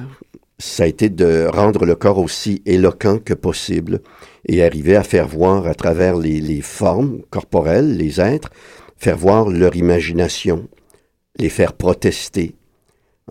ça 0.60 0.84
a 0.84 0.88
été 0.88 1.10
de 1.10 1.45
rendre 1.51 1.86
le 1.86 1.95
corps 1.95 2.18
aussi 2.18 2.62
éloquent 2.66 3.20
que 3.20 3.34
possible 3.34 4.01
et 4.47 4.64
arriver 4.64 4.95
à 4.95 5.03
faire 5.03 5.28
voir 5.28 5.68
à 5.68 5.76
travers 5.76 6.18
les, 6.18 6.39
les 6.41 6.62
formes 6.62 7.22
corporelles, 7.30 7.95
les 7.95 8.20
êtres, 8.20 8.49
faire 8.97 9.18
voir 9.18 9.49
leur 9.49 9.76
imagination, 9.76 10.68
les 11.38 11.49
faire 11.49 11.74
protester. 11.74 12.55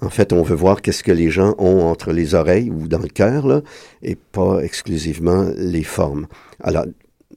En 0.00 0.10
fait, 0.10 0.32
on 0.32 0.42
veut 0.42 0.54
voir 0.54 0.82
qu'est-ce 0.82 1.02
que 1.02 1.10
les 1.10 1.30
gens 1.30 1.54
ont 1.58 1.80
entre 1.80 2.12
les 2.12 2.34
oreilles 2.34 2.70
ou 2.70 2.86
dans 2.86 2.98
le 2.98 3.08
cœur, 3.08 3.62
et 4.02 4.14
pas 4.14 4.60
exclusivement 4.60 5.50
les 5.56 5.84
formes. 5.84 6.26
Alors, 6.62 6.84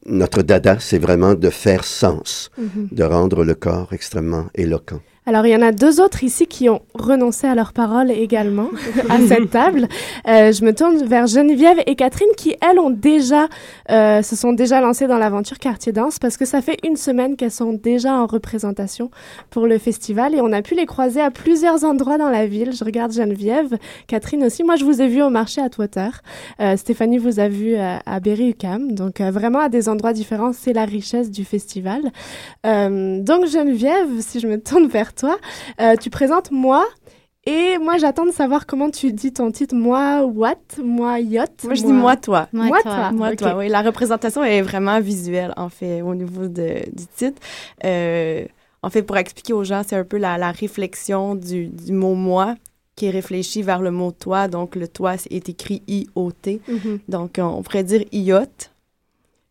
notre 0.06 0.44
dada, 0.44 0.78
c'est 0.80 1.00
vraiment 1.00 1.34
de 1.36 1.50
faire 1.50 1.84
sens, 1.84 2.52
Mhm. 2.58 2.90
de 2.92 3.04
rendre 3.04 3.44
le 3.44 3.56
corps 3.56 3.94
extrêmement 3.94 4.48
éloquent. 4.56 5.02
Alors, 5.30 5.46
il 5.46 5.52
y 5.52 5.56
en 5.56 5.62
a 5.62 5.72
deux 5.72 6.02
autres 6.02 6.24
ici 6.24 6.48
qui 6.48 6.70
ont 6.70 6.82
renoncé 6.96 7.46
à 7.46 7.54
leur 7.54 7.72
parole 7.72 8.10
également 8.10 8.70
à 9.10 9.20
cette 9.28 9.52
table. 9.52 9.88
Euh, 10.28 10.52
je 10.52 10.66
me 10.66 10.74
tourne 10.74 11.06
vers 11.06 11.28
Geneviève 11.28 11.78
et 11.86 11.94
Catherine 11.94 12.32
qui, 12.36 12.56
elles, 12.68 12.80
ont 12.80 12.90
déjà, 12.90 13.48
euh, 13.92 14.24
se 14.24 14.36
sont 14.36 14.54
déjà 14.54 14.82
lancées 14.82 15.06
dans 15.06 15.20
l'aventure 15.20 15.60
Quartier 15.60 15.92
Danse 15.92 16.18
parce 16.18 16.36
que 16.36 16.46
ça 16.46 16.64
fait 16.64 16.78
une 16.84 16.96
semaine 16.96 17.36
qu'elles 17.36 17.52
sont 17.52 17.74
déjà 17.74 18.16
en 18.16 18.26
représentation 18.26 19.12
pour 19.52 19.68
le 19.68 19.78
festival 19.78 20.34
et 20.34 20.42
on 20.42 20.52
a 20.52 20.64
pu 20.64 20.74
les 20.74 20.88
croiser 20.88 21.22
à 21.22 21.30
plusieurs 21.30 21.84
endroits 21.84 22.18
dans 22.18 22.32
la 22.32 22.48
ville. 22.48 22.72
Je 22.74 22.84
regarde 22.84 23.12
Geneviève, 23.12 23.78
Catherine 24.08 24.44
aussi. 24.44 24.64
Moi, 24.64 24.78
je 24.78 24.84
vous 24.84 25.00
ai 25.00 25.08
vu 25.08 25.22
au 25.22 25.30
marché 25.30 25.62
à 25.62 25.70
Twitter. 25.70 26.10
Euh, 26.60 26.76
Stéphanie 26.76 27.20
vous 27.20 27.40
a 27.40 27.50
vu 27.50 27.76
à, 27.76 28.02
à 28.08 28.20
Berry-UQAM. 28.20 28.94
Donc, 28.94 29.22
euh, 29.22 29.30
vraiment 29.30 29.60
à 29.60 29.70
des 29.70 29.90
endroits 29.90 30.14
différents, 30.14 30.54
c'est 30.54 30.74
la 30.74 30.86
richesse 30.86 31.30
du 31.30 31.46
festival. 31.46 32.02
Euh, 32.66 33.22
donc, 33.22 33.46
Geneviève, 33.46 34.22
si 34.22 34.40
je 34.40 34.48
me 34.48 34.60
tourne 34.60 34.88
vers 34.88 35.14
toi, 35.20 35.38
euh, 35.82 35.96
tu 35.96 36.10
présentes 36.10 36.52
Moi. 36.52 36.86
Et 37.46 37.78
moi, 37.80 37.98
j'attends 37.98 38.26
de 38.26 38.32
savoir 38.32 38.66
comment 38.68 38.92
tu 38.92 39.12
dis 39.14 39.32
ton 39.32 39.50
titre. 39.52 39.74
Moi, 39.74 40.24
what? 40.26 40.56
Moi, 40.84 41.20
yacht? 41.22 41.64
Moi, 41.64 41.74
je 41.74 41.84
dis 41.84 41.94
moi, 41.94 42.16
toi. 42.18 42.48
Moi, 42.52 42.66
Moi, 42.68 42.82
toi. 42.84 42.92
toi. 42.96 43.12
Moi, 43.12 43.36
toi, 43.36 43.56
oui. 43.58 43.70
La 43.70 43.82
représentation 43.82 44.44
est 44.44 44.62
vraiment 44.62 45.00
visuelle, 45.00 45.54
en 45.58 45.70
fait, 45.70 46.02
au 46.02 46.14
niveau 46.14 46.48
de- 46.48 46.84
du 46.92 47.06
titre. 47.16 47.42
Euh, 47.86 48.46
en 48.84 48.90
fait, 48.90 49.04
pour 49.04 49.18
expliquer 49.18 49.54
aux 49.54 49.64
gens, 49.64 49.82
c'est 49.88 49.96
un 49.96 50.04
peu 50.04 50.18
la, 50.18 50.38
la 50.38 50.52
réflexion 50.52 51.34
du, 51.36 51.68
du 51.68 51.92
mot 51.94 52.14
moi 52.14 52.56
qui 52.96 53.06
est 53.08 53.10
réfléchi 53.12 53.62
vers 53.64 53.82
le 53.82 53.92
mot 53.92 54.12
toi. 54.12 54.48
Donc, 54.50 54.76
le 54.76 54.88
toi 54.90 55.16
est 55.30 55.48
écrit 55.50 55.82
I-O-T. 55.88 56.62
Mhm. 56.68 57.00
Donc, 57.08 57.36
on, 57.40 57.44
on 57.44 57.64
pourrait 57.64 57.84
dire 57.84 58.04
yacht. 58.12 58.72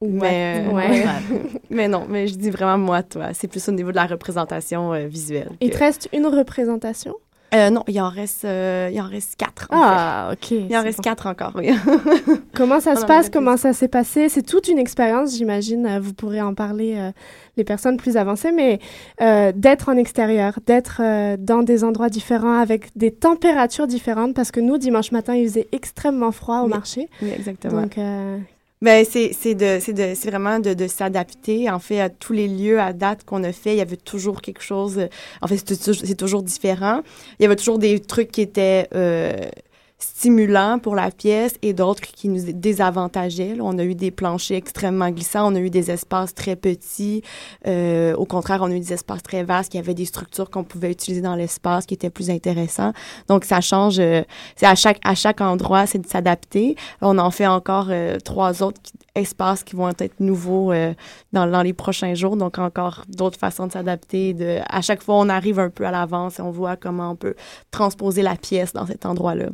Mais, 0.01 0.65
euh, 0.69 0.73
Ouais. 0.73 1.05
mais 1.71 1.89
non, 1.89 2.07
mais 2.09 2.27
je 2.29 2.37
dis 2.37 2.51
vraiment 2.51 2.79
moi, 2.79 3.03
toi. 3.03 3.35
C'est 3.35 3.49
plus 3.49 3.69
au 3.69 3.73
niveau 3.73 3.91
de 3.91 3.97
la 3.97 4.07
représentation 4.07 4.93
euh, 4.93 5.07
visuelle. 5.07 5.51
Il 5.61 5.71
que- 5.71 5.75
te 5.75 5.79
reste 5.81 6.09
une 6.13 6.27
représentation? 6.27 7.15
Euh, 7.55 7.71
non, 7.71 7.83
il 7.89 7.99
en 7.99 8.11
reste, 8.11 8.45
il 8.45 9.01
en 9.01 9.09
reste 9.09 9.37
quatre. 9.37 9.69
en 9.71 9.81
Ah, 9.83 10.29
ok. 10.35 10.51
Il 10.51 10.77
en 10.77 10.83
reste 10.83 10.99
bon. 10.99 11.03
quatre 11.03 11.27
encore, 11.27 11.53
oui. 11.57 11.71
Comment 12.55 12.79
ça 12.79 12.95
se 12.95 13.07
passe? 13.07 13.31
Comment 13.31 13.57
ça 13.57 13.73
s'est 13.73 13.89
passé? 13.89 14.29
C'est 14.29 14.43
toute 14.43 14.69
une 14.69 14.79
expérience, 14.79 15.35
j'imagine. 15.35 15.99
Vous 15.99 16.13
pourrez 16.13 16.43
en 16.43 16.53
parler, 16.53 17.11
les 17.57 17.65
personnes 17.65 17.97
plus 17.97 18.19
avancées, 18.19 18.53
mais 18.53 18.81
d'être 19.55 19.89
en 19.89 19.97
extérieur, 19.97 20.59
d'être 20.67 21.01
dans 21.39 21.63
des 21.63 21.85
endroits 21.85 22.11
différents 22.11 22.59
avec 22.61 22.91
des 22.97 23.13
températures 23.13 23.87
différentes, 23.87 24.35
parce 24.35 24.51
que 24.51 24.61
nous, 24.61 24.77
dimanche 24.77 25.11
matin, 25.11 25.35
il 25.35 25.49
faisait 25.49 25.69
extrêmement 25.73 26.33
froid 26.33 26.61
au 26.61 26.65
Oui. 26.65 26.69
marché. 26.71 27.09
Oui, 27.23 27.31
exactement. 27.35 27.81
Donc, 27.81 27.97
Ben, 28.81 29.05
c'est, 29.05 29.55
de, 29.57 29.79
c'est, 29.81 30.31
vraiment 30.31 30.61
de, 30.61 30.73
de 30.73 30.87
s'adapter. 30.87 31.69
En 31.69 31.81
fait, 31.81 32.01
à 32.01 32.09
tous 32.11 32.33
les 32.33 32.47
lieux 32.47 32.79
à 32.81 32.93
date 32.93 33.25
qu'on 33.25 33.43
a 33.43 33.53
fait, 33.53 33.73
il 33.73 33.79
y 33.79 33.81
avait 33.81 33.97
toujours 33.97 34.41
quelque 34.41 34.63
chose. 34.63 34.99
euh, 34.99 35.09
En 35.43 35.49
fait, 35.49 35.57
c'est 35.67 36.17
toujours 36.17 36.45
différent. 36.45 37.03
Il 37.41 37.43
y 37.43 37.47
avait 37.47 37.57
toujours 37.57 37.79
des 37.81 37.99
trucs 37.99 38.31
qui 38.31 38.41
étaient 38.43 38.89
euh, 38.95 39.37
stimulants 39.99 40.79
pour 40.79 40.95
la 40.95 41.11
pièce 41.11 41.55
et 41.63 41.73
d'autres 41.73 42.03
qui 42.03 42.29
nous 42.29 42.53
désavantageaient. 42.53 43.57
On 43.61 43.79
a 43.79 43.85
eu 43.85 43.95
des 43.97 44.11
planchers 44.13 44.57
extrêmement 44.57 45.11
glissants, 45.11 45.53
on 45.53 45.57
a 45.57 45.61
eu 45.61 45.71
des 45.71 45.91
espaces 45.91 46.35
très 46.35 46.55
petits. 46.55 47.23
Euh, 47.67 48.15
au 48.15 48.25
contraire, 48.25 48.61
on 48.63 48.71
a 48.71 48.75
eu 48.75 48.81
des 48.81 48.93
espaces 48.93 49.23
très 49.23 49.43
vastes. 49.43 49.75
Il 49.75 49.79
y 49.79 49.81
avait 49.81 49.95
des 49.95 50.05
structures 50.05 50.51
qu'on 50.51 50.63
pouvait 50.65 50.93
utiliser 50.93 51.21
dans 51.21 51.35
l'espace 51.35 51.85
qui 51.85 51.95
étaient 51.95 52.11
plus 52.11 52.31
intéressants. 52.31 52.93
Donc, 53.27 53.45
ça 53.45 53.61
change. 53.61 53.99
euh, 53.99 54.23
c'est 54.57 54.67
à 54.67 54.77
chaque, 54.77 55.01
à 55.05 55.15
chaque 55.17 55.41
endroit, 55.41 55.87
c'est 55.87 55.99
de 55.99 56.07
s'adapter. 56.07 56.77
On 57.01 57.19
en 57.19 57.31
fait 57.33 57.47
encore 57.49 57.89
euh, 57.91 58.19
trois 58.21 58.63
autres 58.63 58.81
qui- 58.81 58.93
espaces 59.17 59.65
qui 59.65 59.75
vont 59.75 59.89
être 59.89 60.21
nouveaux 60.21 60.71
euh, 60.71 60.95
dans, 61.33 61.63
les 61.63 61.73
prochains 61.73 62.15
jours. 62.15 62.37
Donc, 62.37 62.59
encore 62.59 63.05
d'autres 63.09 63.39
façons 63.39 63.67
de 63.67 63.73
s'adapter. 63.73 64.63
À 64.69 64.81
chaque 64.81 65.03
fois, 65.03 65.17
on 65.17 65.29
arrive 65.29 65.59
un 65.59 65.71
peu 65.71 65.85
à 65.85 65.91
l'avance 65.91 66.39
et 66.39 66.43
on 66.43 66.53
voit 66.53 66.77
comment 66.77 67.11
on 67.11 67.17
peut 67.17 67.35
transposer 67.73 68.23
la 68.23 68.37
pièce 68.37 68.73
dans 68.73 68.87
cet 68.87 69.05
endroit-là. 69.05 69.47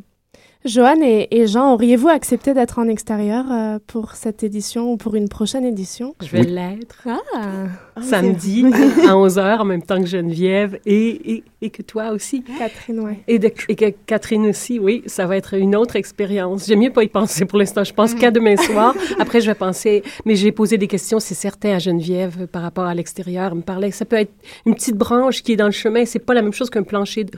Joanne 0.65 1.03
et, 1.03 1.29
et 1.31 1.47
Jean, 1.47 1.75
auriez-vous 1.75 2.09
accepté 2.09 2.55
d'être 2.55 2.79
en 2.79 2.89
extérieur 2.89 3.45
euh, 3.53 3.79
pour 3.87 4.13
cette 4.13 4.43
édition 4.43 4.93
ou 4.93 4.97
pour 4.97 5.15
une 5.15 5.29
prochaine 5.29 5.65
édition? 5.67 6.15
Je 6.23 6.29
vais 6.29 6.43
l'être. 6.43 7.07
Ah! 7.07 8.01
Samedi, 8.01 8.65
à 9.07 9.13
11h, 9.13 9.59
en 9.59 9.65
même 9.67 9.83
temps 9.83 10.01
que 10.01 10.07
Geneviève 10.07 10.79
et, 10.87 11.35
et, 11.35 11.45
et 11.61 11.69
que 11.69 11.83
toi 11.83 12.13
aussi. 12.13 12.43
Catherine, 12.59 13.01
ouais. 13.01 13.19
Et, 13.29 13.39
de- 13.39 13.53
et 13.69 13.77
que 13.77 13.91
Catherine 14.07 14.47
aussi, 14.47 14.79
oui, 14.79 15.03
ça 15.05 15.27
va 15.27 15.37
être 15.37 15.53
une 15.53 15.77
autre 15.77 15.97
expérience. 15.97 16.67
J'aime 16.67 16.81
mieux 16.81 16.93
pas 16.93 17.03
y 17.05 17.09
penser 17.09 17.45
pour 17.45 17.59
l'instant. 17.59 17.85
Je 17.85 17.93
pense 17.93 18.15
qu'à 18.15 18.31
demain 18.31 18.57
soir. 18.57 18.95
Après, 19.19 19.43
je 19.43 19.49
vais 19.49 19.55
penser. 19.55 20.03
Mais 20.25 20.35
j'ai 20.35 20.51
posé 20.51 20.79
des 20.79 20.89
questions, 20.89 21.21
c'est 21.21 21.35
certain, 21.35 21.75
à 21.75 21.79
Geneviève 21.79 22.47
par 22.47 22.63
rapport 22.63 22.85
à 22.85 22.95
l'extérieur. 22.95 23.51
Elle 23.53 23.59
me 23.59 23.63
parlait 23.63 23.91
que 23.91 23.97
ça 23.97 24.07
peut 24.07 24.17
être 24.17 24.33
une 24.65 24.75
petite 24.75 24.97
branche 24.97 25.43
qui 25.43 25.53
est 25.53 25.57
dans 25.57 25.67
le 25.67 25.73
chemin. 25.73 26.07
C'est 26.07 26.19
pas 26.21 26.33
la 26.33 26.41
même 26.41 26.55
chose 26.55 26.71
qu'un 26.71 26.83
plancher 26.85 27.25
de 27.25 27.33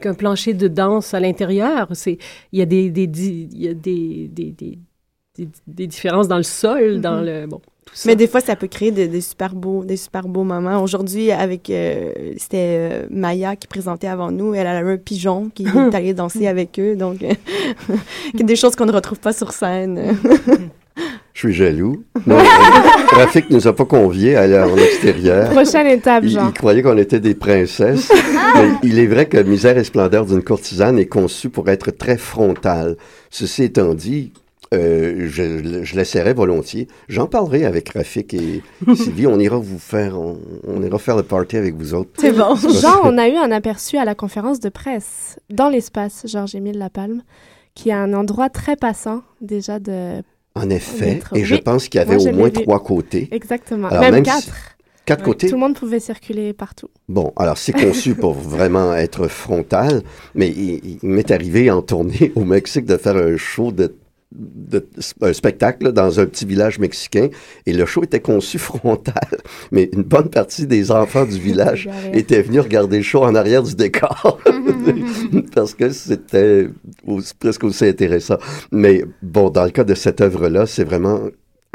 qu'un 0.00 0.14
plancher 0.14 0.54
de 0.54 0.68
danse 0.68 1.14
à 1.14 1.20
l'intérieur. 1.20 1.88
C'est 1.92 2.18
il 2.52 2.58
y 2.58 2.62
a 2.62 2.66
des 2.66 2.90
des 2.90 3.06
di- 3.06 3.48
il 3.52 3.62
y 3.62 3.68
a 3.68 3.74
des 3.74 4.28
des, 4.28 4.54
des, 5.66 5.86
différences 5.86 6.28
dans 6.28 6.38
le 6.38 6.42
sol, 6.42 7.00
dans 7.00 7.20
le 7.20 7.46
bon. 7.46 7.60
Mais 8.06 8.16
des 8.16 8.26
fois, 8.26 8.40
ça 8.40 8.56
peut 8.56 8.66
créer 8.66 8.90
de- 8.90 9.06
des 9.06 9.20
super 9.20 9.54
beaux, 9.54 9.84
des 9.84 9.96
super 9.96 10.26
beaux 10.28 10.44
moments. 10.44 10.82
Aujourd'hui, 10.82 11.30
avec 11.30 11.70
euh, 11.70 12.12
c'était 12.36 12.56
euh, 12.92 13.06
Maya 13.10 13.54
qui 13.54 13.66
présentait 13.68 14.08
avant 14.08 14.30
nous. 14.32 14.54
Elle 14.54 14.66
a 14.66 14.76
un 14.78 14.96
pigeon 14.96 15.50
qui 15.54 15.64
est 15.66 15.94
allé 15.94 16.12
danser 16.14 16.46
avec 16.46 16.78
eux. 16.80 16.96
Donc, 16.96 17.18
il 17.20 18.40
y 18.40 18.42
a 18.42 18.46
des 18.46 18.56
choses 18.56 18.74
qu'on 18.76 18.86
ne 18.86 18.92
retrouve 18.92 19.20
pas 19.20 19.32
sur 19.32 19.52
scène. 19.52 20.16
Je 21.36 21.40
suis 21.48 21.52
jaloux. 21.52 22.02
Non, 22.26 22.38
euh, 22.38 22.42
Rafik 23.10 23.50
nous 23.50 23.68
a 23.68 23.76
pas 23.76 23.84
conviés 23.84 24.36
à 24.36 24.40
aller 24.44 24.58
en 24.58 24.74
extérieur. 24.74 25.50
Prochaine 25.50 25.86
étape, 25.86 26.24
Il, 26.24 26.30
Jean. 26.30 26.46
il 26.48 26.52
croyait 26.54 26.80
qu'on 26.80 26.96
était 26.96 27.20
des 27.20 27.34
princesses. 27.34 28.10
mais 28.54 28.70
il 28.82 28.98
est 28.98 29.06
vrai 29.06 29.26
que 29.26 29.36
Misère 29.42 29.76
et 29.76 29.84
splendeur 29.84 30.24
d'une 30.24 30.42
courtisane 30.42 30.98
est 30.98 31.04
conçu 31.08 31.50
pour 31.50 31.68
être 31.68 31.90
très 31.90 32.16
frontal. 32.16 32.96
Ceci 33.28 33.64
étant 33.64 33.92
dit, 33.92 34.32
euh, 34.72 35.26
je, 35.28 35.82
je 35.84 35.94
l'essaierai 35.94 36.32
volontiers. 36.32 36.88
J'en 37.10 37.26
parlerai 37.26 37.66
avec 37.66 37.90
Rafik 37.90 38.32
et 38.32 38.62
Sylvie. 38.94 39.26
On 39.26 39.38
ira 39.38 39.58
vous 39.58 39.78
faire, 39.78 40.18
on, 40.18 40.38
on 40.66 40.82
ira 40.82 40.98
faire 40.98 41.16
le 41.18 41.22
party 41.22 41.58
avec 41.58 41.74
vous 41.76 41.92
autres. 41.92 42.12
C'est 42.18 42.32
bon. 42.32 42.54
Jean, 42.80 43.00
on 43.04 43.18
a 43.18 43.28
eu 43.28 43.36
un 43.36 43.50
aperçu 43.52 43.98
à 43.98 44.06
la 44.06 44.14
conférence 44.14 44.58
de 44.58 44.70
presse 44.70 45.38
dans 45.50 45.68
l'espace 45.68 46.22
Georges-Émile 46.26 46.78
Lapalme, 46.78 47.20
qui 47.74 47.90
est 47.90 47.92
un 47.92 48.14
endroit 48.14 48.48
très 48.48 48.76
passant 48.76 49.20
déjà 49.42 49.78
de... 49.78 50.22
En 50.56 50.70
effet, 50.70 51.20
et 51.34 51.44
je 51.44 51.54
Oui. 51.54 51.60
pense 51.62 51.88
qu'il 51.88 51.98
y 51.98 52.02
avait 52.02 52.16
au 52.16 52.32
moins 52.32 52.50
trois 52.50 52.82
côtés. 52.82 53.28
Exactement. 53.30 53.88
Alors, 53.88 54.00
même, 54.02 54.14
même 54.14 54.24
si- 54.24 54.30
quatre. 54.30 54.56
Quatre 55.04 55.20
Ouais. 55.20 55.24
côtés? 55.26 55.46
Tout 55.48 55.54
le 55.54 55.60
monde 55.60 55.76
pouvait 55.76 56.00
circuler 56.00 56.52
partout. 56.52 56.88
Bon, 57.08 57.32
alors 57.36 57.58
c'est 57.58 57.72
conçu 57.72 58.16
pour 58.16 58.32
vraiment 58.56 58.92
être 58.94 59.28
frontal, 59.28 60.02
mais 60.34 60.48
il, 60.48 60.98
il 61.02 61.08
m'est 61.08 61.30
arrivé 61.30 61.70
en 61.70 61.80
tournée 61.82 62.32
au 62.34 62.44
Mexique 62.44 62.86
de 62.86 62.96
faire 62.96 63.16
un 63.16 63.36
show 63.36 63.70
de, 63.70 63.94
de- 64.38 64.86
un 65.22 65.32
spectacle 65.32 65.84
là, 65.86 65.92
dans 65.92 66.20
un 66.20 66.26
petit 66.26 66.44
village 66.44 66.78
mexicain 66.78 67.28
et 67.64 67.72
le 67.72 67.86
show 67.86 68.02
était 68.04 68.20
conçu 68.20 68.58
frontal, 68.70 69.38
mais 69.72 69.88
une 69.92 70.02
bonne 70.02 70.28
partie 70.28 70.66
des 70.66 70.90
enfants 70.90 71.24
du 71.24 71.38
village 71.48 71.88
étaient 72.12 72.42
venus 72.42 72.60
regarder 72.60 72.98
le 72.98 73.02
show 73.02 73.22
en 73.24 73.34
arrière 73.34 73.62
du 73.62 73.74
décor 73.74 74.38
parce 75.54 75.74
que 75.74 75.90
c'était 75.90 76.68
presque 77.38 77.64
aussi 77.64 77.84
intéressant. 77.86 78.36
Mais 78.72 79.04
bon, 79.22 79.50
dans 79.50 79.64
le 79.64 79.70
cas 79.70 79.84
de 79.84 79.94
cette 79.94 80.20
œuvre-là, 80.20 80.66
c'est 80.66 80.84
vraiment 80.84 81.20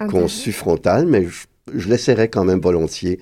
conçu 0.09 0.51
frontal, 0.51 1.05
mais 1.05 1.25
je, 1.25 1.45
je 1.79 1.89
l'essaierai 1.89 2.27
quand 2.29 2.43
même 2.45 2.59
volontiers 2.59 3.19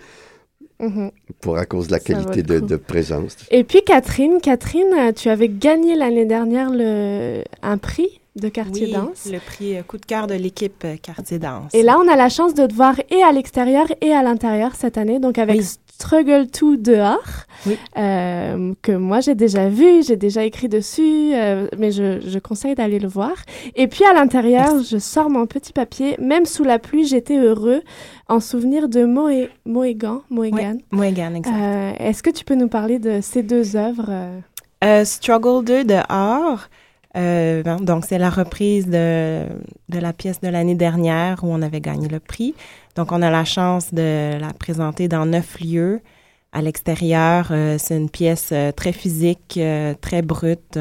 Mhm. 0.81 1.11
pour 1.41 1.57
à 1.57 1.65
cause 1.65 1.87
de 1.87 1.91
la 1.91 1.99
qualité 1.99 2.41
de, 2.41 2.61
de 2.61 2.77
présence. 2.77 3.35
Et 3.51 3.65
puis 3.65 3.81
Catherine, 3.85 4.37
Catherine, 4.41 4.87
euh, 4.97 5.11
tu 5.11 5.27
avais 5.27 5.49
gagné 5.49 5.93
l'année 5.93 6.23
dernière 6.25 6.69
le, 6.71 7.43
un 7.61 7.77
prix 7.77 8.18
de 8.39 8.49
quartier 8.49 8.87
Oui, 8.87 8.91
danse. 8.93 9.27
le 9.31 9.39
prix 9.39 9.77
euh, 9.77 9.83
coup 9.83 9.97
de 9.97 10.05
cœur 10.05 10.27
de 10.27 10.33
l'équipe 10.35 10.83
euh, 10.85 10.95
Quartier 11.01 11.39
Danse. 11.39 11.73
Et 11.73 11.83
là, 11.83 11.97
on 12.03 12.07
a 12.07 12.15
la 12.15 12.29
chance 12.29 12.53
de 12.53 12.65
te 12.65 12.73
voir 12.73 12.95
et 13.09 13.21
à 13.23 13.31
l'extérieur 13.31 13.87
et 14.01 14.11
à 14.13 14.23
l'intérieur 14.23 14.75
cette 14.75 14.97
année, 14.97 15.19
donc 15.19 15.37
avec 15.37 15.57
Oui. 15.59 15.65
Struggle 16.01 16.47
2 16.47 16.77
dehors, 16.77 17.19
euh, 17.97 18.73
que 18.81 18.93
moi 18.93 19.19
j'ai 19.19 19.35
déjà 19.35 19.67
vu, 19.67 20.01
j'ai 20.01 20.15
déjà 20.15 20.45
écrit 20.45 20.69
dessus, 20.69 21.31
euh, 21.33 21.67
mais 21.77 21.91
je, 21.91 22.21
je 22.25 22.39
conseille 22.39 22.73
d'aller 22.73 22.99
le 22.99 23.09
voir. 23.09 23.33
Et 23.75 23.87
puis 23.87 24.05
à 24.05 24.13
l'intérieur, 24.13 24.81
je 24.81 24.97
sors 24.97 25.29
mon 25.29 25.45
petit 25.45 25.73
papier, 25.73 26.15
même 26.19 26.45
sous 26.45 26.63
la 26.63 26.79
pluie, 26.79 27.05
j'étais 27.05 27.37
heureux, 27.37 27.81
en 28.29 28.39
souvenir 28.39 28.87
de 28.87 29.03
Moé, 29.03 29.49
Moégan, 29.65 30.21
Moégan. 30.29 30.75
Oui, 30.77 30.83
Moégan, 30.91 31.33
exact. 31.35 31.53
Euh, 31.59 31.91
Est-ce 31.99 32.23
que 32.23 32.29
tu 32.29 32.45
peux 32.45 32.55
nous 32.55 32.69
parler 32.69 32.99
de 32.99 33.19
ces 33.21 33.43
deux 33.43 33.75
œuvres 33.75 34.09
Struggle 35.03 35.65
2 35.65 35.83
dehors. 35.83 36.69
Euh, 37.17 37.63
bon, 37.63 37.77
donc, 37.77 38.05
c'est 38.05 38.17
la 38.17 38.29
reprise 38.29 38.87
de, 38.87 39.45
la 39.89 40.13
pièce 40.13 40.41
de 40.41 40.47
l'année 40.47 40.75
dernière 40.75 41.43
où 41.43 41.47
on 41.47 41.61
avait 41.61 41.81
gagné 41.81 42.07
le 42.07 42.19
prix. 42.19 42.53
Donc, 42.95 43.11
on 43.11 43.21
a 43.21 43.29
la 43.29 43.45
chance 43.45 43.93
de 43.93 44.37
la 44.39 44.53
présenter 44.53 45.07
dans 45.07 45.25
neuf 45.25 45.59
lieux 45.59 46.01
à 46.51 46.61
l'extérieur. 46.61 47.49
Euh, 47.51 47.77
c'est 47.79 47.97
une 47.97 48.09
pièce 48.09 48.49
euh, 48.51 48.71
très 48.71 48.91
physique, 48.91 49.59
très 50.01 50.21
brute, 50.21 50.79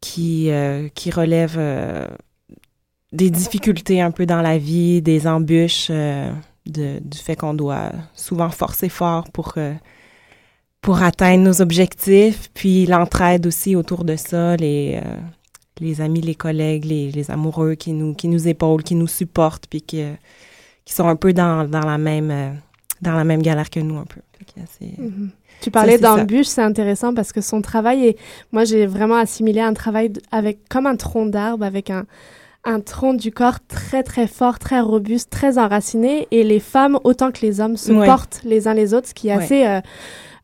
qui, 0.00 0.50
qui 0.94 1.10
relève 1.10 1.58
des 3.12 3.30
difficultés 3.30 4.00
un 4.00 4.10
peu 4.10 4.26
dans 4.26 4.42
la 4.42 4.58
vie, 4.58 5.02
des 5.02 5.26
embûches, 5.26 5.90
du 6.66 7.18
fait 7.18 7.36
qu'on 7.36 7.54
doit 7.54 7.90
souvent 8.14 8.50
forcer 8.50 8.88
fort 8.88 9.30
pour, 9.32 9.54
pour 10.86 11.02
atteindre 11.02 11.42
nos 11.42 11.60
objectifs, 11.60 12.48
puis 12.54 12.86
l'entraide 12.86 13.44
aussi 13.44 13.74
autour 13.74 14.04
de 14.04 14.14
ça, 14.14 14.54
les, 14.54 15.00
euh, 15.04 15.16
les 15.80 16.00
amis, 16.00 16.20
les 16.20 16.36
collègues, 16.36 16.84
les, 16.84 17.10
les, 17.10 17.28
amoureux 17.32 17.74
qui 17.74 17.92
nous, 17.92 18.14
qui 18.14 18.28
nous 18.28 18.46
épaulent, 18.46 18.84
qui 18.84 18.94
nous 18.94 19.08
supportent, 19.08 19.66
puis 19.66 19.82
qui, 19.82 20.04
qui 20.84 20.94
sont 20.94 21.08
un 21.08 21.16
peu 21.16 21.32
dans, 21.32 21.68
dans, 21.68 21.84
la 21.84 21.98
même, 21.98 22.30
euh, 22.30 22.50
dans 23.02 23.14
la 23.14 23.24
même 23.24 23.42
galère 23.42 23.68
que 23.68 23.80
nous, 23.80 23.98
un 23.98 24.04
peu. 24.04 24.20
Mm-hmm. 24.80 25.30
Tu 25.60 25.72
parlais 25.72 25.98
d'embûches, 25.98 26.46
c'est 26.46 26.62
intéressant 26.62 27.12
parce 27.12 27.32
que 27.32 27.40
son 27.40 27.62
travail 27.62 28.06
est, 28.06 28.18
moi 28.52 28.64
j'ai 28.64 28.86
vraiment 28.86 29.16
assimilé 29.16 29.60
un 29.60 29.74
travail 29.74 30.12
avec 30.30 30.68
comme 30.68 30.86
un 30.86 30.94
tronc 30.94 31.26
d'arbre 31.26 31.64
avec 31.64 31.90
un, 31.90 32.06
un 32.64 32.80
tronc 32.80 33.14
du 33.14 33.32
corps 33.32 33.58
très 33.66 34.04
très 34.04 34.28
fort, 34.28 34.60
très 34.60 34.80
robuste, 34.80 35.30
très 35.30 35.58
enraciné 35.58 36.28
et 36.30 36.44
les 36.44 36.60
femmes 36.60 37.00
autant 37.02 37.32
que 37.32 37.40
les 37.40 37.60
hommes 37.60 37.76
se 37.76 37.92
portent 37.92 38.40
les 38.44 38.68
uns 38.68 38.74
les 38.74 38.94
autres, 38.94 39.08
ce 39.08 39.14
qui 39.14 39.28
est 39.28 39.32
assez 39.32 39.66
euh, 39.66 39.80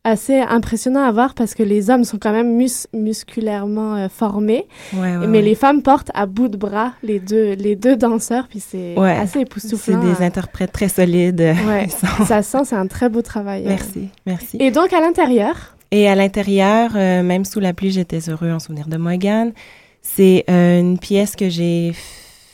assez 0.03 0.39
impressionnant 0.39 1.03
à 1.03 1.11
voir 1.11 1.33
parce 1.33 1.53
que 1.53 1.63
les 1.63 1.89
hommes 1.89 2.03
sont 2.03 2.17
quand 2.19 2.33
même 2.33 2.61
musculairement 2.93 3.95
euh, 3.95 4.07
formés, 4.09 4.67
mais 4.93 5.41
les 5.41 5.55
femmes 5.55 5.81
portent 5.81 6.11
à 6.13 6.25
bout 6.25 6.49
de 6.49 6.57
bras 6.57 6.93
les 7.03 7.19
deux, 7.19 7.53
les 7.53 7.75
deux 7.75 7.95
danseurs, 7.95 8.47
puis 8.49 8.59
c'est 8.59 8.97
assez 8.97 9.41
époustouflant. 9.41 10.01
C'est 10.01 10.07
des 10.07 10.25
interprètes 10.25 10.71
très 10.71 10.89
solides. 10.89 11.55
Ça 12.27 12.41
sent, 12.41 12.65
c'est 12.65 12.75
un 12.75 12.87
très 12.87 13.09
beau 13.09 13.21
travail. 13.21 13.63
Merci, 13.65 14.09
merci. 14.25 14.57
Et 14.59 14.71
donc 14.71 14.91
à 14.91 14.99
l'intérieur? 14.99 15.75
Et 15.91 16.09
à 16.09 16.15
l'intérieur, 16.15 16.91
euh, 16.95 17.23
même 17.23 17.45
sous 17.45 17.59
la 17.59 17.73
pluie, 17.73 17.91
j'étais 17.91 18.19
heureux 18.29 18.51
en 18.51 18.59
souvenir 18.59 18.87
de 18.87 18.97
Morgan. 18.97 19.53
C'est 20.01 20.43
euh, 20.49 20.79
une 20.79 20.97
pièce 20.97 21.35
que 21.35 21.49
j'ai 21.49 21.93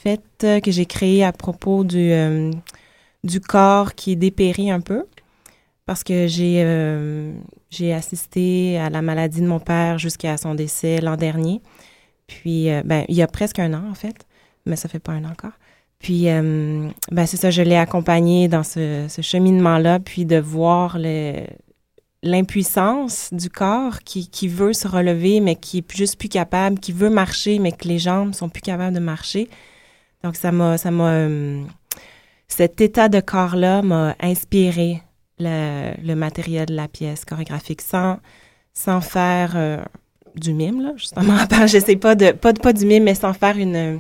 faite, 0.04 0.22
que 0.64 0.72
j'ai 0.72 0.86
créée 0.86 1.24
à 1.24 1.32
propos 1.32 1.84
du, 1.84 2.12
du 3.24 3.42
corps 3.42 3.96
qui 3.96 4.16
dépérit 4.16 4.70
un 4.72 4.82
peu 4.82 5.06
parce 5.90 6.04
que 6.04 6.28
j'ai 6.28 6.62
euh, 6.64 7.34
j'ai 7.72 7.96
assisté 7.96 8.78
à 8.78 8.92
la 8.92 9.02
maladie 9.02 9.42
de 9.42 9.48
mon 9.48 9.60
père 9.60 9.98
jusqu'à 9.98 10.38
son 10.38 10.54
décès 10.54 11.02
l'an 11.02 11.18
dernier. 11.18 11.64
Puis, 12.28 12.70
euh, 12.70 12.84
ben, 12.86 13.06
il 13.10 13.16
y 13.16 13.24
a 13.24 13.28
presque 13.28 13.58
un 13.58 13.74
an, 13.74 13.82
en 13.90 13.96
fait, 13.96 14.28
mais 14.68 14.76
ça 14.76 14.88
fait 14.88 15.00
pas 15.00 15.14
un 15.14 15.26
an 15.26 15.32
encore. 15.32 15.58
Puis, 15.98 16.30
euh, 16.30 16.88
ben, 17.12 17.26
c'est 17.26 17.38
ça, 17.38 17.50
je 17.50 17.64
l'ai 17.64 17.76
accompagné 17.76 18.48
dans 18.48 18.62
ce, 18.62 19.08
cheminement-là, 19.20 20.00
puis 20.00 20.26
de 20.26 20.38
voir 20.38 21.00
l'impuissance 22.22 23.34
du 23.34 23.50
corps 23.50 24.02
qui, 24.02 24.30
qui 24.30 24.48
veut 24.48 24.74
se 24.74 24.88
relever, 24.88 25.40
mais 25.40 25.56
qui 25.56 25.80
est 25.80 25.98
juste 25.98 26.20
plus 26.20 26.30
capable, 26.30 26.78
qui 26.78 26.92
veut 26.92 27.10
marcher, 27.10 27.58
mais 27.58 27.72
que 27.72 27.88
les 27.88 27.98
jambes 27.98 28.36
sont 28.36 28.50
plus 28.50 28.62
capables 28.62 28.94
de 28.94 29.02
marcher. 29.02 29.50
Donc, 30.24 30.36
ça 30.36 30.52
m'a, 30.52 30.78
ça 30.78 30.92
m'a, 30.92 31.26
cet 32.48 32.80
état 32.80 33.10
de 33.10 33.22
corps-là 33.22 33.82
m'a 33.82 34.16
inspiré 34.20 35.02
le, 35.40 35.94
le, 36.04 36.16
matériel 36.16 36.68
de 36.68 36.76
la 36.76 36.88
pièce 36.88 37.26
chorégraphique 37.26 37.82
sans, 37.82 38.20
sans 38.74 39.02
faire 39.02 39.54
euh, 39.56 39.84
du 40.36 40.54
mime, 40.54 40.82
là, 40.82 40.94
justement. 40.96 41.38
Je 41.68 41.80
sais 41.80 41.96
pas 41.96 42.16
de, 42.16 42.32
pas, 42.32 42.54
pas 42.54 42.74
du 42.74 42.86
mime, 42.86 43.04
mais 43.04 43.16
sans 43.16 43.34
faire 43.34 43.58
une, 43.58 44.00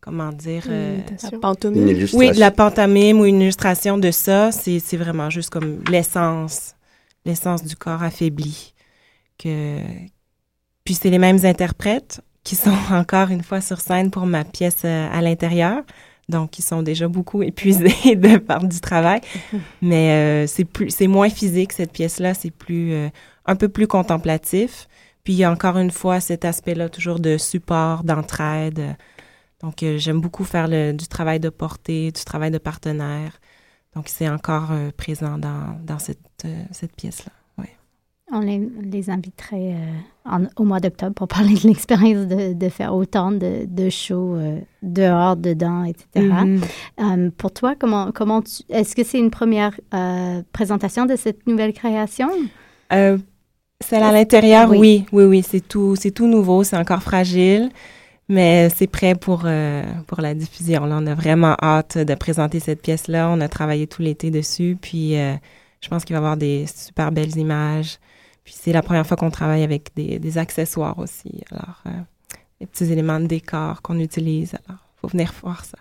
comment 0.00 0.32
dire... 0.32 0.64
Euh, 0.68 0.98
la 1.22 1.38
pantomime. 1.38 2.06
oui, 2.12 2.32
de 2.32 2.40
la 2.40 2.50
pantomime 2.50 3.20
ou 3.20 3.26
une 3.26 3.40
illustration 3.40 3.98
de 3.98 4.10
ça, 4.10 4.50
c'est 4.52 4.96
vraiment 4.96 5.30
juste 5.30 5.50
comme 5.50 5.82
l'essence, 5.90 6.74
l'essence 7.24 7.64
du 7.64 7.76
corps 7.76 8.02
affaibli. 8.02 8.74
Que... 9.38 9.78
Puis 10.84 10.94
c'est 10.94 11.10
les 11.10 11.18
mêmes 11.18 11.44
interprètes 11.44 12.20
qui 12.44 12.56
sont 12.56 12.76
encore 12.90 13.30
une 13.30 13.42
fois 13.42 13.60
sur 13.60 13.80
scène 13.80 14.10
pour 14.10 14.26
ma 14.26 14.44
pièce 14.44 14.82
euh, 14.84 15.08
à 15.12 15.20
l'intérieur 15.20 15.82
donc 16.30 16.58
ils 16.58 16.62
sont 16.62 16.82
déjà 16.82 17.08
beaucoup 17.08 17.42
épuisés 17.42 18.16
de 18.16 18.38
par 18.38 18.64
du 18.64 18.80
travail. 18.80 19.20
Mais 19.82 20.10
euh, 20.10 20.46
c'est 20.46 20.64
plus, 20.64 20.90
c'est 20.90 21.06
moins 21.06 21.28
physique 21.28 21.72
cette 21.72 21.92
pièce-là, 21.92 22.34
c'est 22.34 22.50
plus 22.50 22.92
euh, 22.92 23.08
un 23.46 23.56
peu 23.56 23.68
plus 23.68 23.86
contemplatif. 23.86 24.88
Puis 25.24 25.34
il 25.34 25.36
y 25.36 25.44
a 25.44 25.50
encore 25.50 25.76
une 25.76 25.90
fois 25.90 26.20
cet 26.20 26.44
aspect-là 26.44 26.88
toujours 26.88 27.20
de 27.20 27.36
support, 27.36 28.04
d'entraide. 28.04 28.96
Donc 29.60 29.82
euh, 29.82 29.98
j'aime 29.98 30.20
beaucoup 30.20 30.44
faire 30.44 30.66
le, 30.68 30.92
du 30.92 31.06
travail 31.06 31.40
de 31.40 31.50
portée, 31.50 32.10
du 32.12 32.24
travail 32.24 32.50
de 32.50 32.58
partenaire. 32.58 33.40
Donc 33.94 34.08
c'est 34.08 34.28
encore 34.28 34.70
présent 34.96 35.36
dans, 35.36 35.76
dans 35.84 35.98
cette, 35.98 36.46
cette 36.70 36.94
pièce-là. 36.94 37.32
On 38.32 38.40
les, 38.40 38.60
les 38.84 39.10
inviterait 39.10 39.74
euh, 39.74 40.46
au 40.56 40.62
mois 40.62 40.78
d'octobre 40.78 41.14
pour 41.14 41.26
parler 41.26 41.54
de 41.54 41.66
l'expérience 41.66 42.28
de, 42.28 42.52
de, 42.52 42.68
faire 42.68 42.94
autant 42.94 43.32
de, 43.32 43.66
de 43.66 43.90
shows 43.90 44.36
euh, 44.36 44.60
dehors, 44.82 45.36
dedans, 45.36 45.84
etc. 45.84 46.06
Mm-hmm. 46.16 46.60
Euh, 47.00 47.30
pour 47.36 47.50
toi, 47.52 47.74
comment, 47.78 48.12
comment 48.12 48.42
est-ce 48.68 48.94
que 48.94 49.02
c'est 49.02 49.18
une 49.18 49.30
première 49.30 49.78
présentation 50.52 51.06
de 51.06 51.16
cette 51.16 51.46
nouvelle 51.46 51.72
création? 51.72 52.28
Celle 52.90 54.02
à 54.02 54.12
l'intérieur, 54.12 54.70
oui. 54.70 55.06
oui, 55.10 55.24
oui, 55.24 55.42
c'est 55.42 55.66
tout, 55.66 55.96
c'est 55.96 56.10
tout 56.10 56.26
nouveau, 56.26 56.64
c'est 56.64 56.76
encore 56.76 57.02
fragile, 57.02 57.70
mais 58.28 58.68
c'est 58.68 58.86
prêt 58.86 59.14
pour, 59.14 59.46
pour 60.06 60.20
la 60.20 60.34
diffusion. 60.34 60.84
Là, 60.84 60.98
on 61.00 61.06
a 61.06 61.14
vraiment 61.14 61.56
hâte 61.62 61.96
de 61.96 62.14
présenter 62.14 62.60
cette 62.60 62.82
pièce-là. 62.82 63.30
On 63.30 63.40
a 63.40 63.48
travaillé 63.48 63.86
tout 63.86 64.02
l'été 64.02 64.30
dessus, 64.30 64.76
puis 64.80 65.14
je 65.14 65.88
pense 65.88 66.04
qu'il 66.04 66.14
va 66.14 66.18
y 66.18 66.22
avoir 66.22 66.36
des 66.36 66.66
super 66.66 67.10
belles 67.10 67.36
images. 67.38 67.98
Puis 68.50 68.58
c'est 68.60 68.72
la 68.72 68.82
première 68.82 69.06
fois 69.06 69.16
qu'on 69.16 69.30
travaille 69.30 69.62
avec 69.62 69.94
des, 69.94 70.18
des 70.18 70.36
accessoires 70.36 70.98
aussi. 70.98 71.40
Alors, 71.52 71.84
euh, 71.86 71.90
les 72.60 72.66
petits 72.66 72.90
éléments 72.90 73.20
de 73.20 73.26
décor 73.26 73.80
qu'on 73.80 74.00
utilise. 74.00 74.56
Alors, 74.66 74.80
faut 75.00 75.06
venir 75.06 75.32
voir 75.40 75.64
ça. 75.64 75.78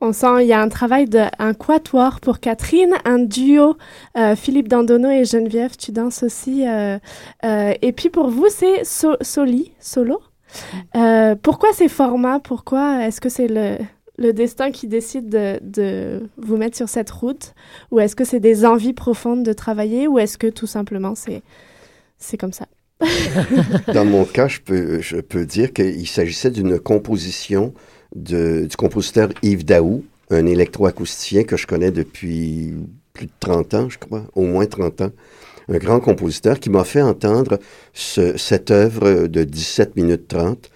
On 0.00 0.12
sent 0.12 0.42
il 0.42 0.48
y 0.48 0.52
a 0.52 0.60
un 0.60 0.68
travail 0.68 1.04
de 1.04 1.22
un 1.38 1.54
quatuor 1.54 2.18
pour 2.18 2.40
Catherine, 2.40 2.94
un 3.04 3.20
duo 3.20 3.76
euh, 4.16 4.34
Philippe 4.34 4.66
Dandono 4.66 5.08
et 5.08 5.24
Geneviève, 5.24 5.76
tu 5.76 5.92
danses 5.92 6.24
aussi. 6.24 6.66
Euh, 6.66 6.98
euh, 7.44 7.72
et 7.80 7.92
puis 7.92 8.10
pour 8.10 8.30
vous, 8.30 8.48
c'est 8.48 8.82
soli, 8.82 9.70
solo. 9.78 10.18
Mm. 10.18 10.76
Euh, 10.96 11.34
pourquoi 11.40 11.72
ces 11.72 11.88
formats? 11.88 12.40
Pourquoi 12.40 13.06
est-ce 13.06 13.20
que 13.20 13.28
c'est 13.28 13.46
le 13.46 13.78
le 14.18 14.32
destin 14.32 14.70
qui 14.70 14.86
décide 14.86 15.28
de, 15.28 16.22
vous 16.36 16.56
mettre 16.56 16.76
sur 16.76 16.88
cette 16.88 17.10
route? 17.10 17.54
Ou 17.90 18.00
est-ce 18.00 18.16
que 18.16 18.24
c'est 18.24 18.40
des 18.40 18.64
envies 18.64 18.92
profondes 18.92 19.42
de 19.42 19.52
travailler? 19.52 20.06
Ou 20.06 20.18
est-ce 20.18 20.38
que 20.38 20.46
tout 20.46 20.66
simplement 20.66 21.14
c'est, 21.14 21.42
c'est 22.18 22.36
comme 22.36 22.52
ça? 22.52 22.66
Dans 23.92 24.04
mon 24.04 24.24
cas, 24.24 24.48
je 24.48 24.60
peux, 24.60 25.00
je 25.00 25.16
peux 25.16 25.44
dire 25.44 25.72
qu'il 25.72 26.06
s'agissait 26.08 26.50
d'une 26.50 26.78
composition 26.78 27.74
de, 28.14 28.66
du 28.70 28.76
compositeur 28.76 29.30
Yves 29.42 29.64
Daou, 29.64 30.04
un 30.30 30.46
électroacousticien 30.46 31.44
que 31.44 31.56
je 31.56 31.66
connais 31.66 31.90
depuis 31.90 32.72
plus 33.12 33.26
de 33.26 33.32
30 33.40 33.74
ans, 33.74 33.88
je 33.88 33.98
crois, 33.98 34.24
au 34.34 34.42
moins 34.42 34.66
30 34.66 35.00
ans. 35.02 35.10
Un 35.68 35.78
grand 35.78 35.98
compositeur 35.98 36.60
qui 36.60 36.68
m'a 36.68 36.84
fait 36.84 37.02
entendre 37.02 37.58
ce, 37.94 38.36
cette 38.36 38.70
œuvre 38.70 39.26
de 39.26 39.44
17 39.44 39.96
minutes 39.96 40.28
30 40.28 40.70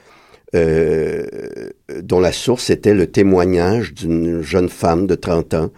euh, 0.54 1.26
dont 2.02 2.20
la 2.20 2.32
source 2.32 2.70
était 2.70 2.94
le 2.94 3.06
témoignage 3.06 3.92
d'une 3.92 4.40
jeune 4.40 4.70
femme 4.70 5.06
de 5.06 5.14
30 5.14 5.54
ans 5.54 5.70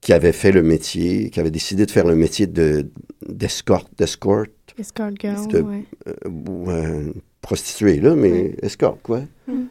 qui 0.00 0.12
avait 0.12 0.32
fait 0.32 0.52
le 0.52 0.62
métier, 0.62 1.30
qui 1.30 1.40
avait 1.40 1.50
décidé 1.50 1.86
de 1.86 1.90
faire 1.90 2.06
le 2.06 2.14
métier 2.14 2.46
de 2.46 2.88
d'escorte, 3.28 3.88
d'escorte. 3.98 4.50
Escort 4.78 5.10
girl, 5.20 5.46
de, 5.48 5.64
euh, 6.06 7.12
prostituée, 7.40 8.00
là, 8.00 8.14
mais 8.14 8.54
escorte, 8.62 9.00
quoi. 9.02 9.22
Mm. 9.46 9.64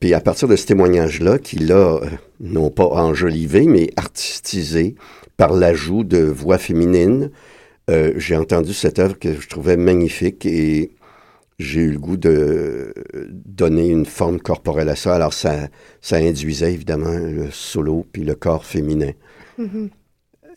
Puis 0.00 0.14
à 0.14 0.20
partir 0.20 0.48
de 0.48 0.56
ce 0.56 0.66
témoignage-là, 0.66 1.38
qu'il 1.38 1.70
a, 1.72 1.96
euh, 1.96 2.06
non 2.40 2.70
pas 2.70 2.84
enjolivé, 2.86 3.66
mais 3.66 3.90
artistisé 3.96 4.96
par 5.36 5.52
l'ajout 5.52 6.04
de 6.04 6.18
voix 6.18 6.58
féminines, 6.58 7.30
j'ai 8.16 8.36
entendu 8.36 8.74
cette 8.74 8.98
œuvre 8.98 9.18
que 9.18 9.40
je 9.40 9.48
trouvais 9.48 9.78
magnifique 9.78 10.44
et 10.44 10.90
j'ai 11.58 11.80
eu 11.80 11.92
le 11.92 11.98
goût 11.98 12.16
de 12.16 12.94
donner 13.30 13.88
une 13.88 14.06
forme 14.06 14.40
corporelle 14.40 14.88
à 14.88 14.96
ça. 14.96 15.14
Alors, 15.14 15.32
ça, 15.32 15.68
ça 16.00 16.16
induisait 16.16 16.72
évidemment 16.72 17.18
le 17.18 17.50
solo 17.50 18.06
puis 18.12 18.24
le 18.24 18.34
corps 18.34 18.64
féminin. 18.64 19.12
Mm-hmm. 19.58 19.90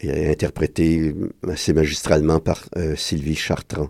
Et 0.01 0.29
interprété 0.29 1.13
assez 1.47 1.73
magistralement 1.73 2.39
par 2.39 2.67
euh, 2.75 2.95
Sylvie 2.95 3.35
Chartrand. 3.35 3.89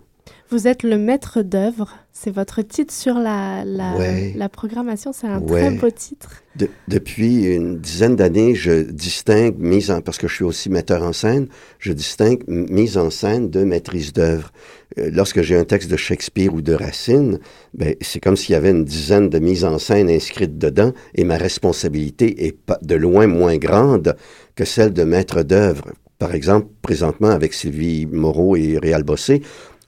Vous 0.52 0.68
êtes 0.68 0.82
le 0.82 0.98
maître 0.98 1.40
d'œuvre. 1.40 1.88
C'est 2.12 2.30
votre 2.30 2.60
titre 2.60 2.92
sur 2.92 3.14
la, 3.14 3.64
la, 3.64 3.94
la 4.36 4.48
programmation. 4.50 5.10
C'est 5.14 5.26
un 5.26 5.40
très 5.40 5.70
beau 5.70 5.90
titre. 5.90 6.42
depuis 6.88 7.46
une 7.46 7.78
dizaine 7.78 8.16
d'années, 8.16 8.54
je 8.54 8.82
distingue 8.82 9.56
mise 9.58 9.90
en, 9.90 10.02
parce 10.02 10.18
que 10.18 10.28
je 10.28 10.34
suis 10.34 10.44
aussi 10.44 10.68
metteur 10.68 11.02
en 11.04 11.14
scène, 11.14 11.48
je 11.78 11.94
distingue 11.94 12.42
mise 12.46 12.98
en 12.98 13.08
scène 13.08 13.48
de 13.48 13.64
maîtrise 13.64 14.12
d'œuvre. 14.12 14.52
Euh, 14.98 15.08
lorsque 15.10 15.40
j'ai 15.40 15.56
un 15.56 15.64
texte 15.64 15.90
de 15.90 15.96
Shakespeare 15.96 16.52
ou 16.52 16.60
de 16.60 16.74
Racine, 16.74 17.38
ben, 17.72 17.94
c'est 18.02 18.20
comme 18.20 18.36
s'il 18.36 18.52
y 18.52 18.56
avait 18.56 18.72
une 18.72 18.84
dizaine 18.84 19.30
de 19.30 19.38
mises 19.38 19.64
en 19.64 19.78
scène 19.78 20.10
inscrites 20.10 20.58
dedans 20.58 20.92
et 21.14 21.24
ma 21.24 21.38
responsabilité 21.38 22.44
est 22.44 22.52
pas, 22.52 22.78
de 22.82 22.94
loin 22.94 23.26
moins 23.26 23.56
grande 23.56 24.16
que 24.54 24.66
celle 24.66 24.92
de 24.92 25.04
maître 25.04 25.42
d'œuvre. 25.44 25.92
Par 26.18 26.34
exemple, 26.36 26.68
présentement, 26.82 27.30
avec 27.30 27.52
Sylvie 27.52 28.06
Moreau 28.06 28.54
et 28.54 28.78
Réal 28.78 29.02
Bossé, 29.02 29.42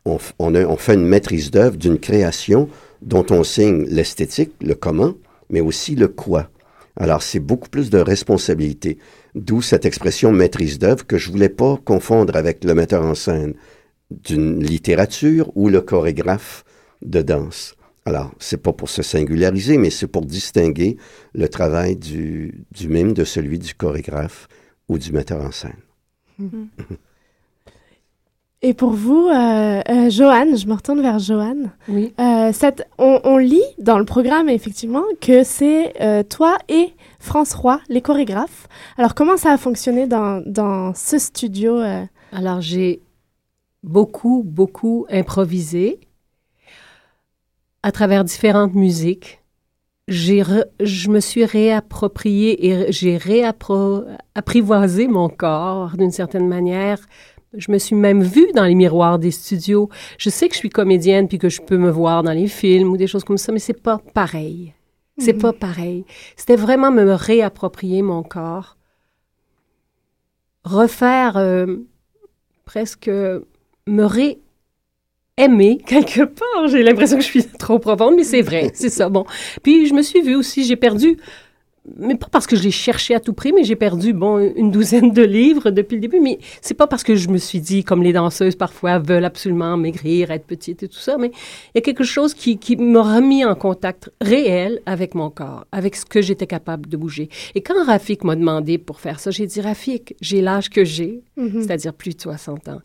on, 0.04 0.18
on, 0.38 0.76
fait 0.76 0.94
une 0.94 1.06
maîtrise 1.06 1.50
d'œuvre 1.50 1.76
d'une 1.76 1.98
création 1.98 2.68
dont 3.02 3.26
on 3.30 3.44
signe 3.44 3.84
l'esthétique, 3.84 4.52
le 4.62 4.74
comment, 4.74 5.14
mais 5.50 5.60
aussi 5.60 5.94
le 5.94 6.08
quoi. 6.08 6.50
Alors, 6.96 7.22
c'est 7.22 7.40
beaucoup 7.40 7.68
plus 7.68 7.90
de 7.90 7.98
responsabilité. 7.98 8.98
D'où 9.34 9.62
cette 9.62 9.84
expression 9.84 10.30
maîtrise 10.32 10.78
d'œuvre 10.78 11.06
que 11.06 11.18
je 11.18 11.30
voulais 11.30 11.48
pas 11.48 11.76
confondre 11.84 12.36
avec 12.36 12.64
le 12.64 12.74
metteur 12.74 13.04
en 13.04 13.14
scène. 13.14 13.54
d'une 14.10 14.62
littérature 14.62 15.50
ou 15.56 15.68
le 15.68 15.80
chorégraphe 15.80 16.64
de 17.02 17.22
danse. 17.22 17.74
Alors, 18.04 18.32
c'est 18.38 18.62
pas 18.62 18.72
pour 18.72 18.88
se 18.90 19.02
singulariser, 19.02 19.78
mais 19.78 19.90
c'est 19.90 20.06
pour 20.06 20.26
distinguer 20.26 20.98
le 21.32 21.48
travail 21.48 21.96
du, 21.96 22.66
du 22.70 22.88
mime 22.88 23.14
de 23.14 23.24
celui 23.24 23.58
du 23.58 23.74
chorégraphe 23.74 24.46
ou 24.88 24.98
du 24.98 25.10
metteur 25.10 25.42
en 25.42 25.50
scène. 25.50 25.80
Mhm. 26.38 26.68
Et 28.66 28.72
pour 28.72 28.92
vous, 28.92 29.28
euh, 29.28 29.82
euh, 29.90 30.08
Joanne, 30.08 30.56
je 30.56 30.66
me 30.66 30.72
retourne 30.72 31.02
vers 31.02 31.18
Joanne. 31.18 31.70
Oui. 31.86 32.14
Euh, 32.18 32.50
cette, 32.50 32.88
on, 32.96 33.20
on 33.22 33.36
lit 33.36 33.60
dans 33.76 33.98
le 33.98 34.06
programme, 34.06 34.48
effectivement, 34.48 35.02
que 35.20 35.44
c'est 35.44 35.92
toi 36.30 36.56
et 36.70 36.94
France 37.18 37.52
Roy, 37.52 37.78
les 37.90 38.00
chorégraphes. 38.00 38.66
Alors, 38.96 39.14
comment 39.14 39.36
ça 39.36 39.52
a 39.52 39.58
fonctionné 39.58 40.06
dans, 40.06 40.42
dans 40.46 40.94
ce 40.94 41.18
studio? 41.18 41.78
Alors, 42.32 42.62
j'ai 42.62 43.02
beaucoup, 43.82 44.42
beaucoup 44.42 45.04
improvisé 45.10 46.00
à 47.82 47.92
travers 47.92 48.24
différentes 48.24 48.74
musiques. 48.74 49.42
J'ai 50.08 50.42
je 50.80 51.10
me 51.10 51.20
suis 51.20 51.44
réapproprié 51.44 52.66
et 52.70 52.92
j'ai 52.92 53.18
réapprivoisé 53.18 55.06
mon 55.06 55.28
corps 55.28 55.98
d'une 55.98 56.10
certaine 56.10 56.48
manière. 56.48 56.98
Je 57.56 57.70
me 57.70 57.78
suis 57.78 57.94
même 57.96 58.22
vue 58.22 58.50
dans 58.54 58.64
les 58.64 58.74
miroirs 58.74 59.18
des 59.18 59.30
studios. 59.30 59.88
Je 60.18 60.28
sais 60.30 60.48
que 60.48 60.54
je 60.54 60.58
suis 60.58 60.70
comédienne 60.70 61.28
puis 61.28 61.38
que 61.38 61.48
je 61.48 61.60
peux 61.62 61.76
me 61.76 61.90
voir 61.90 62.22
dans 62.22 62.32
les 62.32 62.48
films 62.48 62.90
ou 62.92 62.96
des 62.96 63.06
choses 63.06 63.24
comme 63.24 63.38
ça, 63.38 63.52
mais 63.52 63.58
c'est 63.58 63.80
pas 63.80 63.98
pareil. 64.12 64.72
C'est 65.18 65.34
Mhm. 65.34 65.40
pas 65.42 65.52
pareil. 65.52 66.04
C'était 66.36 66.56
vraiment 66.56 66.90
me 66.90 67.12
réapproprier 67.12 68.02
mon 68.02 68.22
corps. 68.24 68.76
Refaire 70.64 71.36
euh, 71.36 71.66
presque 72.64 73.08
me 73.08 74.04
ré 74.04 74.40
aimer 75.36 75.78
quelque 75.86 76.22
part. 76.24 76.68
J'ai 76.68 76.82
l'impression 76.82 77.18
que 77.18 77.22
je 77.22 77.28
suis 77.28 77.44
trop 77.44 77.78
profonde, 77.78 78.14
mais 78.16 78.24
c'est 78.24 78.40
vrai, 78.42 78.70
c'est 78.74 78.88
ça. 78.88 79.08
Bon. 79.08 79.24
Puis 79.62 79.86
je 79.86 79.94
me 79.94 80.02
suis 80.02 80.22
vue 80.22 80.36
aussi, 80.36 80.64
j'ai 80.64 80.76
perdu, 80.76 81.18
mais 81.98 82.14
pas 82.14 82.28
parce 82.30 82.46
que 82.46 82.56
je 82.56 82.62
l'ai 82.62 82.70
cherché 82.70 83.14
à 83.14 83.20
tout 83.20 83.34
prix, 83.34 83.52
mais 83.52 83.62
j'ai 83.62 83.76
perdu, 83.76 84.12
bon, 84.14 84.38
une 84.56 84.70
douzaine 84.70 85.12
de 85.12 85.22
livres 85.22 85.70
depuis 85.70 85.96
le 85.96 86.00
début. 86.00 86.18
Mais 86.20 86.38
c'est 86.62 86.74
pas 86.74 86.86
parce 86.86 87.02
que 87.02 87.14
je 87.14 87.28
me 87.28 87.36
suis 87.38 87.60
dit, 87.60 87.84
comme 87.84 88.02
les 88.02 88.12
danseuses 88.14 88.56
parfois 88.56 88.98
veulent 88.98 89.24
absolument 89.26 89.76
maigrir, 89.76 90.30
être 90.30 90.46
petite 90.46 90.82
et 90.82 90.88
tout 90.88 90.98
ça, 90.98 91.18
mais 91.18 91.28
il 91.28 91.76
y 91.76 91.78
a 91.78 91.82
quelque 91.82 92.04
chose 92.04 92.32
qui, 92.32 92.58
qui 92.58 92.76
m'a 92.76 93.02
remis 93.16 93.44
en 93.44 93.54
contact 93.54 94.10
réel 94.20 94.80
avec 94.86 95.14
mon 95.14 95.28
corps, 95.28 95.66
avec 95.72 95.94
ce 95.96 96.06
que 96.06 96.22
j'étais 96.22 96.46
capable 96.46 96.88
de 96.88 96.96
bouger. 96.96 97.28
Et 97.54 97.60
quand 97.60 97.84
Rafik 97.84 98.24
m'a 98.24 98.34
demandé 98.36 98.78
pour 98.78 98.98
faire 99.00 99.20
ça, 99.20 99.30
j'ai 99.30 99.46
dit, 99.46 99.60
Rafik, 99.60 100.14
j'ai 100.22 100.40
l'âge 100.40 100.70
que 100.70 100.84
j'ai, 100.84 101.22
Mhm. 101.36 101.62
c'est-à-dire 101.62 101.92
plus 101.92 102.14
de 102.16 102.20
60 102.22 102.68
ans. 102.68 102.80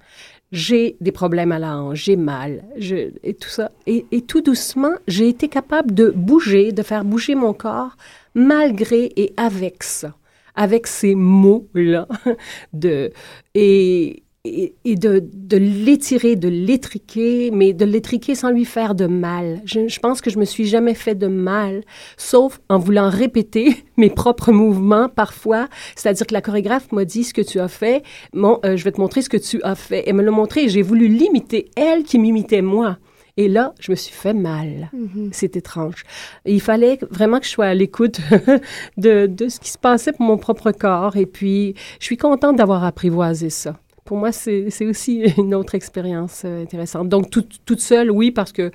J'ai 0.52 0.98
des 1.00 1.12
problèmes 1.12 1.52
à 1.52 1.60
la 1.60 1.78
hanche, 1.78 2.04
j'ai 2.06 2.16
mal, 2.16 2.64
je, 2.76 3.12
et 3.24 3.36
tout 3.36 3.50
ça. 3.50 3.72
Et, 3.86 4.06
et 4.12 4.22
tout 4.22 4.42
doucement, 4.42 4.94
j'ai 5.08 5.30
été 5.30 5.48
capable 5.48 5.94
de 5.94 6.10
bouger, 6.10 6.72
de 6.72 6.82
faire 6.82 7.06
bouger 7.06 7.36
mon 7.36 7.54
corps, 7.54 7.96
malgré 8.36 9.12
et 9.16 9.34
avec 9.38 9.84
ça, 9.84 10.16
avec 10.56 10.88
ces 10.88 11.16
mots-là, 11.16 12.08
de, 12.74 13.12
et, 13.56 14.24
et, 14.46 14.96
de, 14.96 15.24
de 15.34 15.58
l'étirer, 15.58 16.36
de 16.36 16.48
l'étriquer, 16.48 17.52
mais 17.52 17.74
de 17.74 17.86
l'étriquer 17.86 18.36
sans 18.36 18.50
lui 18.50 18.66
faire 18.66 18.96
de 18.96 19.06
mal. 19.06 19.62
Je, 19.66 19.88
je 19.88 20.00
pense 20.00 20.22
que 20.22 20.30
je 20.30 20.40
me 20.40 20.46
suis 20.46 20.66
jamais 20.66 20.94
fait 20.94 21.16
de 21.16 21.28
mal, 21.28 21.84
sauf 22.18 22.62
en 22.70 22.78
voulant 22.78 23.10
répéter 23.10 23.76
mes 23.98 24.10
propres 24.10 24.52
mouvements 24.52 25.10
parfois. 25.10 25.68
C'est-à-dire 25.96 26.26
que 26.26 26.34
la 26.34 26.42
chorégraphe 26.42 26.92
m'a 26.92 27.06
dit 27.06 27.24
ce 27.24 27.34
que 27.34 27.42
tu 27.42 27.60
as 27.60 27.68
fait, 27.68 28.04
bon, 28.34 28.60
euh, 28.66 28.78
je 28.78 28.84
vais 28.84 28.92
te 28.92 29.02
montrer 29.02 29.22
ce 29.22 29.30
que 29.30 29.38
tu 29.38 29.62
as 29.64 29.76
fait. 29.76 30.04
Elle 30.08 30.16
me 30.16 30.24
l'a 30.24 30.32
montré 30.32 30.64
et 30.64 30.70
j'ai 30.70 30.82
voulu 30.82 31.08
l'imiter, 31.08 31.70
elle 31.76 32.04
qui 32.04 32.18
m'imitait 32.18 32.62
moi. 32.62 32.98
Et 33.40 33.48
là, 33.48 33.74
je 33.80 33.90
me 33.94 33.96
suis 33.96 34.14
fait 34.14 34.34
mal. 34.34 34.90
Mhm. 34.92 35.30
C'est 35.32 35.56
étrange. 35.56 36.04
Il 36.44 36.60
fallait 36.60 37.00
vraiment 37.10 37.40
que 37.40 37.46
je 37.46 37.52
sois 37.52 37.68
à 37.68 37.74
l'écoute 37.74 38.20
de, 38.98 39.28
de 39.28 39.48
ce 39.48 39.62
qui 39.62 39.70
se 39.70 39.78
passait 39.78 40.12
pour 40.12 40.26
mon 40.26 40.38
propre 40.38 40.74
corps. 40.74 41.16
Et 41.16 41.26
puis, 41.26 41.74
je 42.02 42.06
suis 42.06 42.18
contente 42.18 42.58
d'avoir 42.58 42.84
apprivoisé 42.84 43.50
ça. 43.50 43.80
Pour 44.04 44.18
moi, 44.18 44.34
c'est 44.34 44.86
aussi 44.86 45.20
une 45.38 45.56
autre 45.56 45.74
expérience 45.74 46.42
euh, 46.44 46.64
intéressante. 46.64 47.08
Donc, 47.08 47.30
toute, 47.30 47.64
toute 47.64 47.80
seule, 47.80 48.12
oui, 48.12 48.32
parce 48.32 48.52
que 48.52 48.72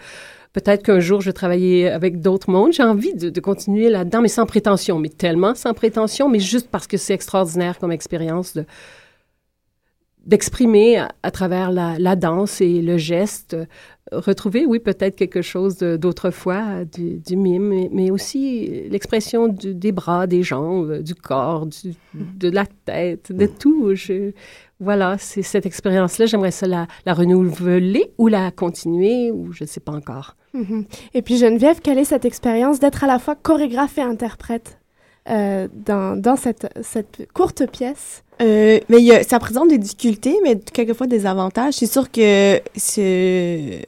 peut-être 0.54 0.82
qu'un 0.82 0.98
jour, 0.98 1.20
je 1.20 1.26
vais 1.26 1.34
travailler 1.34 1.90
avec 1.90 2.22
d'autres 2.22 2.50
mondes. 2.50 2.72
J'ai 2.72 2.84
envie 2.84 3.12
de, 3.12 3.28
de 3.28 3.40
continuer 3.40 3.90
là-dedans, 3.90 4.22
mais 4.22 4.28
sans 4.28 4.46
prétention. 4.46 4.98
Mais 4.98 5.10
tellement 5.10 5.54
sans 5.54 5.74
prétention, 5.74 6.30
mais 6.30 6.40
juste 6.40 6.70
parce 6.70 6.86
que 6.86 6.96
c'est 6.96 7.12
extraordinaire 7.12 7.78
comme 7.78 7.92
expérience 7.92 8.54
de 8.54 8.64
d'exprimer 10.26 10.96
à, 10.98 11.08
à 11.22 11.30
travers 11.30 11.70
la, 11.70 11.98
la 11.98 12.16
danse 12.16 12.60
et 12.60 12.80
le 12.82 12.96
geste, 12.98 13.54
euh, 13.54 13.66
retrouver, 14.12 14.64
oui, 14.66 14.78
peut-être 14.78 15.16
quelque 15.16 15.42
chose 15.42 15.78
d'autrefois, 15.78 16.84
du, 16.84 17.18
du 17.18 17.36
mime, 17.36 17.64
mais, 17.68 17.88
mais 17.92 18.10
aussi 18.10 18.84
l'expression 18.90 19.48
des 19.48 19.92
bras, 19.92 20.26
des 20.26 20.42
jambes, 20.42 20.90
euh, 20.90 21.02
du 21.02 21.14
corps, 21.14 21.66
du- 21.66 21.94
de 22.14 22.48
la 22.50 22.64
tête, 22.84 23.32
de 23.32 23.46
tout. 23.46 23.94
Je- 23.94 24.32
voilà, 24.80 25.16
c'est 25.18 25.42
cette 25.42 25.66
expérience-là. 25.66 26.26
J'aimerais 26.26 26.50
ça 26.50 26.66
la, 26.66 26.86
la 27.06 27.14
renouveler 27.14 28.12
ou 28.18 28.28
la 28.28 28.50
continuer, 28.50 29.30
ou 29.30 29.52
je 29.52 29.64
ne 29.64 29.68
sais 29.68 29.80
pas 29.80 29.92
encore. 29.92 30.36
Mhm. 30.52 30.84
Et 31.14 31.22
puis 31.22 31.36
Geneviève, 31.36 31.80
quelle 31.82 31.98
est 31.98 32.04
cette 32.04 32.24
expérience 32.24 32.78
d'être 32.80 33.02
à 33.04 33.06
la 33.06 33.18
fois 33.18 33.34
chorégraphe 33.34 33.98
et 33.98 34.02
interprète? 34.02 34.78
Euh, 35.30 35.68
dans, 35.72 36.20
dans 36.20 36.36
cette, 36.36 36.68
cette 36.82 37.26
courte 37.32 37.66
pièce 37.70 38.22
Euh, 38.42 38.80
mais 38.88 39.00
y 39.00 39.12
a- 39.12 39.22
ça 39.22 39.38
présente 39.38 39.68
des 39.68 39.78
difficultés, 39.78 40.36
mais 40.42 40.56
quelquefois 40.58 41.06
des 41.06 41.24
avantages. 41.24 41.74
C'est 41.74 41.86
sûr 41.86 42.10
que 42.10 42.60
ce... 42.76 43.80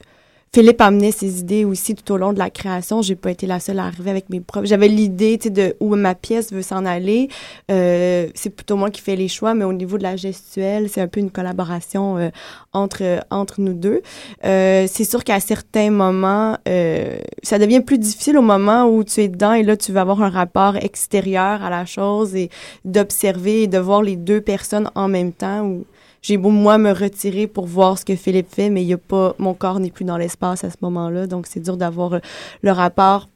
Philippe 0.56 0.80
amenait 0.80 1.10
ses 1.10 1.40
idées 1.40 1.66
aussi 1.66 1.94
tout 1.94 2.14
au 2.14 2.16
long 2.16 2.32
de 2.32 2.38
la 2.38 2.48
création. 2.48 3.02
J'ai 3.02 3.14
pas 3.14 3.30
été 3.30 3.46
la 3.46 3.60
seule 3.60 3.78
à 3.78 3.84
arriver 3.84 4.10
avec 4.10 4.30
mes 4.30 4.40
propres. 4.40 4.66
J'avais 4.66 4.88
l'idée, 4.88 5.36
tu 5.36 5.48
sais, 5.48 5.50
de 5.50 5.76
où 5.80 5.94
ma 5.96 6.14
pièce 6.14 6.50
veut 6.50 6.62
s'en 6.62 6.86
aller. 6.86 7.28
Euh, 7.70 8.28
c'est 8.34 8.48
plutôt 8.48 8.76
moi 8.76 8.88
qui 8.88 9.02
fais 9.02 9.16
les 9.16 9.28
choix, 9.28 9.52
mais 9.52 9.66
au 9.66 9.74
niveau 9.74 9.98
de 9.98 10.02
la 10.02 10.16
gestuelle, 10.16 10.88
c'est 10.88 11.02
un 11.02 11.08
peu 11.08 11.20
une 11.20 11.30
collaboration 11.30 12.16
euh, 12.16 12.30
entre 12.72 13.20
entre 13.30 13.60
nous 13.60 13.74
deux. 13.74 14.00
Euh, 14.46 14.86
c'est 14.90 15.04
sûr 15.04 15.24
qu'à 15.24 15.40
certains 15.40 15.90
moments, 15.90 16.56
euh, 16.66 17.18
ça 17.42 17.58
devient 17.58 17.82
plus 17.82 17.98
difficile 17.98 18.38
au 18.38 18.42
moment 18.42 18.86
où 18.86 19.04
tu 19.04 19.20
es 19.20 19.28
dedans 19.28 19.52
et 19.52 19.62
là 19.62 19.76
tu 19.76 19.92
vas 19.92 20.00
avoir 20.00 20.22
un 20.22 20.30
rapport 20.30 20.76
extérieur 20.76 21.62
à 21.62 21.68
la 21.68 21.84
chose 21.84 22.34
et 22.34 22.48
d'observer 22.86 23.64
et 23.64 23.66
de 23.66 23.76
voir 23.76 24.00
les 24.00 24.16
deux 24.16 24.40
personnes 24.40 24.90
en 24.94 25.08
même 25.08 25.34
temps 25.34 25.66
où 25.66 25.84
j'ai 26.26 26.36
beau 26.36 26.50
moi 26.50 26.76
me 26.78 26.90
retirer 26.92 27.46
pour 27.46 27.66
voir 27.66 27.98
ce 27.98 28.04
que 28.04 28.16
Philippe 28.16 28.52
fait 28.52 28.70
mais 28.70 28.82
il 28.82 28.88
y 28.88 28.94
a 28.94 28.98
pas 28.98 29.34
mon 29.38 29.54
corps 29.54 29.78
n'est 29.78 29.90
plus 29.90 30.04
dans 30.04 30.16
l'espace 30.16 30.64
à 30.64 30.70
ce 30.70 30.76
moment-là 30.82 31.26
donc 31.26 31.46
c'est 31.46 31.60
dur 31.60 31.76
d'avoir 31.76 32.14
euh, 32.14 32.18
le 32.62 32.72
rapport 32.72 33.28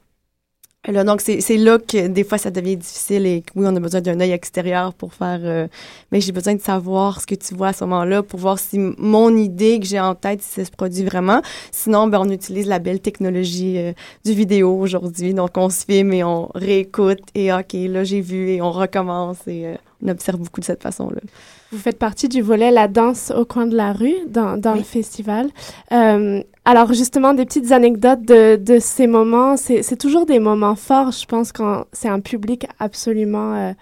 Là, 0.89 1.05
donc, 1.05 1.21
c'est 1.21 1.57
là 1.59 1.79
que 1.79 2.07
des 2.09 2.25
fois, 2.25 2.39
ça 2.39 2.51
devient 2.51 2.75
difficile 2.75 3.27
et 3.27 3.43
oui, 3.55 3.67
on 3.69 3.77
a 3.77 3.81
besoin 3.81 4.01
d'un 4.01 4.19
œil 4.19 4.31
extérieur 4.31 4.95
pour 4.95 5.13
faire... 5.13 5.41
euh, 5.43 5.69
mais 6.11 6.23
j'ai 6.23 6.33
besoin 6.33 6.55
de 6.55 6.61
savoir 6.61 7.21
ce 7.21 7.27
que 7.27 7.35
tu 7.35 7.55
vois 7.55 7.69
à 7.69 7.73
ce 7.75 7.85
moment-là 7.85 8.23
pour 8.23 8.41
voir 8.41 8.59
si 8.59 8.79
mon 8.79 9.37
idée 9.37 9.79
que 9.79 9.85
j'ai 9.85 10.01
en 10.01 10.15
tête, 10.15 10.41
si 10.41 10.49
ça 10.49 10.65
se 10.65 10.71
produit 10.71 11.05
vraiment. 11.05 11.43
Sinon, 11.71 12.07
ben, 12.07 12.21
on 12.21 12.31
utilise 12.31 12.67
la 12.67 12.79
belle 12.79 13.01
technologie 13.01 13.77
euh, 13.77 13.93
du 14.25 14.33
vidéo 14.33 14.75
aujourd'hui. 14.75 15.35
Donc, 15.35 15.51
on 15.57 15.69
se 15.69 15.85
filme 15.85 16.15
et 16.15 16.25
on 16.25 16.49
réécoute 16.55 17.21
et 17.35 17.53
OK, 17.53 17.75
là, 17.75 18.03
j'ai 18.03 18.23
vu 18.23 18.49
et 18.49 18.63
on 18.63 18.73
recommence 18.73 19.47
et 19.47 19.67
euh, 19.67 19.75
on 20.03 20.09
observe 20.09 20.39
beaucoup 20.39 20.61
de 20.61 20.65
cette 20.65 20.83
façon-là. 20.83 21.21
Vous 21.73 21.79
faites 21.79 21.99
partie 21.99 22.29
du 22.29 22.43
volet 22.43 22.71
La 22.71 22.89
danse 22.89 23.33
au 23.37 23.45
coin 23.45 23.67
de 23.67 23.77
la 23.77 23.93
rue 23.93 24.17
dans, 24.27 24.57
dans 24.57 24.75
le 24.75 24.83
festival. 24.83 25.49
Euh, 25.93 26.43
alors 26.65 26.93
justement, 26.93 27.33
des 27.33 27.45
petites 27.45 27.71
anecdotes 27.73 28.23
de, 28.23 28.57
de 28.57 28.79
ces 28.81 29.07
moments. 29.07 29.57
C'est 29.57 29.83
c'est 29.83 29.97
toujours 29.97 30.27
des 30.27 30.41
moments 30.41 30.75
forts, 30.75 31.13
je 31.13 31.27
pense, 31.27 31.53
quand 31.53 31.85
c'est 31.93 32.09
un 32.09 32.21
public 32.21 32.67
absolument 32.79 33.55
euh, 33.55 33.73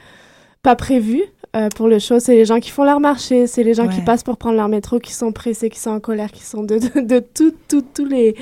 pas 0.62 0.76
prévu 0.76 1.22
euh, 1.56 1.68
pour 1.74 1.88
le 1.88 1.98
show. 1.98 2.18
C'est 2.20 2.34
les 2.34 2.44
gens 2.44 2.60
qui 2.60 2.70
font 2.70 2.84
leur 2.84 3.00
marché, 3.00 3.46
c'est 3.46 3.62
les 3.62 3.74
gens 3.74 3.88
qui 3.88 4.00
passent 4.02 4.22
pour 4.22 4.36
prendre 4.36 4.56
leur 4.56 4.68
métro, 4.68 4.98
qui 4.98 5.12
sont 5.12 5.32
pressés, 5.32 5.70
qui 5.70 5.78
sont 5.78 5.90
en 5.90 6.00
colère, 6.00 6.30
qui 6.30 6.42
sont 6.44 6.62
de, 6.62 6.78
de, 6.78 7.00
de 7.00 7.18
tout- 7.20 7.54
tout- 7.68 7.84
tous 7.94 8.04
les, 8.04 8.34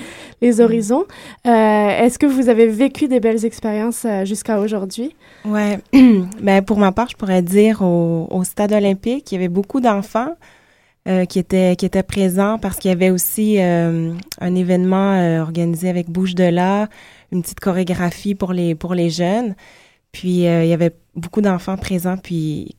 les 0.43 0.61
horizons. 0.61 1.05
Euh, 1.47 1.51
Est-ce 1.51 2.19
que 2.19 2.27
vous 2.27 2.49
avez 2.49 2.67
vécu 2.67 3.09
des 3.09 3.21
belles 3.21 3.45
expériences 3.45 4.05
euh, 4.05 4.25
jusqu'à 4.25 4.59
aujourd'hui? 4.61 5.15
Ouais. 5.45 5.79
ben, 6.43 6.63
pour 6.63 6.79
ma 6.79 6.93
part, 6.93 7.09
je 7.11 7.17
pourrais 7.17 7.43
dire 7.43 7.83
au, 7.83 8.27
au 8.31 8.45
stade 8.45 8.73
olympique, 8.73 9.31
il 9.31 9.37
y 9.37 9.39
avait 9.39 9.49
beaucoup 9.49 9.81
d'enfants 9.81 10.35
qui 11.29 11.39
étaient 11.39 11.77
qui 11.77 11.87
étaient 11.87 12.03
présents 12.03 12.59
parce 12.59 12.79
qu'il 12.79 12.89
y 12.89 12.93
avait 12.93 13.11
aussi 13.11 13.61
un 13.61 14.55
événement 14.57 15.41
organisé 15.41 15.89
avec 15.89 16.11
Bouche 16.11 16.35
de 16.35 16.43
là, 16.43 16.89
une 17.31 17.43
petite 17.43 17.61
chorégraphie 17.61 18.35
pour 18.35 18.53
les 18.53 18.75
pour 18.75 18.93
les 18.95 19.09
jeunes. 19.09 19.55
Puis 20.11 20.39
il 20.43 20.67
y 20.67 20.73
avait 20.73 20.91
beaucoup 21.15 21.43
d'enfants 21.43 21.77
présents. 21.77 22.17
Puis 22.17 22.75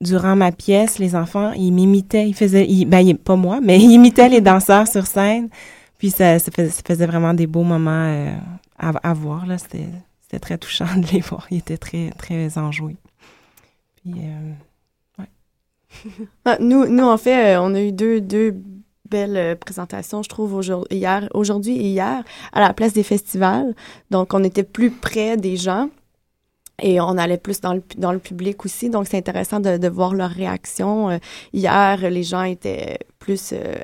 durant 0.00 0.36
ma 0.36 0.52
pièce, 0.52 0.98
les 0.98 1.14
enfants 1.16 1.52
ils 1.52 1.72
m'imitaient, 1.72 2.28
ils 2.28 2.34
faisaient, 2.34 2.66
ben 2.86 3.16
pas 3.16 3.36
moi, 3.36 3.60
mais 3.62 3.78
ils 3.80 3.92
imitaient 3.92 4.28
les 4.28 4.40
danseurs 4.40 4.86
sur 4.88 5.06
scène. 5.06 5.48
Puis 5.98 6.10
ça, 6.10 6.38
ça, 6.38 6.52
faisait, 6.52 7.06
vraiment 7.06 7.34
des 7.34 7.48
beaux 7.48 7.64
moments 7.64 8.06
euh, 8.06 8.32
à, 8.78 8.90
à 9.02 9.12
voir 9.12 9.46
là. 9.46 9.58
C'était 9.58 9.88
c'était 10.28 10.40
très 10.40 10.58
touchant 10.58 10.96
de 10.96 11.06
les 11.06 11.20
voir. 11.28 11.46
Ils 11.50 11.58
étaient 11.58 11.78
très, 11.78 12.10
très 12.10 12.58
enjoués. 12.58 12.96
Puis, 13.96 14.12
euh, 14.18 14.52
ouais. 15.18 16.26
Ah, 16.44 16.58
nous, 16.60 16.86
nous, 16.86 17.04
en 17.04 17.16
fait, 17.16 17.54
euh, 17.54 17.60
on 17.62 17.74
a 17.74 17.80
eu 17.80 17.92
deux, 17.92 18.20
deux 18.20 18.54
belle 19.08 19.36
euh, 19.38 19.54
présentation, 19.54 20.22
je 20.22 20.28
trouve, 20.28 20.52
aujourd'hui, 20.52 20.98
hier, 20.98 21.28
aujourd'hui 21.32 21.78
et 21.78 21.88
hier, 21.88 22.22
à 22.52 22.60
la 22.60 22.74
place 22.74 22.92
des 22.92 23.02
festivals. 23.02 23.74
Donc, 24.10 24.34
on 24.34 24.44
était 24.44 24.64
plus 24.64 24.90
près 24.90 25.38
des 25.38 25.56
gens 25.56 25.88
et 26.82 27.00
on 27.00 27.18
allait 27.18 27.38
plus 27.38 27.60
dans 27.60 27.74
le, 27.74 27.82
dans 27.96 28.12
le 28.12 28.18
public 28.18 28.64
aussi. 28.64 28.90
Donc, 28.90 29.06
c'est 29.08 29.18
intéressant 29.18 29.60
de, 29.60 29.78
de 29.78 29.88
voir 29.88 30.14
leur 30.14 30.30
réaction. 30.30 31.10
Euh, 31.10 31.18
hier, 31.52 32.10
les 32.10 32.22
gens 32.22 32.42
étaient 32.44 32.98
plus... 33.18 33.52
euh, 33.52 33.76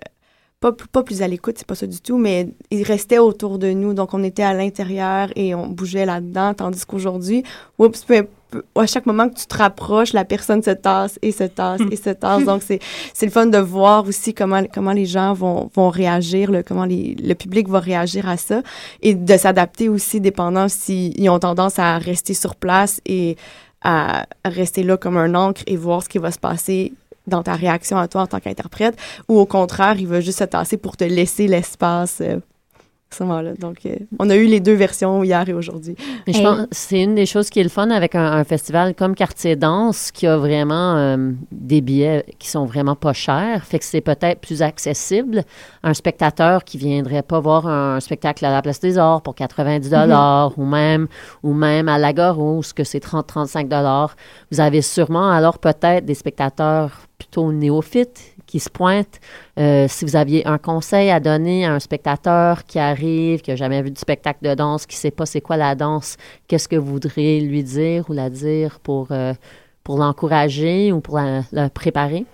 pas, 0.73 0.87
pas 0.93 1.03
plus 1.03 1.21
à 1.21 1.29
l'écoute, 1.29 1.57
c'est 1.59 1.67
pas 1.67 1.75
ça 1.75 1.87
du 1.87 2.01
tout, 2.01 2.17
mais 2.17 2.49
ils 2.71 2.85
restaient 2.85 3.19
autour 3.19 3.59
de 3.59 3.71
nous. 3.73 3.93
Donc, 3.93 4.15
on 4.15 4.23
était 4.25 4.43
à 4.43 4.55
l'intérieur 4.55 5.29
et 5.37 5.55
on 5.55 5.67
bougeait 5.67 6.07
là-dedans. 6.07 6.55
Tandis 6.55 6.87
qu'aujourd'hui, 6.87 7.43
oups, 7.79 8.07
à 8.75 8.87
chaque 8.87 9.05
moment 9.05 9.29
que 9.29 9.35
tu 9.35 9.47
te 9.47 9.59
rapproches, 9.59 10.15
la 10.15 10.25
personne 10.25 10.63
se 10.63 10.71
tasse 10.71 11.19
et 11.21 11.33
se 11.33 11.45
tasse 11.45 11.83
et 11.91 11.97
se 11.97 12.11
tasse. 12.11 12.45
Donc, 12.47 12.63
c'est 12.63 12.79
c'est 13.13 13.27
le 13.27 13.33
fun 13.33 13.47
de 13.47 13.59
voir 13.59 14.09
aussi 14.09 14.33
comment, 14.33 14.63
comment 14.73 14.93
les 14.93 15.05
gens 15.05 15.35
vont, 15.35 15.71
vont 15.75 15.91
réagir, 15.91 16.51
là, 16.51 16.63
comment 16.63 16.87
les, 16.87 17.15
le 17.23 17.35
public 17.35 17.69
va 17.69 17.81
réagir 17.81 18.27
à 18.27 18.39
ça 18.39 18.63
et 19.03 19.15
de 19.15 19.37
s'adapter 19.37 19.91
aussi 19.91 20.19
dépendant 20.21 20.69
s'ils 20.69 21.29
ont 21.29 21.39
tendance 21.39 21.79
à 21.79 21.99
rester 21.99 22.33
sur 22.33 22.57
place 22.57 23.03
et 23.05 23.37
à 23.83 24.25
rester 24.47 24.83
là 24.83 24.97
comme 24.97 25.19
un 25.19 25.35
encre 25.35 25.63
et 25.67 25.77
voir 25.77 26.03
ce 26.03 26.09
qui 26.09 26.17
va 26.17 26.31
se 26.31 26.39
passer 26.39 26.95
dans 27.27 27.43
ta 27.43 27.55
réaction 27.55 27.97
à 27.99 28.09
toi 28.09 28.23
en 28.23 28.27
tant 28.27 28.41
qu'interprète 28.41 28.97
ou 29.29 29.39
au 29.39 29.47
contraire, 29.47 29.97
il 29.99 30.07
va 30.07 30.21
juste 30.21 30.39
se 30.39 30.45
tasser 30.45 30.77
pour 30.77 30.97
te 30.97 31.05
laisser 31.05 31.49
l'espace 31.49 32.19
euh, 32.21 32.39
à 33.15 33.19
ce 33.19 33.23
moment-là. 33.25 33.55
Donc, 33.55 33.79
euh, 33.87 33.97
on 34.19 34.29
a 34.31 34.37
eu 34.37 34.47
les 34.47 34.61
deux 34.61 34.75
versions 34.75 35.23
hier 35.23 35.49
et 35.49 35.53
aujourd'hui. 35.53 35.97
Mais 36.27 36.33
je 36.33 36.43
pense 36.43 36.63
que 36.63 36.67
c'est 36.73 37.03
une 37.03 37.15
des 37.15 37.27
choses 37.27 37.51
qui 37.51 37.61
est 37.61 37.63
le 37.63 37.69
fun 37.69 37.91
avec 37.91 38.15
un, 38.15 38.25
un 38.25 38.45
festival 38.45 38.95
comme 38.95 39.15
Quartier 39.15 39.57
Danse 39.57 40.11
qui 40.11 40.27
a 40.27 40.37
vraiment 40.37 40.97
euh, 40.97 41.31
des 41.53 41.81
billets 41.81 42.25
qui 42.39 42.49
sont 42.49 42.65
vraiment 42.65 42.97
pas 42.97 43.13
chers. 43.13 43.65
Fait 43.65 43.79
que 43.79 43.85
c'est 43.85 44.01
peut-être 44.01 44.41
plus 44.41 44.63
accessible 44.63 45.45
à 45.83 45.91
un 45.91 45.95
spectateur 45.95 46.65
qui 46.65 46.79
viendrait 46.79 47.23
pas 47.23 47.41
voir 47.41 47.67
un 47.67 48.01
spectacle 48.01 48.45
à 48.45 48.51
la 48.51 48.63
Place 48.63 48.81
des 48.81 48.99
Arts 48.99 49.23
pour 49.23 49.35
90 49.35 49.91
dollars 49.91 50.59
ou 50.59 50.65
même 50.65 51.07
ou 51.43 51.53
même 51.53 51.89
à 51.89 51.99
l'Agora 51.99 52.35
où 52.35 52.63
ce 52.63 52.75
que 52.75 52.85
c'est 52.85 53.01
30 53.01 53.27
35 53.27 53.69
dollars. 53.69 54.17
Vous 54.51 54.61
avez 54.61 54.83
sûrement 54.83 55.31
alors 55.31 55.59
peut-être 55.59 56.05
des 56.05 56.15
spectateurs 56.15 57.03
plutôt 57.19 57.53
néophytes 57.53 58.34
qui 58.55 58.61
se 58.61 58.71
pointent. 58.71 59.19
Euh, 59.59 59.87
si 59.89 60.05
vous 60.05 60.15
aviez 60.15 60.47
un 60.47 60.59
conseil 60.59 61.11
à 61.11 61.19
donner 61.19 61.67
à 61.67 61.73
un 61.73 61.81
spectateur 61.81 62.63
qui 62.63 62.79
arrive, 62.79 63.41
qui 63.41 63.51
n'a 63.51 63.57
jamais 63.57 63.83
vu 63.83 63.91
du 63.91 63.99
spectacle 63.99 64.49
de 64.49 64.55
danse, 64.55 64.87
qui 64.87 64.95
ne 64.95 65.01
sait 65.01 65.11
pas 65.11 65.27
c'est 65.27 65.41
quoi 65.41 65.57
la 65.57 65.75
danse, 65.75 66.17
qu'est-ce 66.47 66.69
que 66.69 66.77
vous 66.77 66.93
voudriez 66.93 67.41
lui 67.41 67.65
dire 67.65 68.09
ou 68.09 68.13
la 68.13 68.31
dire 68.31 68.79
pour, 68.79 69.09
euh, 69.11 69.35
pour 69.83 69.99
l'encourager 69.99 70.93
ou 70.93 71.01
pour 71.01 71.19
la, 71.19 71.69
préparer? 71.69 72.27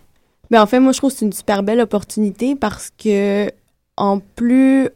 Ben 0.50 0.60
en 0.60 0.66
fait, 0.66 0.78
moi, 0.78 0.92
je 0.92 0.98
trouve 0.98 1.10
que 1.10 1.16
c'est 1.16 1.24
une 1.24 1.32
super 1.32 1.62
belle 1.62 1.80
opportunité 1.80 2.54
parce 2.54 2.90
que, 3.02 3.50
en 4.00 4.18
plus, 4.18 4.88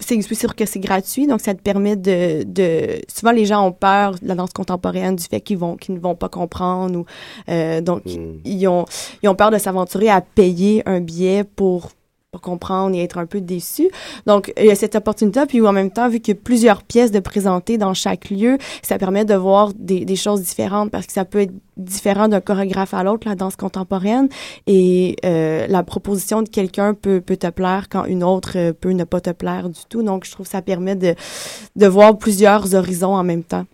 c'est 0.00 0.34
sûr 0.34 0.54
que 0.54 0.66
c'est 0.66 0.78
gratuit, 0.78 1.26
donc 1.26 1.40
ça 1.40 1.54
te 1.54 1.62
permet 1.62 1.96
de, 1.96 2.42
de... 2.44 3.00
Souvent, 3.08 3.32
les 3.32 3.46
gens 3.46 3.66
ont 3.66 3.72
peur 3.72 4.12
de 4.20 4.28
la 4.28 4.34
danse 4.34 4.52
contemporaine, 4.52 5.16
du 5.16 5.24
fait 5.24 5.40
qu'ils 5.40 5.56
vont 5.56 5.76
qu'ils 5.76 5.94
ne 5.94 6.00
vont 6.00 6.14
pas 6.14 6.28
comprendre. 6.28 6.98
ou 6.98 7.06
euh, 7.48 7.80
Donc, 7.80 8.02
ils, 8.04 8.68
ont, 8.68 8.84
ils 9.22 9.28
ont 9.30 9.34
peur 9.34 9.50
de 9.50 9.56
s'aventurer 9.56 10.10
à 10.10 10.20
payer 10.20 10.82
un 10.86 11.00
billet 11.00 11.44
pour 11.44 11.92
comprendre 12.40 12.94
et 12.96 13.02
être 13.02 13.18
un 13.18 13.26
peu 13.26 13.40
déçus. 13.40 13.88
Donc, 14.26 14.52
il 14.58 14.66
y 14.66 14.70
a 14.70 14.74
cette 14.74 14.94
opportunité, 14.94 15.40
puis 15.46 15.60
en 15.60 15.72
même 15.72 15.90
temps, 15.90 16.08
vu 16.08 16.20
qu'il 16.20 16.34
y 16.34 16.36
a 16.36 16.40
plusieurs 16.42 16.82
pièces 16.82 17.10
de 17.10 17.20
présenter 17.20 17.78
dans 17.78 17.94
chaque 17.94 18.30
lieu, 18.30 18.58
ça 18.82 18.98
permet 18.98 19.24
de 19.24 19.34
voir 19.34 19.72
des, 19.74 20.04
des 20.04 20.16
choses 20.16 20.42
différentes 20.42 20.90
parce 20.90 21.06
que 21.06 21.12
ça 21.12 21.24
peut 21.24 21.40
être 21.40 21.52
différent 21.76 22.28
d'un 22.28 22.40
chorégraphe 22.40 22.94
à 22.94 23.02
l'autre, 23.02 23.28
la 23.28 23.34
danse 23.34 23.56
contemporaine, 23.56 24.28
et 24.66 25.16
euh, 25.24 25.66
la 25.68 25.82
proposition 25.82 26.42
de 26.42 26.48
quelqu'un 26.48 26.94
peut, 26.94 27.20
peut 27.20 27.36
te 27.36 27.50
plaire 27.50 27.88
quand 27.90 28.04
une 28.06 28.24
autre 28.24 28.52
euh, 28.56 28.72
peut 28.72 28.92
ne 28.92 29.04
pas 29.04 29.20
te 29.20 29.30
plaire 29.30 29.68
du 29.68 29.80
tout. 29.88 30.02
Donc, 30.02 30.24
je 30.24 30.30
trouve 30.30 30.46
que 30.46 30.52
ça 30.52 30.62
permet 30.62 30.96
de, 30.96 31.14
de 31.76 31.86
voir 31.86 32.16
plusieurs 32.16 32.74
horizons 32.74 33.14
en 33.14 33.22
même 33.24 33.42
temps. 33.44 33.66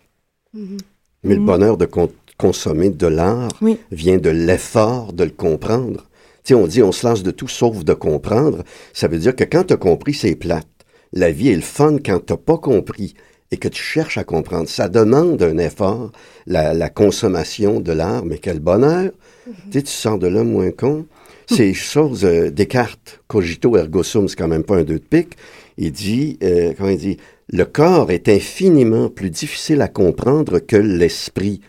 Mais 0.53 1.35
le 1.35 1.41
bonheur 1.41 1.77
de 1.77 1.85
con- 1.85 2.11
consommer 2.37 2.89
de 2.89 3.07
l'art 3.07 3.47
Oui. 3.61 3.77
vient 3.91 4.17
de 4.17 4.29
l'effort 4.29 5.13
de 5.13 5.23
le 5.23 5.29
comprendre. 5.29 6.05
Sais, 6.43 6.53
on 6.53 6.67
dit 6.67 6.83
on 6.83 6.91
se 6.91 7.07
lance 7.07 7.23
de 7.23 7.31
tout 7.31 7.47
sauf 7.47 7.83
de 7.83 7.93
comprendre. 7.93 8.63
Ça 8.93 9.07
veut 9.07 9.17
dire 9.17 9.35
que 9.35 9.43
quand 9.43 9.65
tu 9.65 9.73
as 9.73 9.77
compris, 9.77 10.13
c'est 10.13 10.35
plate. 10.35 10.67
La 11.13 11.31
vie 11.31 11.49
est 11.49 11.55
le 11.55 11.61
fun 11.61 11.97
quand 12.03 12.25
tu 12.25 12.35
pas 12.35 12.57
compris 12.57 13.13
et 13.51 13.57
que 13.57 13.67
tu 13.67 13.81
cherches 13.81 14.17
à 14.17 14.23
comprendre. 14.23 14.67
Ça 14.67 14.89
demande 14.89 15.41
un 15.43 15.57
effort, 15.59 16.11
la, 16.47 16.73
la 16.73 16.89
consommation 16.89 17.79
de 17.79 17.91
l'art, 17.91 18.25
mais 18.25 18.39
quel 18.39 18.59
bonheur. 18.59 19.11
Tu 19.45 19.51
sais, 19.71 19.83
tu 19.83 19.91
sors 19.91 20.17
de 20.17 20.27
là 20.27 20.43
moins 20.43 20.71
con. 20.71 21.05
Ces 21.47 21.73
choses, 21.91 22.25
euh, 22.25 22.49
Descartes, 22.49 23.21
cogito 23.27 23.77
ergo 23.77 24.01
sum, 24.01 24.27
c'est 24.27 24.35
quand 24.35 24.47
même 24.47 24.63
pas 24.63 24.77
un 24.77 24.83
deux 24.83 24.99
de 24.99 25.03
pique. 25.03 25.37
Il 25.77 25.91
dit, 25.91 26.39
euh, 26.43 26.73
comment 26.75 26.89
il 26.89 26.97
dit, 26.97 27.17
le 27.49 27.65
corps 27.65 28.11
est 28.11 28.29
infiniment 28.29 29.09
plus 29.09 29.29
difficile 29.29 29.81
à 29.81 29.87
comprendre 29.87 30.59
que 30.59 30.77
l'esprit. 30.77 31.61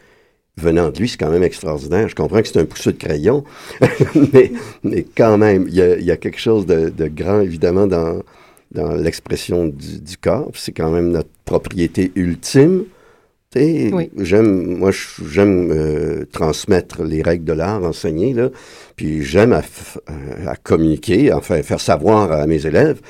Venant 0.56 0.90
de 0.90 0.98
lui, 0.98 1.08
c'est 1.08 1.16
quand 1.16 1.30
même 1.30 1.42
extraordinaire. 1.42 2.08
Je 2.08 2.14
comprends 2.14 2.40
que 2.40 2.46
c'est 2.48 2.60
un 2.60 2.64
pousseux 2.64 2.92
de 2.92 2.98
crayon, 2.98 3.44
mais, 4.32 4.52
mais 4.84 5.04
quand 5.16 5.36
même, 5.36 5.66
il 5.68 5.74
y 5.74 5.82
a, 5.82 5.96
il 5.96 6.04
y 6.04 6.12
a 6.12 6.16
quelque 6.16 6.38
chose 6.38 6.64
de, 6.64 6.90
de 6.90 7.08
grand, 7.08 7.40
évidemment, 7.40 7.88
dans, 7.88 8.22
dans 8.70 8.94
l'expression 8.94 9.66
du, 9.66 10.00
du 10.00 10.16
corps. 10.16 10.52
C'est 10.54 10.72
quand 10.72 10.90
même 10.90 11.10
notre 11.10 11.30
propriété 11.44 12.12
ultime. 12.14 12.84
Oui. 13.56 14.10
J'aime, 14.18 14.78
moi, 14.78 14.90
j'aime 15.24 15.70
euh, 15.70 16.24
transmettre 16.32 17.04
les 17.04 17.22
règles 17.22 17.44
de 17.44 17.52
l'art, 17.52 17.84
enseigner, 17.84 18.32
là. 18.34 18.50
Puis 18.96 19.22
j'aime 19.22 19.52
à, 19.52 19.62
euh, 20.10 20.46
à 20.46 20.56
communiquer, 20.56 21.32
enfin, 21.32 21.62
faire 21.62 21.80
savoir 21.80 22.32
à 22.32 22.46
mes 22.46 22.66
élèves 22.66 23.00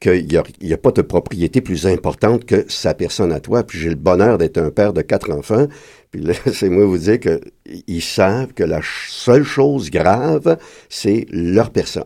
qu'il 0.00 0.26
n'y 0.26 0.36
a, 0.36 0.44
a 0.74 0.76
pas 0.76 0.92
de 0.92 1.02
propriété 1.02 1.60
plus 1.60 1.86
importante 1.86 2.44
que 2.44 2.64
sa 2.68 2.94
personne 2.94 3.32
à 3.32 3.40
toi. 3.40 3.64
Puis 3.64 3.78
j'ai 3.78 3.88
le 3.88 3.96
bonheur 3.96 4.38
d'être 4.38 4.58
un 4.58 4.70
père 4.70 4.92
de 4.92 5.02
quatre 5.02 5.32
enfants. 5.32 5.66
Puis 6.10 6.22
là, 6.22 6.34
c'est 6.52 6.68
moi 6.68 6.84
vous 6.84 6.98
dire 6.98 7.20
que 7.20 7.40
ils 7.86 8.02
savent 8.02 8.52
que 8.52 8.64
la 8.64 8.80
seule 9.08 9.44
chose 9.44 9.90
grave, 9.90 10.58
c'est 10.88 11.26
leur 11.30 11.70
personne. 11.70 12.04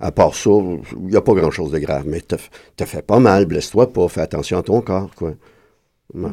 À 0.00 0.10
part 0.10 0.34
ça, 0.34 0.50
il 0.50 1.06
n'y 1.06 1.16
a 1.16 1.20
pas 1.20 1.34
grand-chose 1.34 1.70
de 1.70 1.78
grave. 1.78 2.04
Mais 2.06 2.20
te, 2.20 2.34
te 2.76 2.84
fais 2.84 3.02
pas 3.02 3.20
mal, 3.20 3.46
blesse-toi 3.46 3.92
pas, 3.92 4.08
fais 4.08 4.20
attention 4.20 4.58
à 4.58 4.62
ton 4.62 4.80
corps, 4.80 5.14
quoi. 5.14 5.34
Bon. 6.12 6.32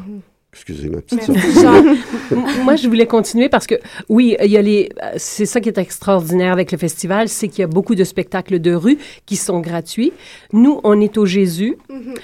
Excusez 0.52 0.88
ma 0.88 1.00
petite 1.00 1.28
moi, 2.64 2.74
je 2.74 2.88
voulais 2.88 3.06
continuer 3.06 3.48
parce 3.48 3.68
que, 3.68 3.76
oui, 4.08 4.36
il 4.42 4.50
y 4.50 4.56
a 4.56 4.62
les. 4.62 4.88
C'est 5.16 5.46
ça 5.46 5.60
qui 5.60 5.68
est 5.68 5.78
extraordinaire 5.78 6.52
avec 6.52 6.72
le 6.72 6.78
festival, 6.78 7.28
c'est 7.28 7.46
qu'il 7.46 7.60
y 7.60 7.62
a 7.62 7.68
beaucoup 7.68 7.94
de 7.94 8.02
spectacles 8.02 8.58
de 8.58 8.74
rue 8.74 8.98
qui 9.26 9.36
sont 9.36 9.60
gratuits. 9.60 10.12
Nous, 10.52 10.80
on 10.82 11.00
est 11.00 11.16
au 11.18 11.24
Jésus. 11.24 11.76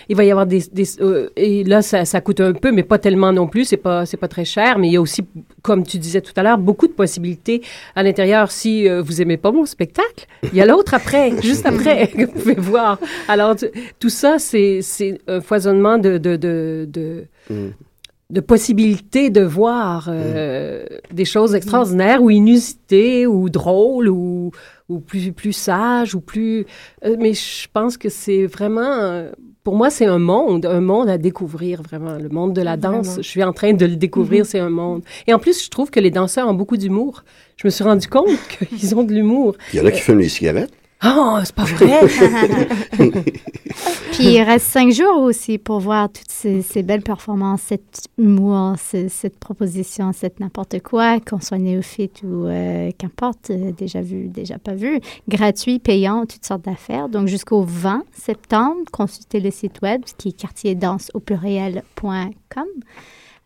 Il 0.09 0.16
va 0.16 0.24
y 0.24 0.30
avoir 0.30 0.47
des. 0.47 0.62
des- 0.72 1.01
euh, 1.01 1.28
et 1.37 1.64
là, 1.64 1.82
ça, 1.82 2.05
ça 2.05 2.20
coûte 2.20 2.41
un 2.41 2.53
peu, 2.53 2.72
mais 2.72 2.82
pas 2.82 2.99
tellement 2.99 3.32
non 3.32 3.47
plus. 3.49 3.64
C'est 3.64 3.76
pas, 3.76 4.07
c'est 4.07 4.16
pas 4.16 4.28
très 4.28 4.45
cher. 4.45 4.78
Mais 4.78 4.89
il 4.89 4.93
y 4.93 4.97
a 4.97 5.01
aussi, 5.01 5.22
comme 5.62 5.84
tu 5.84 5.99
disais 5.99 6.20
tout 6.20 6.32
à 6.37 6.43
l'heure, 6.43 6.59
beaucoup 6.59 6.87
de 6.87 6.93
possibilités 6.93 7.62
à 7.95 8.03
l'intérieur. 8.03 8.51
Si 8.51 8.89
euh, 8.89 9.03
vous 9.03 9.20
aimez 9.22 9.37
pas 9.37 9.53
mon 9.53 9.66
spectacle, 9.66 10.26
il 10.45 10.55
y 10.55 10.61
a 10.61 10.66
l'autre 10.66 10.95
après, 10.95 11.32
juste 11.43 11.66
après, 11.66 12.09
que 12.09 12.26
vous 12.26 12.32
pouvez 12.32 12.55
voir. 12.55 12.99
Alors, 13.28 13.57
tu- 13.57 13.66
tout 13.99 14.11
ça, 14.11 14.39
c'est 14.39 14.80
c'est 14.82 15.18
un 15.28 15.41
foisonnement 15.41 15.99
de. 15.99 16.18
de, 16.18 16.37
de, 16.37 16.89
de 16.91 17.24
de 18.28 18.41
possibilités 18.41 19.30
de 19.30 19.41
voir 19.43 20.09
euh, 20.11 20.84
des 21.12 21.24
choses 21.24 21.55
extraordinaires 21.55 22.20
ou 22.20 22.28
inusitées 22.30 23.24
ou 23.24 23.49
drôles 23.49 24.09
ou, 24.09 24.51
ou 24.89 24.99
plus, 24.99 25.30
plus 25.30 25.53
sages 25.53 26.16
ou 26.16 26.20
plus... 26.20 26.66
euh, 27.05 27.14
mais 27.20 27.34
je 27.34 27.68
pense 27.72 27.97
que 27.97 28.09
c'est 28.09 28.47
vraiment... 28.47 28.82
euh, 28.82 29.30
pour 29.67 29.75
moi, 29.75 29.91
c'est 29.91 30.07
un 30.07 30.21
monde, 30.21 30.64
un 30.64 30.81
monde 30.81 31.09
à 31.09 31.19
découvrir 31.19 31.83
vraiment. 31.83 32.19
Le 32.19 32.29
monde 32.29 32.53
de 32.53 32.62
la 32.62 32.77
danse, 32.77 33.07
Vraiment. 33.07 33.23
je 33.23 33.29
suis 33.29 33.43
en 33.43 33.53
train 33.53 33.73
de 33.73 33.85
le 33.85 33.97
découvrir, 33.97 34.47
c'est 34.47 34.61
un 34.61 34.71
monde. 34.71 35.03
Et 35.27 35.35
en 35.35 35.41
plus, 35.41 35.64
je 35.64 35.69
trouve 35.71 35.91
que 35.91 35.99
les 35.99 36.12
danseurs 36.12 36.47
ont 36.49 36.55
beaucoup 36.55 36.77
d'humour. 36.77 37.25
Je 37.57 37.67
me 37.67 37.71
suis 37.73 37.83
rendu 37.83 38.07
compte 38.07 38.29
qu'ils 38.79 38.95
ont 38.95 39.03
de 39.03 39.12
l'humour. 39.12 39.57
Il 39.73 39.81
y 39.81 39.83
en 39.83 39.87
a 39.87 39.91
qui 39.91 40.01
fument 40.03 40.21
les 40.21 40.29
cigarettes. 40.29 40.71
Oh, 41.05 41.39
c'est 41.45 41.55
pas 41.55 41.65
vrai! 41.65 42.01
Puis 44.13 44.25
il 44.25 44.41
reste 44.43 44.67
cinq 44.67 44.91
jours 44.93 45.23
aussi 45.23 45.59
pour 45.59 45.79
voir 45.81 46.11
toutes 46.11 46.31
ces, 46.31 46.63
ces 46.63 46.83
belles 46.83 47.03
performances, 47.03 47.61
cet 47.63 48.07
humour, 48.19 48.75
ce- 48.79 49.09
cette 49.09 49.39
proposition, 49.39 50.13
cette 50.15 50.41
n'importe 50.41 50.81
quoi, 50.81 51.21
qu'on 51.21 51.39
soit 51.41 51.59
néophyte 51.59 52.23
ou 52.25 52.47
euh, 52.47 52.91
qu'importe, 52.97 53.51
euh, 53.51 53.73
déjà 53.73 54.01
vu, 54.01 54.29
déjà 54.29 54.59
pas 54.59 54.75
vu, 54.75 55.01
gratuit, 55.29 55.79
payant, 55.79 56.25
toutes 56.25 56.47
sortes 56.47 56.65
d'affaires. 56.65 57.09
Donc 57.11 57.29
jusqu'au 57.29 57.63
20 57.63 58.05
septembre, 58.13 58.81
consultez 58.91 59.41
le 59.41 59.51
site 59.51 59.83
web 59.83 60.03
qui 60.17 60.29
est 60.29 60.33
quartierdanse 60.41 61.11
au 61.13 61.21
pluriel.com. 61.21 62.65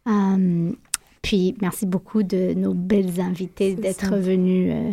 Euh, 0.08 0.72
puis 1.20 1.54
merci 1.60 1.84
beaucoup 1.84 2.22
de 2.22 2.54
nos 2.54 2.74
belles 2.74 3.20
invités 3.20 3.74
d'être 3.74 4.14
venus 4.16 4.72
euh, 4.72 4.92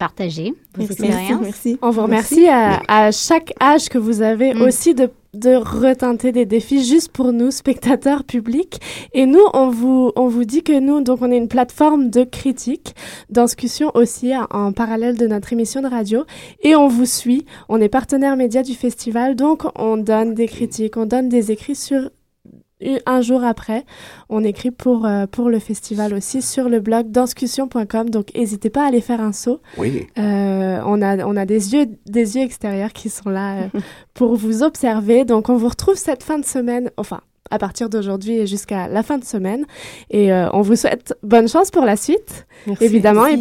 partager 0.00 0.54
vos 0.74 0.82
Merci. 0.82 0.92
expériences. 1.04 1.42
Merci. 1.42 1.78
On 1.82 1.90
vous 1.90 2.02
remercie 2.02 2.48
à, 2.48 2.80
à 2.88 3.12
chaque 3.12 3.52
âge 3.62 3.88
que 3.88 3.98
vous 3.98 4.22
avez 4.22 4.54
Mm. 4.54 4.62
aussi 4.62 4.94
de, 4.94 5.10
de 5.34 5.54
retenter 5.54 6.32
des 6.32 6.46
défis 6.46 6.82
juste 6.84 7.12
pour 7.12 7.32
nous, 7.32 7.50
spectateurs 7.50 8.24
publics. 8.24 8.80
Et 9.12 9.26
nous, 9.26 9.44
on 9.52 9.68
vous, 9.68 10.10
on 10.16 10.26
vous 10.28 10.44
dit 10.44 10.62
que 10.62 10.80
nous, 10.80 11.02
donc, 11.02 11.18
on 11.20 11.30
est 11.30 11.36
une 11.36 11.48
plateforme 11.48 12.08
de 12.10 12.24
critique, 12.24 12.94
discussion 13.28 13.90
aussi 13.94 14.32
en 14.50 14.72
parallèle 14.72 15.16
de 15.18 15.26
notre 15.26 15.52
émission 15.52 15.82
de 15.82 15.88
radio. 15.88 16.24
Et 16.62 16.74
on 16.74 16.88
vous 16.88 17.06
suit. 17.06 17.44
On 17.68 17.78
est 17.80 17.90
partenaire 17.90 18.36
média 18.36 18.62
du 18.62 18.74
festival, 18.74 19.36
donc 19.36 19.64
on 19.78 19.98
donne 19.98 20.32
des 20.34 20.48
critiques, 20.48 20.96
on 20.96 21.06
donne 21.06 21.28
des 21.28 21.52
écrits 21.52 21.76
sur 21.76 22.10
un 23.06 23.20
jour 23.20 23.44
après, 23.44 23.84
on 24.28 24.42
écrit 24.44 24.70
pour, 24.70 25.06
euh, 25.06 25.26
pour 25.26 25.50
le 25.50 25.58
festival 25.58 26.14
aussi 26.14 26.42
sur 26.42 26.68
le 26.68 26.80
blog 26.80 27.10
danscussion.com. 27.10 28.10
Donc, 28.10 28.34
n'hésitez 28.34 28.70
pas 28.70 28.84
à 28.84 28.88
aller 28.88 29.00
faire 29.00 29.20
un 29.20 29.32
saut. 29.32 29.60
Oui. 29.76 30.06
Euh, 30.18 30.80
on, 30.86 31.02
a, 31.02 31.24
on 31.26 31.36
a 31.36 31.46
des 31.46 31.74
yeux, 31.74 31.86
des 32.06 32.36
yeux 32.36 32.42
extérieurs 32.42 32.92
qui 32.92 33.08
sont 33.10 33.30
là 33.30 33.62
euh, 33.62 33.80
pour 34.14 34.34
vous 34.36 34.62
observer. 34.62 35.24
Donc, 35.24 35.48
on 35.48 35.56
vous 35.56 35.68
retrouve 35.68 35.96
cette 35.96 36.22
fin 36.22 36.38
de 36.38 36.44
semaine, 36.44 36.90
enfin, 36.96 37.20
à 37.50 37.58
partir 37.58 37.90
d'aujourd'hui 37.90 38.38
et 38.38 38.46
jusqu'à 38.46 38.88
la 38.88 39.02
fin 39.02 39.18
de 39.18 39.24
semaine. 39.24 39.66
Et 40.10 40.32
on 40.32 40.60
vous 40.60 40.76
souhaite 40.76 41.14
bonne 41.24 41.48
chance 41.48 41.72
pour 41.72 41.84
la 41.84 41.96
suite, 41.96 42.46
Merci. 42.68 42.84
évidemment. 42.84 43.26
Et 43.26 43.36